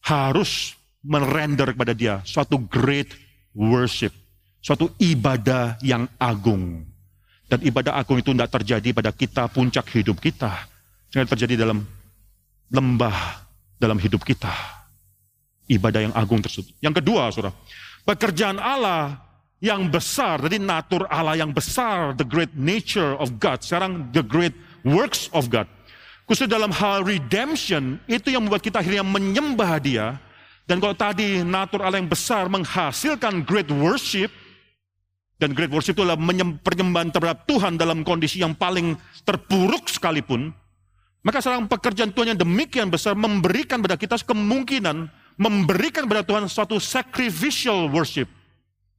harus 0.00 0.72
merender 1.04 1.76
kepada 1.76 1.92
dia 1.92 2.24
suatu 2.24 2.56
great 2.56 3.12
worship. 3.52 4.16
Suatu 4.64 4.88
ibadah 4.96 5.76
yang 5.84 6.08
agung. 6.16 6.88
Dan 7.50 7.60
ibadah 7.66 7.98
agung 7.98 8.22
itu 8.22 8.30
tidak 8.32 8.52
terjadi 8.56 8.88
pada 8.94 9.10
kita 9.12 9.50
puncak 9.52 9.84
hidup 9.92 10.16
kita. 10.22 10.54
Jangan 11.10 11.28
terjadi 11.34 11.66
dalam 11.66 11.82
lembah 12.70 13.42
dalam 13.76 13.98
hidup 13.98 14.22
kita. 14.22 14.52
Ibadah 15.66 16.00
yang 16.06 16.14
agung 16.14 16.38
tersebut. 16.38 16.70
Yang 16.78 17.02
kedua, 17.02 17.34
saudara, 17.34 17.52
pekerjaan 18.06 18.62
Allah 18.62 19.18
yang 19.60 19.92
besar, 19.92 20.40
jadi 20.40 20.56
natur 20.56 21.04
Allah 21.12 21.36
yang 21.36 21.52
besar, 21.52 22.16
the 22.16 22.24
great 22.24 22.50
nature 22.56 23.12
of 23.20 23.36
God. 23.36 23.60
Sekarang 23.60 24.08
the 24.10 24.24
great 24.24 24.56
works 24.82 25.28
of 25.36 25.52
God. 25.52 25.68
Khusus 26.24 26.48
dalam 26.48 26.72
hal 26.72 27.04
redemption, 27.04 28.00
itu 28.08 28.32
yang 28.32 28.48
membuat 28.48 28.64
kita 28.64 28.80
akhirnya 28.80 29.04
menyembah 29.04 29.76
dia. 29.78 30.16
Dan 30.64 30.80
kalau 30.80 30.96
tadi 30.96 31.44
natur 31.44 31.84
Allah 31.84 32.00
yang 32.00 32.08
besar 32.08 32.48
menghasilkan 32.48 33.44
great 33.44 33.68
worship, 33.68 34.32
dan 35.36 35.52
great 35.52 35.72
worship 35.72 35.96
itu 35.96 36.04
adalah 36.04 36.20
penyembahan 36.64 37.12
terhadap 37.12 37.44
Tuhan 37.44 37.76
dalam 37.76 38.00
kondisi 38.04 38.40
yang 38.40 38.56
paling 38.56 38.96
terpuruk 39.28 39.88
sekalipun. 39.92 40.52
Maka 41.20 41.44
seorang 41.44 41.68
pekerjaan 41.68 42.16
Tuhan 42.16 42.32
yang 42.32 42.40
demikian 42.40 42.88
besar 42.88 43.12
memberikan 43.12 43.84
pada 43.84 44.00
kita 44.00 44.16
kemungkinan 44.24 45.08
memberikan 45.40 46.04
pada 46.04 46.20
Tuhan 46.20 46.48
suatu 46.48 46.76
sacrificial 46.76 47.88
worship. 47.88 48.28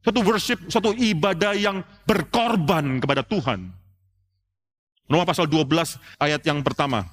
Suatu 0.02 0.20
worship, 0.26 0.60
suatu 0.66 0.98
ibadah 0.98 1.54
yang 1.54 1.86
berkorban 2.10 2.98
kepada 2.98 3.22
Tuhan. 3.22 3.70
Roma 5.06 5.28
pasal 5.28 5.46
12 5.46 6.00
ayat 6.18 6.42
yang 6.42 6.66
pertama. 6.66 7.06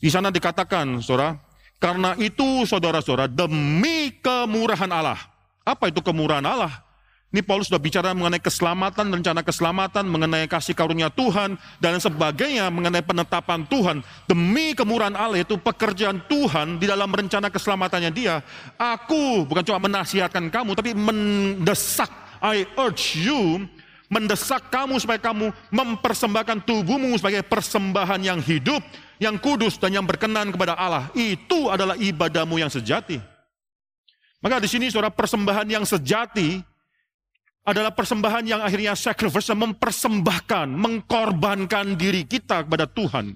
Di 0.00 0.08
sana 0.08 0.32
dikatakan, 0.32 1.00
saudara, 1.04 1.36
Karena 1.76 2.16
itu 2.16 2.64
saudara-saudara 2.64 3.28
demi 3.28 4.08
kemurahan 4.24 4.88
Allah. 4.88 5.20
Apa 5.60 5.92
itu 5.92 6.00
kemurahan 6.00 6.40
Allah? 6.40 6.85
Ini 7.34 7.42
Paulus 7.42 7.66
sudah 7.66 7.82
bicara 7.82 8.14
mengenai 8.14 8.38
keselamatan, 8.38 9.10
rencana 9.10 9.42
keselamatan, 9.42 10.06
mengenai 10.06 10.46
kasih 10.46 10.78
karunia 10.78 11.10
Tuhan, 11.10 11.58
dan 11.82 11.98
sebagainya, 11.98 12.70
mengenai 12.70 13.02
penetapan 13.02 13.66
Tuhan. 13.66 13.98
Demi 14.30 14.78
kemurahan 14.78 15.12
Allah 15.18 15.42
itu 15.42 15.58
pekerjaan 15.58 16.22
Tuhan 16.30 16.78
di 16.78 16.86
dalam 16.86 17.10
rencana 17.10 17.50
keselamatannya 17.50 18.14
dia. 18.14 18.46
Aku 18.78 19.42
bukan 19.42 19.66
cuma 19.66 19.82
menasihatkan 19.82 20.46
kamu, 20.54 20.78
tapi 20.78 20.94
mendesak, 20.94 22.08
I 22.38 22.62
urge 22.78 23.18
you, 23.18 23.66
mendesak 24.06 24.70
kamu 24.70 25.02
supaya 25.02 25.18
kamu 25.18 25.50
mempersembahkan 25.74 26.62
tubuhmu 26.62 27.10
sebagai 27.18 27.42
persembahan 27.42 28.22
yang 28.22 28.38
hidup, 28.38 28.86
yang 29.18 29.34
kudus, 29.34 29.82
dan 29.82 29.90
yang 29.90 30.06
berkenan 30.06 30.54
kepada 30.54 30.78
Allah. 30.78 31.10
Itu 31.10 31.74
adalah 31.74 31.98
ibadahmu 31.98 32.54
yang 32.62 32.70
sejati. 32.70 33.18
Maka 34.38 34.62
di 34.62 34.70
sini 34.70 34.86
saudara 34.94 35.10
persembahan 35.10 35.66
yang 35.66 35.82
sejati 35.82 36.75
adalah 37.66 37.90
persembahan 37.90 38.46
yang 38.46 38.62
akhirnya 38.62 38.94
sacrifice, 38.94 39.50
mempersembahkan, 39.50 40.70
mengkorbankan 40.70 41.98
diri 41.98 42.22
kita 42.22 42.62
kepada 42.62 42.86
Tuhan. 42.86 43.34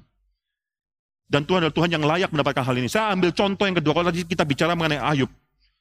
Dan 1.26 1.42
Tuhan 1.42 1.66
adalah 1.66 1.74
Tuhan 1.74 1.90
yang 1.90 2.04
layak 2.06 2.30
mendapatkan 2.30 2.62
hal 2.62 2.74
ini. 2.78 2.86
Saya 2.86 3.10
ambil 3.10 3.34
contoh 3.34 3.66
yang 3.66 3.76
kedua, 3.82 3.92
kalau 3.94 4.06
tadi 4.14 4.22
kita 4.22 4.46
bicara 4.46 4.78
mengenai 4.78 5.02
Ayub. 5.02 5.30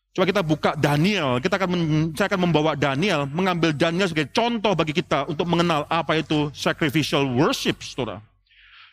Coba 0.10 0.26
kita 0.26 0.42
buka 0.42 0.74
Daniel, 0.74 1.38
kita 1.38 1.62
akan 1.62 1.70
saya 2.18 2.34
akan 2.34 2.50
membawa 2.50 2.74
Daniel, 2.74 3.30
mengambil 3.30 3.70
Daniel 3.70 4.10
sebagai 4.10 4.34
contoh 4.34 4.74
bagi 4.74 4.98
kita 4.98 5.30
untuk 5.30 5.46
mengenal 5.46 5.86
apa 5.86 6.18
itu 6.18 6.50
sacrificial 6.50 7.30
worship, 7.30 7.78
saudara. 7.86 8.18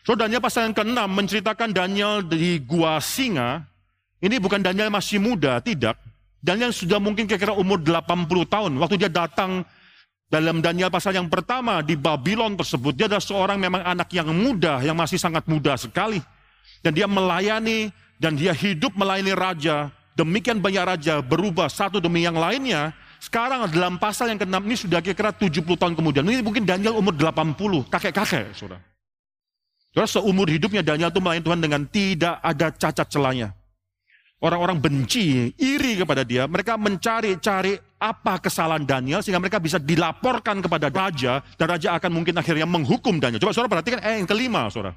So 0.05 0.13
Daniel 0.13 0.39
pasal 0.39 0.69
yang 0.69 0.77
ke-6 0.77 0.93
menceritakan 0.93 1.73
Daniel 1.73 2.21
di 2.21 2.61
gua 2.61 3.01
singa. 3.01 3.65
Ini 4.21 4.37
bukan 4.37 4.61
Daniel 4.61 4.93
masih 4.93 5.17
muda, 5.17 5.57
tidak. 5.57 5.97
Daniel 6.37 6.69
sudah 6.69 7.01
mungkin 7.01 7.25
kira-kira 7.25 7.53
umur 7.57 7.81
80 7.81 8.45
tahun. 8.45 8.71
Waktu 8.77 8.95
dia 9.01 9.09
datang 9.09 9.65
dalam 10.27 10.61
Daniel 10.61 10.93
pasal 10.93 11.17
yang 11.17 11.31
pertama 11.31 11.81
di 11.81 11.97
Babylon 11.97 12.53
tersebut, 12.59 12.93
dia 12.93 13.07
adalah 13.09 13.23
seorang 13.23 13.57
memang 13.57 13.81
anak 13.81 14.11
yang 14.13 14.29
muda, 14.29 14.83
yang 14.85 14.93
masih 14.93 15.17
sangat 15.17 15.47
muda 15.49 15.73
sekali. 15.79 16.21
Dan 16.85 16.93
dia 16.93 17.09
melayani, 17.09 17.89
dan 18.21 18.37
dia 18.37 18.53
hidup 18.53 18.93
melayani 18.93 19.33
raja. 19.33 19.89
Demikian 20.17 20.61
banyak 20.61 20.83
raja 20.83 21.21
berubah 21.21 21.69
satu 21.69 21.97
demi 21.97 22.25
yang 22.25 22.37
lainnya. 22.37 22.93
Sekarang 23.17 23.65
dalam 23.73 23.97
pasal 23.97 24.29
yang 24.29 24.37
ke-6 24.37 24.61
ini 24.61 24.77
sudah 24.77 24.99
kira-kira 25.01 25.33
70 25.33 25.65
tahun 25.73 25.93
kemudian. 25.97 26.21
Ini 26.21 26.45
mungkin 26.45 26.69
Daniel 26.69 27.01
umur 27.01 27.17
80, 27.17 27.89
kakek-kakek, 27.89 28.53
saudara. 28.53 28.81
Saudara, 29.89 30.05
seumur 30.05 30.45
hidupnya 30.45 30.85
Daniel 30.85 31.09
itu 31.09 31.17
melayani 31.17 31.45
Tuhan 31.45 31.61
dengan 31.65 31.81
tidak 31.89 32.35
ada 32.45 32.67
cacat 32.69 33.07
celanya. 33.09 33.56
Orang-orang 34.37 34.77
benci, 34.77 35.49
iri 35.57 35.97
kepada 35.97 36.21
dia. 36.21 36.45
Mereka 36.45 36.77
mencari-cari 36.77 37.73
apa 37.97 38.37
kesalahan 38.37 38.85
Daniel 38.85 39.25
sehingga 39.25 39.41
mereka 39.41 39.57
bisa 39.57 39.81
dilaporkan 39.81 40.61
kepada 40.61 40.93
raja 40.93 41.41
dan 41.57 41.65
raja 41.65 41.97
akan 41.97 42.21
mungkin 42.21 42.37
akhirnya 42.37 42.69
menghukum 42.69 43.17
Daniel. 43.17 43.41
Coba 43.41 43.57
saudara 43.57 43.81
perhatikan 43.81 43.97
eh, 44.05 44.21
yang 44.21 44.29
kelima 44.29 44.69
saudara. 44.69 44.93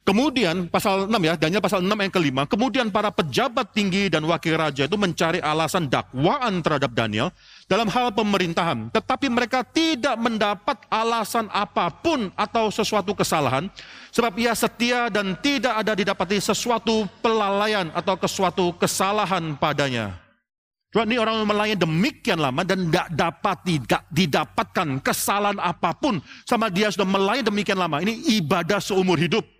Kemudian 0.00 0.66
pasal 0.72 1.06
6 1.06 1.12
ya, 1.22 1.36
Daniel 1.36 1.62
pasal 1.62 1.84
6 1.84 1.92
yang 1.92 2.10
kelima, 2.10 2.42
kemudian 2.48 2.88
para 2.88 3.12
pejabat 3.12 3.70
tinggi 3.70 4.08
dan 4.08 4.24
wakil 4.24 4.56
raja 4.56 4.88
itu 4.88 4.96
mencari 4.96 5.38
alasan 5.44 5.86
dakwaan 5.86 6.64
terhadap 6.64 6.90
Daniel 6.96 7.30
dalam 7.70 7.86
hal 7.86 8.10
pemerintahan. 8.10 8.90
Tetapi 8.90 9.30
mereka 9.30 9.62
tidak 9.62 10.18
mendapat 10.18 10.82
alasan 10.90 11.46
apa 11.54 11.86
pun 11.86 12.34
atau 12.34 12.66
sesuatu 12.74 13.14
kesalahan, 13.14 13.70
sebab 14.10 14.34
ia 14.34 14.50
setia 14.58 15.06
dan 15.06 15.38
tidak 15.38 15.78
ada 15.78 15.94
didapati 15.94 16.42
sesuatu 16.42 17.06
pelalaian 17.22 17.94
atau 17.94 18.18
sesuatu 18.18 18.74
kesalahan 18.74 19.54
padanya. 19.54 20.18
Coba 20.90 21.06
ini 21.06 21.22
orang 21.22 21.46
melayani 21.46 21.78
demikian 21.78 22.42
lama 22.42 22.66
dan 22.66 22.90
tidak 22.90 23.06
dapat 23.14 23.56
tidak 23.62 24.02
didapatkan 24.10 24.98
kesalahan 24.98 25.62
apa 25.62 25.94
pun 25.94 26.18
sama 26.42 26.66
dia 26.66 26.90
sudah 26.90 27.06
melayani 27.06 27.46
demikian 27.46 27.78
lama. 27.78 28.02
Ini 28.02 28.42
ibadah 28.42 28.82
seumur 28.82 29.14
hidup. 29.14 29.59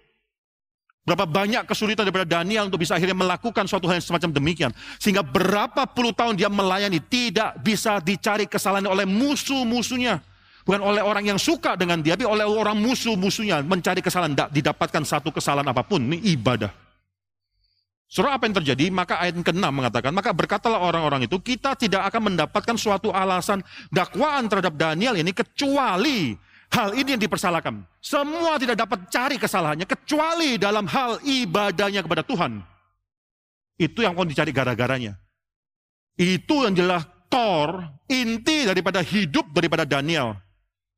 Berapa 1.01 1.25
banyak 1.25 1.65
kesulitan 1.65 2.05
daripada 2.05 2.29
Daniel 2.29 2.69
untuk 2.69 2.85
bisa 2.85 2.93
akhirnya 2.93 3.17
melakukan 3.17 3.65
suatu 3.65 3.89
hal 3.89 3.99
yang 3.99 4.05
semacam 4.05 4.31
demikian. 4.37 4.71
Sehingga 5.01 5.25
berapa 5.25 5.89
puluh 5.89 6.13
tahun 6.13 6.37
dia 6.37 6.53
melayani 6.53 7.01
tidak 7.01 7.57
bisa 7.65 8.05
dicari 8.05 8.45
kesalahan 8.45 8.85
oleh 8.85 9.09
musuh-musuhnya. 9.09 10.21
Bukan 10.61 10.77
oleh 10.85 11.01
orang 11.01 11.25
yang 11.25 11.41
suka 11.41 11.73
dengan 11.73 12.05
dia, 12.05 12.21
tapi 12.21 12.29
oleh 12.29 12.45
orang 12.45 12.77
musuh-musuhnya 12.77 13.65
mencari 13.65 14.05
kesalahan. 14.05 14.37
Tidak 14.37 14.51
didapatkan 14.53 15.03
satu 15.09 15.33
kesalahan 15.33 15.73
apa 15.73 15.81
pun. 15.81 16.05
Ini 16.05 16.21
ibadah. 16.37 16.69
Surah 18.11 18.37
apa 18.37 18.45
yang 18.45 18.61
terjadi? 18.61 18.91
Maka 18.93 19.23
ayat 19.23 19.39
ke-6 19.39 19.63
mengatakan, 19.71 20.11
maka 20.11 20.35
berkatalah 20.35 20.83
orang-orang 20.83 21.31
itu, 21.31 21.39
kita 21.39 21.79
tidak 21.79 22.11
akan 22.11 22.35
mendapatkan 22.35 22.75
suatu 22.75 23.15
alasan 23.15 23.63
dakwaan 23.89 24.51
terhadap 24.51 24.75
Daniel 24.75 25.15
ini 25.15 25.31
kecuali 25.31 26.35
Hal 26.71 26.95
ini 26.95 27.19
yang 27.19 27.23
dipersalahkan. 27.23 27.83
Semua 27.99 28.55
tidak 28.55 28.79
dapat 28.79 29.11
cari 29.11 29.37
kesalahannya 29.43 29.91
kecuali 29.91 30.55
dalam 30.55 30.87
hal 30.87 31.19
ibadahnya 31.27 32.07
kepada 32.07 32.23
Tuhan. 32.23 32.63
Itu 33.75 34.07
yang 34.07 34.15
mau 34.15 34.23
dicari 34.23 34.55
gara-garanya. 34.55 35.19
Itu 36.15 36.63
yang 36.69 36.79
jelas 36.79 37.03
tor, 37.27 37.83
inti 38.07 38.71
daripada 38.71 39.03
hidup 39.03 39.51
daripada 39.51 39.83
Daniel. 39.83 40.39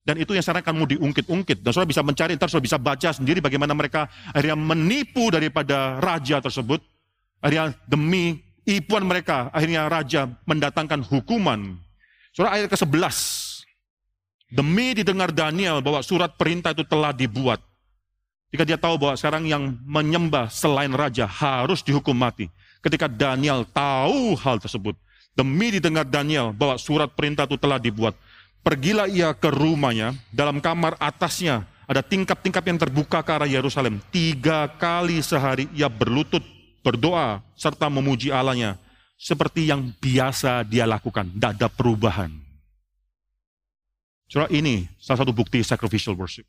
Dan 0.02 0.18
itu 0.18 0.34
yang 0.34 0.42
sekarang 0.42 0.66
akan 0.66 0.74
mau 0.82 0.88
diungkit-ungkit. 0.90 1.62
Dan 1.62 1.70
saudara 1.70 1.88
bisa 1.88 2.02
mencari, 2.02 2.34
ntar 2.34 2.50
saudara 2.50 2.66
bisa 2.66 2.76
baca 2.76 3.08
sendiri 3.14 3.38
bagaimana 3.38 3.70
mereka 3.70 4.10
akhirnya 4.34 4.58
menipu 4.58 5.30
daripada 5.30 6.02
raja 6.02 6.42
tersebut. 6.42 6.82
Akhirnya 7.38 7.70
demi 7.86 8.42
ipuan 8.66 9.06
mereka, 9.06 9.48
akhirnya 9.54 9.86
raja 9.86 10.26
mendatangkan 10.44 11.06
hukuman. 11.06 11.78
Saudara 12.34 12.58
ayat 12.58 12.68
ke-11. 12.68 13.51
Demi 14.52 14.92
didengar 14.92 15.32
Daniel 15.32 15.80
bahwa 15.80 16.04
surat 16.04 16.28
perintah 16.36 16.76
itu 16.76 16.84
telah 16.84 17.08
dibuat. 17.08 17.56
Ketika 18.52 18.68
dia 18.68 18.76
tahu 18.76 19.00
bahwa 19.00 19.16
sekarang 19.16 19.48
yang 19.48 19.80
menyembah 19.88 20.52
selain 20.52 20.92
raja 20.92 21.24
harus 21.24 21.80
dihukum 21.80 22.12
mati. 22.12 22.52
Ketika 22.84 23.08
Daniel 23.08 23.64
tahu 23.64 24.36
hal 24.36 24.60
tersebut. 24.60 24.92
Demi 25.32 25.72
didengar 25.72 26.04
Daniel 26.04 26.52
bahwa 26.52 26.76
surat 26.76 27.08
perintah 27.08 27.48
itu 27.48 27.56
telah 27.56 27.80
dibuat. 27.80 28.12
Pergilah 28.60 29.08
ia 29.08 29.32
ke 29.32 29.48
rumahnya, 29.48 30.12
dalam 30.28 30.60
kamar 30.60 31.00
atasnya 31.00 31.64
ada 31.88 32.04
tingkap-tingkap 32.04 32.60
yang 32.68 32.76
terbuka 32.76 33.24
ke 33.24 33.32
arah 33.32 33.48
Yerusalem. 33.48 34.04
Tiga 34.12 34.68
kali 34.68 35.24
sehari 35.24 35.72
ia 35.72 35.88
berlutut, 35.88 36.44
berdoa, 36.84 37.40
serta 37.56 37.88
memuji 37.88 38.28
Allahnya. 38.28 38.76
Seperti 39.16 39.72
yang 39.72 39.96
biasa 39.96 40.60
dia 40.68 40.84
lakukan, 40.84 41.24
tidak 41.32 41.56
ada 41.56 41.68
perubahan. 41.72 42.41
Saudara, 44.32 44.48
ini 44.48 44.88
salah 44.96 45.28
satu 45.28 45.36
bukti 45.36 45.60
sacrificial 45.60 46.16
worship. 46.16 46.48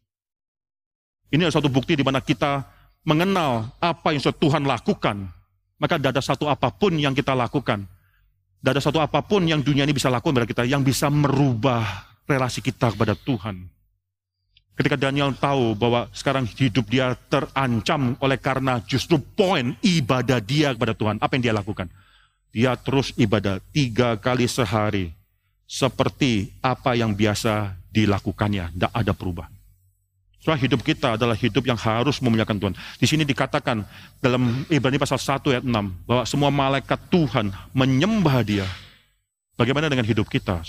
Ini 1.36 1.44
adalah 1.44 1.60
satu 1.60 1.68
bukti 1.68 2.00
di 2.00 2.04
mana 2.08 2.24
kita 2.24 2.64
mengenal 3.04 3.76
apa 3.84 4.16
yang 4.16 4.24
Tuhan 4.24 4.64
lakukan. 4.64 5.28
Maka 5.84 6.00
tidak 6.00 6.16
ada 6.16 6.24
satu 6.24 6.48
apa 6.48 6.72
pun 6.72 6.96
yang 6.96 7.12
kita 7.12 7.36
lakukan. 7.36 7.84
Tidak 7.84 8.72
ada 8.72 8.80
satu 8.80 9.04
apa 9.04 9.20
pun 9.20 9.44
yang 9.44 9.60
dunia 9.60 9.84
ini 9.84 9.92
bisa 9.92 10.08
lakukan 10.08 10.32
kepada 10.32 10.48
kita 10.48 10.64
yang 10.64 10.80
bisa 10.80 11.12
merubah 11.12 12.08
relasi 12.24 12.64
kita 12.64 12.96
kepada 12.96 13.20
Tuhan. 13.20 13.68
Ketika 14.80 14.96
Daniel 14.96 15.36
tahu 15.36 15.76
bahwa 15.76 16.08
sekarang 16.16 16.48
hidup 16.48 16.88
dia 16.88 17.20
terancam 17.28 18.16
oleh 18.24 18.40
karena 18.40 18.80
justru 18.88 19.20
poin 19.20 19.76
ibadah 19.84 20.40
dia 20.40 20.72
kepada 20.72 20.96
Tuhan. 20.96 21.20
Apa 21.20 21.36
yang 21.36 21.52
dia 21.52 21.56
lakukan? 21.60 21.92
Dia 22.56 22.80
terus 22.80 23.12
ibadah 23.20 23.60
tiga 23.76 24.16
kali 24.16 24.48
sehari 24.48 25.12
seperti 25.68 26.54
apa 26.62 26.94
yang 26.94 27.16
biasa 27.18 27.78
dilakukannya. 27.90 28.74
Tidak 28.76 28.92
ada 28.94 29.12
perubahan. 29.16 29.54
Soal 30.44 30.60
hidup 30.60 30.84
kita 30.84 31.16
adalah 31.16 31.40
hidup 31.40 31.64
yang 31.64 31.80
harus 31.80 32.20
memuliakan 32.20 32.60
Tuhan. 32.60 32.76
Di 33.00 33.08
sini 33.08 33.24
dikatakan 33.24 33.88
dalam 34.20 34.68
Ibrani 34.68 35.00
pasal 35.00 35.16
1 35.16 35.40
ayat 35.56 35.64
6 35.64 35.72
bahwa 36.04 36.24
semua 36.28 36.52
malaikat 36.52 37.00
Tuhan 37.08 37.48
menyembah 37.72 38.44
dia. 38.44 38.68
Bagaimana 39.56 39.88
dengan 39.88 40.04
hidup 40.04 40.28
kita? 40.28 40.60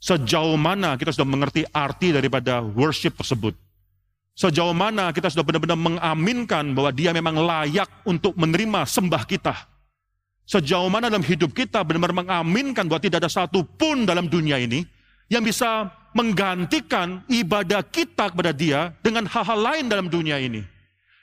Sejauh 0.00 0.56
mana 0.56 0.96
kita 0.96 1.12
sudah 1.12 1.28
mengerti 1.28 1.68
arti 1.68 2.08
daripada 2.16 2.64
worship 2.64 3.20
tersebut? 3.20 3.52
Sejauh 4.32 4.72
mana 4.72 5.12
kita 5.12 5.28
sudah 5.28 5.44
benar-benar 5.44 5.76
mengaminkan 5.76 6.72
bahwa 6.72 6.88
dia 6.88 7.12
memang 7.12 7.36
layak 7.36 7.90
untuk 8.08 8.32
menerima 8.32 8.88
sembah 8.88 9.28
kita? 9.28 9.52
Sejauh 10.50 10.90
mana 10.90 11.06
dalam 11.06 11.22
hidup 11.22 11.54
kita 11.54 11.78
benar-benar 11.86 12.26
mengaminkan 12.26 12.82
bahwa 12.90 12.98
tidak 12.98 13.22
ada 13.22 13.30
satu 13.30 13.62
pun 13.62 14.02
dalam 14.02 14.26
dunia 14.26 14.58
ini 14.58 14.82
yang 15.30 15.46
bisa 15.46 15.86
menggantikan 16.10 17.22
ibadah 17.30 17.86
kita 17.86 18.34
kepada 18.34 18.50
dia 18.50 18.90
dengan 18.98 19.30
hal-hal 19.30 19.54
lain 19.62 19.86
dalam 19.86 20.10
dunia 20.10 20.42
ini. 20.42 20.66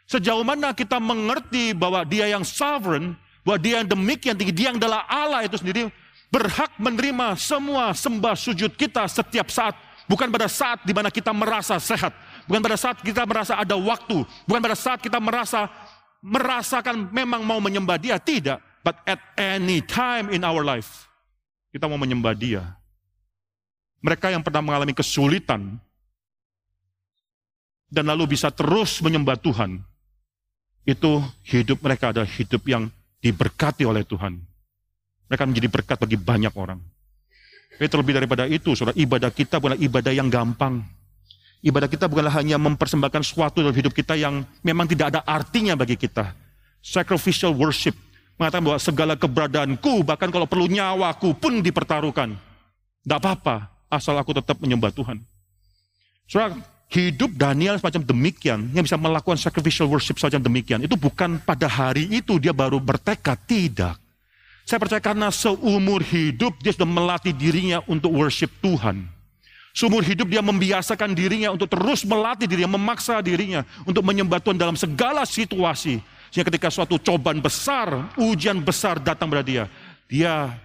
Sejauh 0.07 0.47
mana 0.47 0.71
kita 0.71 0.95
mengerti 1.03 1.75
bahwa 1.75 2.07
dia 2.07 2.31
yang 2.31 2.47
sovereign, 2.47 3.19
bahwa 3.43 3.59
dia 3.59 3.83
yang 3.83 3.91
demikian 3.91 4.39
tinggi, 4.39 4.55
dia 4.55 4.71
yang 4.71 4.79
adalah 4.79 5.03
Allah 5.11 5.43
itu 5.43 5.59
sendiri, 5.59 5.91
berhak 6.31 6.71
menerima 6.79 7.35
semua 7.35 7.91
sembah 7.91 8.31
sujud 8.31 8.79
kita 8.79 9.03
setiap 9.11 9.51
saat. 9.51 9.75
Bukan 10.07 10.31
pada 10.31 10.47
saat 10.47 10.87
di 10.87 10.95
mana 10.95 11.11
kita 11.11 11.35
merasa 11.35 11.75
sehat. 11.83 12.15
Bukan 12.47 12.63
pada 12.63 12.79
saat 12.79 13.03
kita 13.03 13.27
merasa 13.27 13.59
ada 13.59 13.75
waktu. 13.75 14.23
Bukan 14.47 14.63
pada 14.63 14.79
saat 14.79 15.03
kita 15.03 15.19
merasa 15.19 15.67
merasakan 16.23 17.11
memang 17.11 17.43
mau 17.43 17.59
menyembah 17.59 17.99
dia, 17.99 18.15
tidak. 18.15 18.63
But 18.87 19.03
at 19.03 19.19
any 19.35 19.83
time 19.83 20.31
in 20.31 20.47
our 20.47 20.63
life, 20.63 21.11
kita 21.75 21.91
mau 21.91 21.99
menyembah 21.99 22.31
dia. 22.31 22.63
Mereka 23.99 24.31
yang 24.31 24.39
pernah 24.39 24.63
mengalami 24.63 24.95
kesulitan, 24.95 25.75
dan 27.91 28.07
lalu 28.07 28.39
bisa 28.39 28.47
terus 28.47 29.03
menyembah 29.03 29.35
Tuhan, 29.43 29.83
itu 30.87 31.19
hidup 31.43 31.83
mereka 31.83 32.15
adalah 32.15 32.31
hidup 32.31 32.63
yang 32.63 32.87
diberkati 33.19 33.83
oleh 33.83 34.07
Tuhan. 34.07 34.39
Mereka 35.27 35.43
menjadi 35.43 35.67
berkat 35.67 35.97
bagi 35.99 36.15
banyak 36.15 36.55
orang. 36.55 36.79
Tapi 37.75 37.91
terlebih 37.91 38.23
daripada 38.23 38.47
itu, 38.47 38.71
saudara, 38.71 38.95
ibadah 38.95 39.35
kita 39.35 39.59
bukanlah 39.59 39.83
ibadah 39.83 40.15
yang 40.15 40.31
gampang. 40.31 40.79
Ibadah 41.59 41.91
kita 41.91 42.07
bukanlah 42.07 42.39
hanya 42.39 42.55
mempersembahkan 42.55 43.19
sesuatu 43.19 43.59
dalam 43.59 43.75
hidup 43.75 43.91
kita 43.91 44.15
yang 44.15 44.47
memang 44.63 44.87
tidak 44.87 45.11
ada 45.11 45.27
artinya 45.27 45.75
bagi 45.75 45.99
kita. 45.99 46.31
Sacrificial 46.79 47.51
worship 47.51 48.06
mengatakan 48.37 48.63
bahwa 48.63 48.79
segala 48.79 49.13
keberadaanku, 49.17 50.05
bahkan 50.05 50.29
kalau 50.29 50.45
perlu 50.45 50.69
nyawaku 50.69 51.33
pun 51.35 51.59
dipertaruhkan. 51.59 52.37
Tidak 53.03 53.17
apa-apa, 53.17 53.69
asal 53.89 54.13
aku 54.17 54.37
tetap 54.37 54.61
menyembah 54.61 54.93
Tuhan. 54.93 55.17
Saudara, 56.29 56.53
hidup 56.93 57.33
Daniel 57.33 57.81
semacam 57.81 58.05
demikian, 58.05 58.69
yang 58.71 58.85
bisa 58.85 58.95
melakukan 58.95 59.41
sacrificial 59.41 59.89
worship 59.89 60.21
semacam 60.21 60.45
demikian, 60.47 60.79
itu 60.85 60.93
bukan 60.93 61.41
pada 61.41 61.65
hari 61.65 62.07
itu 62.13 62.37
dia 62.37 62.53
baru 62.53 62.77
bertekad, 62.77 63.41
tidak. 63.49 63.97
Saya 64.67 64.83
percaya 64.83 64.99
karena 64.99 65.31
seumur 65.31 66.03
hidup 66.03 66.59
dia 66.59 66.75
sudah 66.75 66.87
melatih 66.87 67.31
dirinya 67.31 67.79
untuk 67.87 68.11
worship 68.11 68.51
Tuhan. 68.59 69.07
Seumur 69.71 70.03
hidup 70.03 70.27
dia 70.27 70.43
membiasakan 70.43 71.15
dirinya 71.15 71.53
untuk 71.55 71.71
terus 71.71 72.03
melatih 72.03 72.49
dirinya, 72.49 72.75
memaksa 72.75 73.21
dirinya 73.23 73.63
untuk 73.87 74.03
menyembah 74.03 74.43
Tuhan 74.43 74.59
dalam 74.59 74.75
segala 74.75 75.23
situasi. 75.23 76.03
Sehingga 76.31 76.51
ketika 76.51 76.67
suatu 76.67 76.99
cobaan 76.99 77.39
besar, 77.39 78.11
ujian 78.19 78.59
besar 78.59 78.99
datang 78.99 79.31
pada 79.31 79.43
dia, 79.43 79.71
dia 80.07 80.55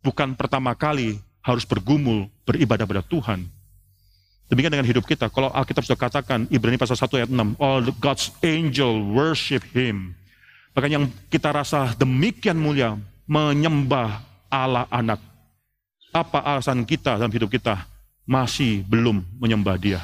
bukan 0.00 0.32
pertama 0.36 0.72
kali 0.72 1.20
harus 1.44 1.62
bergumul 1.62 2.26
beribadah 2.42 2.86
pada 2.88 3.02
Tuhan. 3.06 3.46
Demikian 4.46 4.78
dengan 4.78 4.86
hidup 4.86 5.02
kita. 5.06 5.26
Kalau 5.26 5.50
Alkitab 5.50 5.82
sudah 5.82 5.98
katakan, 5.98 6.46
Ibrani 6.54 6.78
pasal 6.78 6.94
1 6.94 7.18
ayat 7.18 7.30
6, 7.30 7.58
all 7.58 7.82
God's 7.98 8.30
angel 8.46 9.02
worship 9.10 9.62
Him. 9.74 10.14
Bahkan 10.70 10.90
yang 10.90 11.04
kita 11.26 11.50
rasa 11.50 11.94
demikian 11.98 12.54
mulia, 12.54 12.94
menyembah 13.26 14.22
Allah 14.46 14.86
anak. 14.92 15.18
Apa 16.14 16.40
alasan 16.46 16.86
kita 16.86 17.18
dalam 17.18 17.32
hidup 17.34 17.50
kita 17.50 17.90
masih 18.22 18.86
belum 18.86 19.26
menyembah 19.42 19.76
dia? 19.82 20.00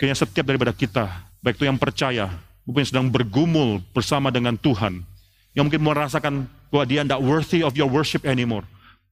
Kayaknya 0.00 0.18
setiap 0.24 0.44
daripada 0.48 0.72
kita, 0.72 1.04
baik 1.44 1.60
itu 1.60 1.68
yang 1.68 1.76
percaya, 1.76 2.32
yang 2.68 2.88
sedang 2.88 3.06
bergumul 3.12 3.84
bersama 3.92 4.32
dengan 4.32 4.56
Tuhan, 4.56 5.04
yang 5.52 5.68
mungkin 5.68 5.84
merasakan 5.84 6.48
bahwa 6.72 6.84
dia 6.88 7.04
tidak 7.04 7.20
worthy 7.20 7.60
of 7.60 7.76
your 7.76 7.88
worship 7.88 8.24
anymore. 8.24 8.64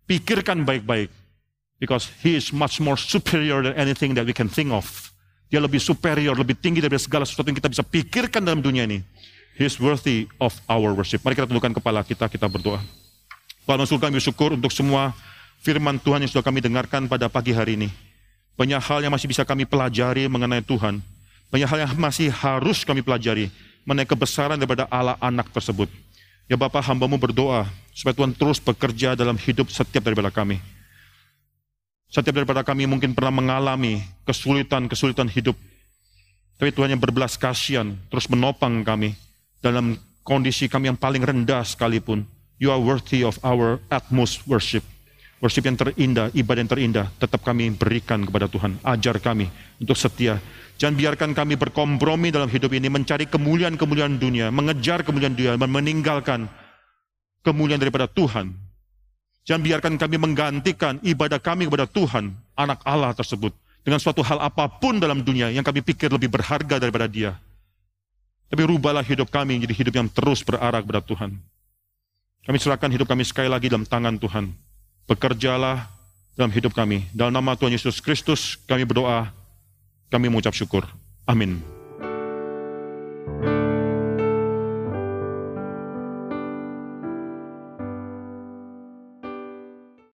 Pikirkan 0.08 0.64
baik-baik 0.66 1.12
Because 1.82 2.06
he 2.22 2.38
is 2.38 2.54
much 2.54 2.78
more 2.78 2.94
superior 2.94 3.58
than 3.58 3.74
anything 3.74 4.14
that 4.14 4.22
we 4.22 4.30
can 4.30 4.46
think 4.46 4.70
of. 4.70 4.86
Dia 5.50 5.58
lebih 5.58 5.82
superior, 5.82 6.30
lebih 6.38 6.54
tinggi 6.54 6.78
dari 6.78 6.94
segala 6.94 7.26
sesuatu 7.26 7.50
yang 7.50 7.58
kita 7.58 7.66
bisa 7.66 7.82
pikirkan 7.82 8.38
dalam 8.38 8.62
dunia 8.62 8.86
ini. 8.86 9.02
He 9.58 9.66
is 9.66 9.82
worthy 9.82 10.30
of 10.38 10.54
our 10.70 10.94
worship. 10.94 11.26
Mari 11.26 11.34
kita 11.34 11.50
tundukkan 11.50 11.74
kepala 11.82 12.06
kita, 12.06 12.30
kita 12.30 12.46
berdoa. 12.46 12.78
Tuhan 13.66 13.82
Rasul 13.82 13.98
kami 13.98 14.22
bersyukur 14.22 14.54
untuk 14.54 14.70
semua 14.70 15.10
firman 15.58 15.98
Tuhan 15.98 16.22
yang 16.22 16.30
sudah 16.30 16.46
kami 16.46 16.62
dengarkan 16.62 17.10
pada 17.10 17.26
pagi 17.26 17.50
hari 17.50 17.74
ini. 17.74 17.90
Banyak 18.54 18.78
hal 18.78 19.02
yang 19.02 19.10
masih 19.10 19.26
bisa 19.26 19.42
kami 19.42 19.66
pelajari 19.66 20.30
mengenai 20.30 20.62
Tuhan. 20.62 21.02
Banyak 21.52 21.68
hal 21.68 21.78
yang 21.84 21.92
masih 22.00 22.32
harus 22.32 22.80
kami 22.80 23.04
pelajari 23.04 23.52
mengenai 23.84 24.08
kebesaran 24.08 24.56
daripada 24.56 24.88
Allah 24.88 25.20
anak 25.20 25.52
tersebut. 25.52 25.92
Ya 26.48 26.56
Bapak 26.56 26.80
hambamu 26.80 27.20
berdoa 27.20 27.68
supaya 27.92 28.16
Tuhan 28.16 28.32
terus 28.32 28.56
bekerja 28.56 29.12
dalam 29.12 29.36
hidup 29.36 29.68
setiap 29.68 30.00
daripada 30.00 30.32
kami. 30.32 30.56
Setiap 32.08 32.40
daripada 32.40 32.64
kami 32.64 32.88
mungkin 32.88 33.12
pernah 33.12 33.32
mengalami 33.32 34.00
kesulitan-kesulitan 34.24 35.28
hidup. 35.28 35.56
Tapi 36.56 36.72
Tuhan 36.72 36.96
yang 36.96 37.00
berbelas 37.00 37.36
kasihan 37.36 37.96
terus 38.08 38.28
menopang 38.32 38.80
kami 38.80 39.12
dalam 39.60 39.96
kondisi 40.24 40.72
kami 40.72 40.88
yang 40.88 40.96
paling 40.96 41.20
rendah 41.20 41.64
sekalipun. 41.68 42.24
You 42.56 42.72
are 42.72 42.80
worthy 42.80 43.24
of 43.24 43.36
our 43.44 43.76
utmost 43.92 44.44
worship. 44.48 44.84
Worship 45.42 45.66
yang 45.66 45.74
terindah, 45.74 46.30
ibadah 46.38 46.60
yang 46.62 46.70
terindah, 46.70 47.06
tetap 47.18 47.42
kami 47.42 47.74
berikan 47.74 48.22
kepada 48.22 48.46
Tuhan. 48.46 48.78
Ajar 48.86 49.18
kami 49.18 49.50
untuk 49.82 49.98
setia. 49.98 50.38
Jangan 50.78 50.94
biarkan 50.94 51.30
kami 51.34 51.58
berkompromi 51.58 52.30
dalam 52.30 52.46
hidup 52.46 52.70
ini, 52.70 52.86
mencari 52.86 53.26
kemuliaan-kemuliaan 53.26 54.22
dunia, 54.22 54.54
mengejar 54.54 55.02
kemuliaan 55.02 55.34
dunia, 55.34 55.58
dan 55.58 55.66
meninggalkan 55.66 56.46
kemuliaan 57.42 57.82
daripada 57.82 58.06
Tuhan 58.06 58.54
Jangan 59.42 59.62
biarkan 59.62 59.94
kami 59.98 60.16
menggantikan 60.22 61.02
ibadah 61.02 61.42
kami 61.42 61.66
kepada 61.66 61.90
Tuhan, 61.90 62.30
anak 62.54 62.78
Allah 62.86 63.10
tersebut, 63.10 63.50
dengan 63.82 63.98
suatu 63.98 64.22
hal 64.22 64.38
apa 64.38 64.70
pun 64.70 65.02
dalam 65.02 65.18
dunia 65.26 65.50
yang 65.50 65.66
kami 65.66 65.82
pikir 65.82 66.14
lebih 66.14 66.30
berharga 66.30 66.78
daripada 66.78 67.10
dia. 67.10 67.34
Tapi 68.46 68.62
rubahlah 68.62 69.02
hidup 69.02 69.32
kami 69.34 69.58
menjadi 69.58 69.74
hidup 69.82 69.94
yang 69.98 70.06
terus 70.06 70.46
berarah 70.46 70.78
kepada 70.78 71.02
Tuhan. 71.02 71.34
Kami 72.42 72.58
serahkan 72.58 72.90
hidup 72.94 73.06
kami 73.10 73.26
sekali 73.26 73.50
lagi 73.50 73.66
dalam 73.66 73.82
tangan 73.82 74.14
Tuhan. 74.14 74.54
Bekerjalah 75.12 75.92
dalam 76.32 76.48
hidup 76.48 76.72
kami. 76.72 77.04
Dalam 77.12 77.36
nama 77.36 77.52
Tuhan 77.52 77.76
Yesus 77.76 78.00
Kristus 78.00 78.56
kami 78.64 78.88
berdoa, 78.88 79.28
kami 80.08 80.32
mengucap 80.32 80.56
syukur. 80.56 80.88
Amin. 81.28 81.60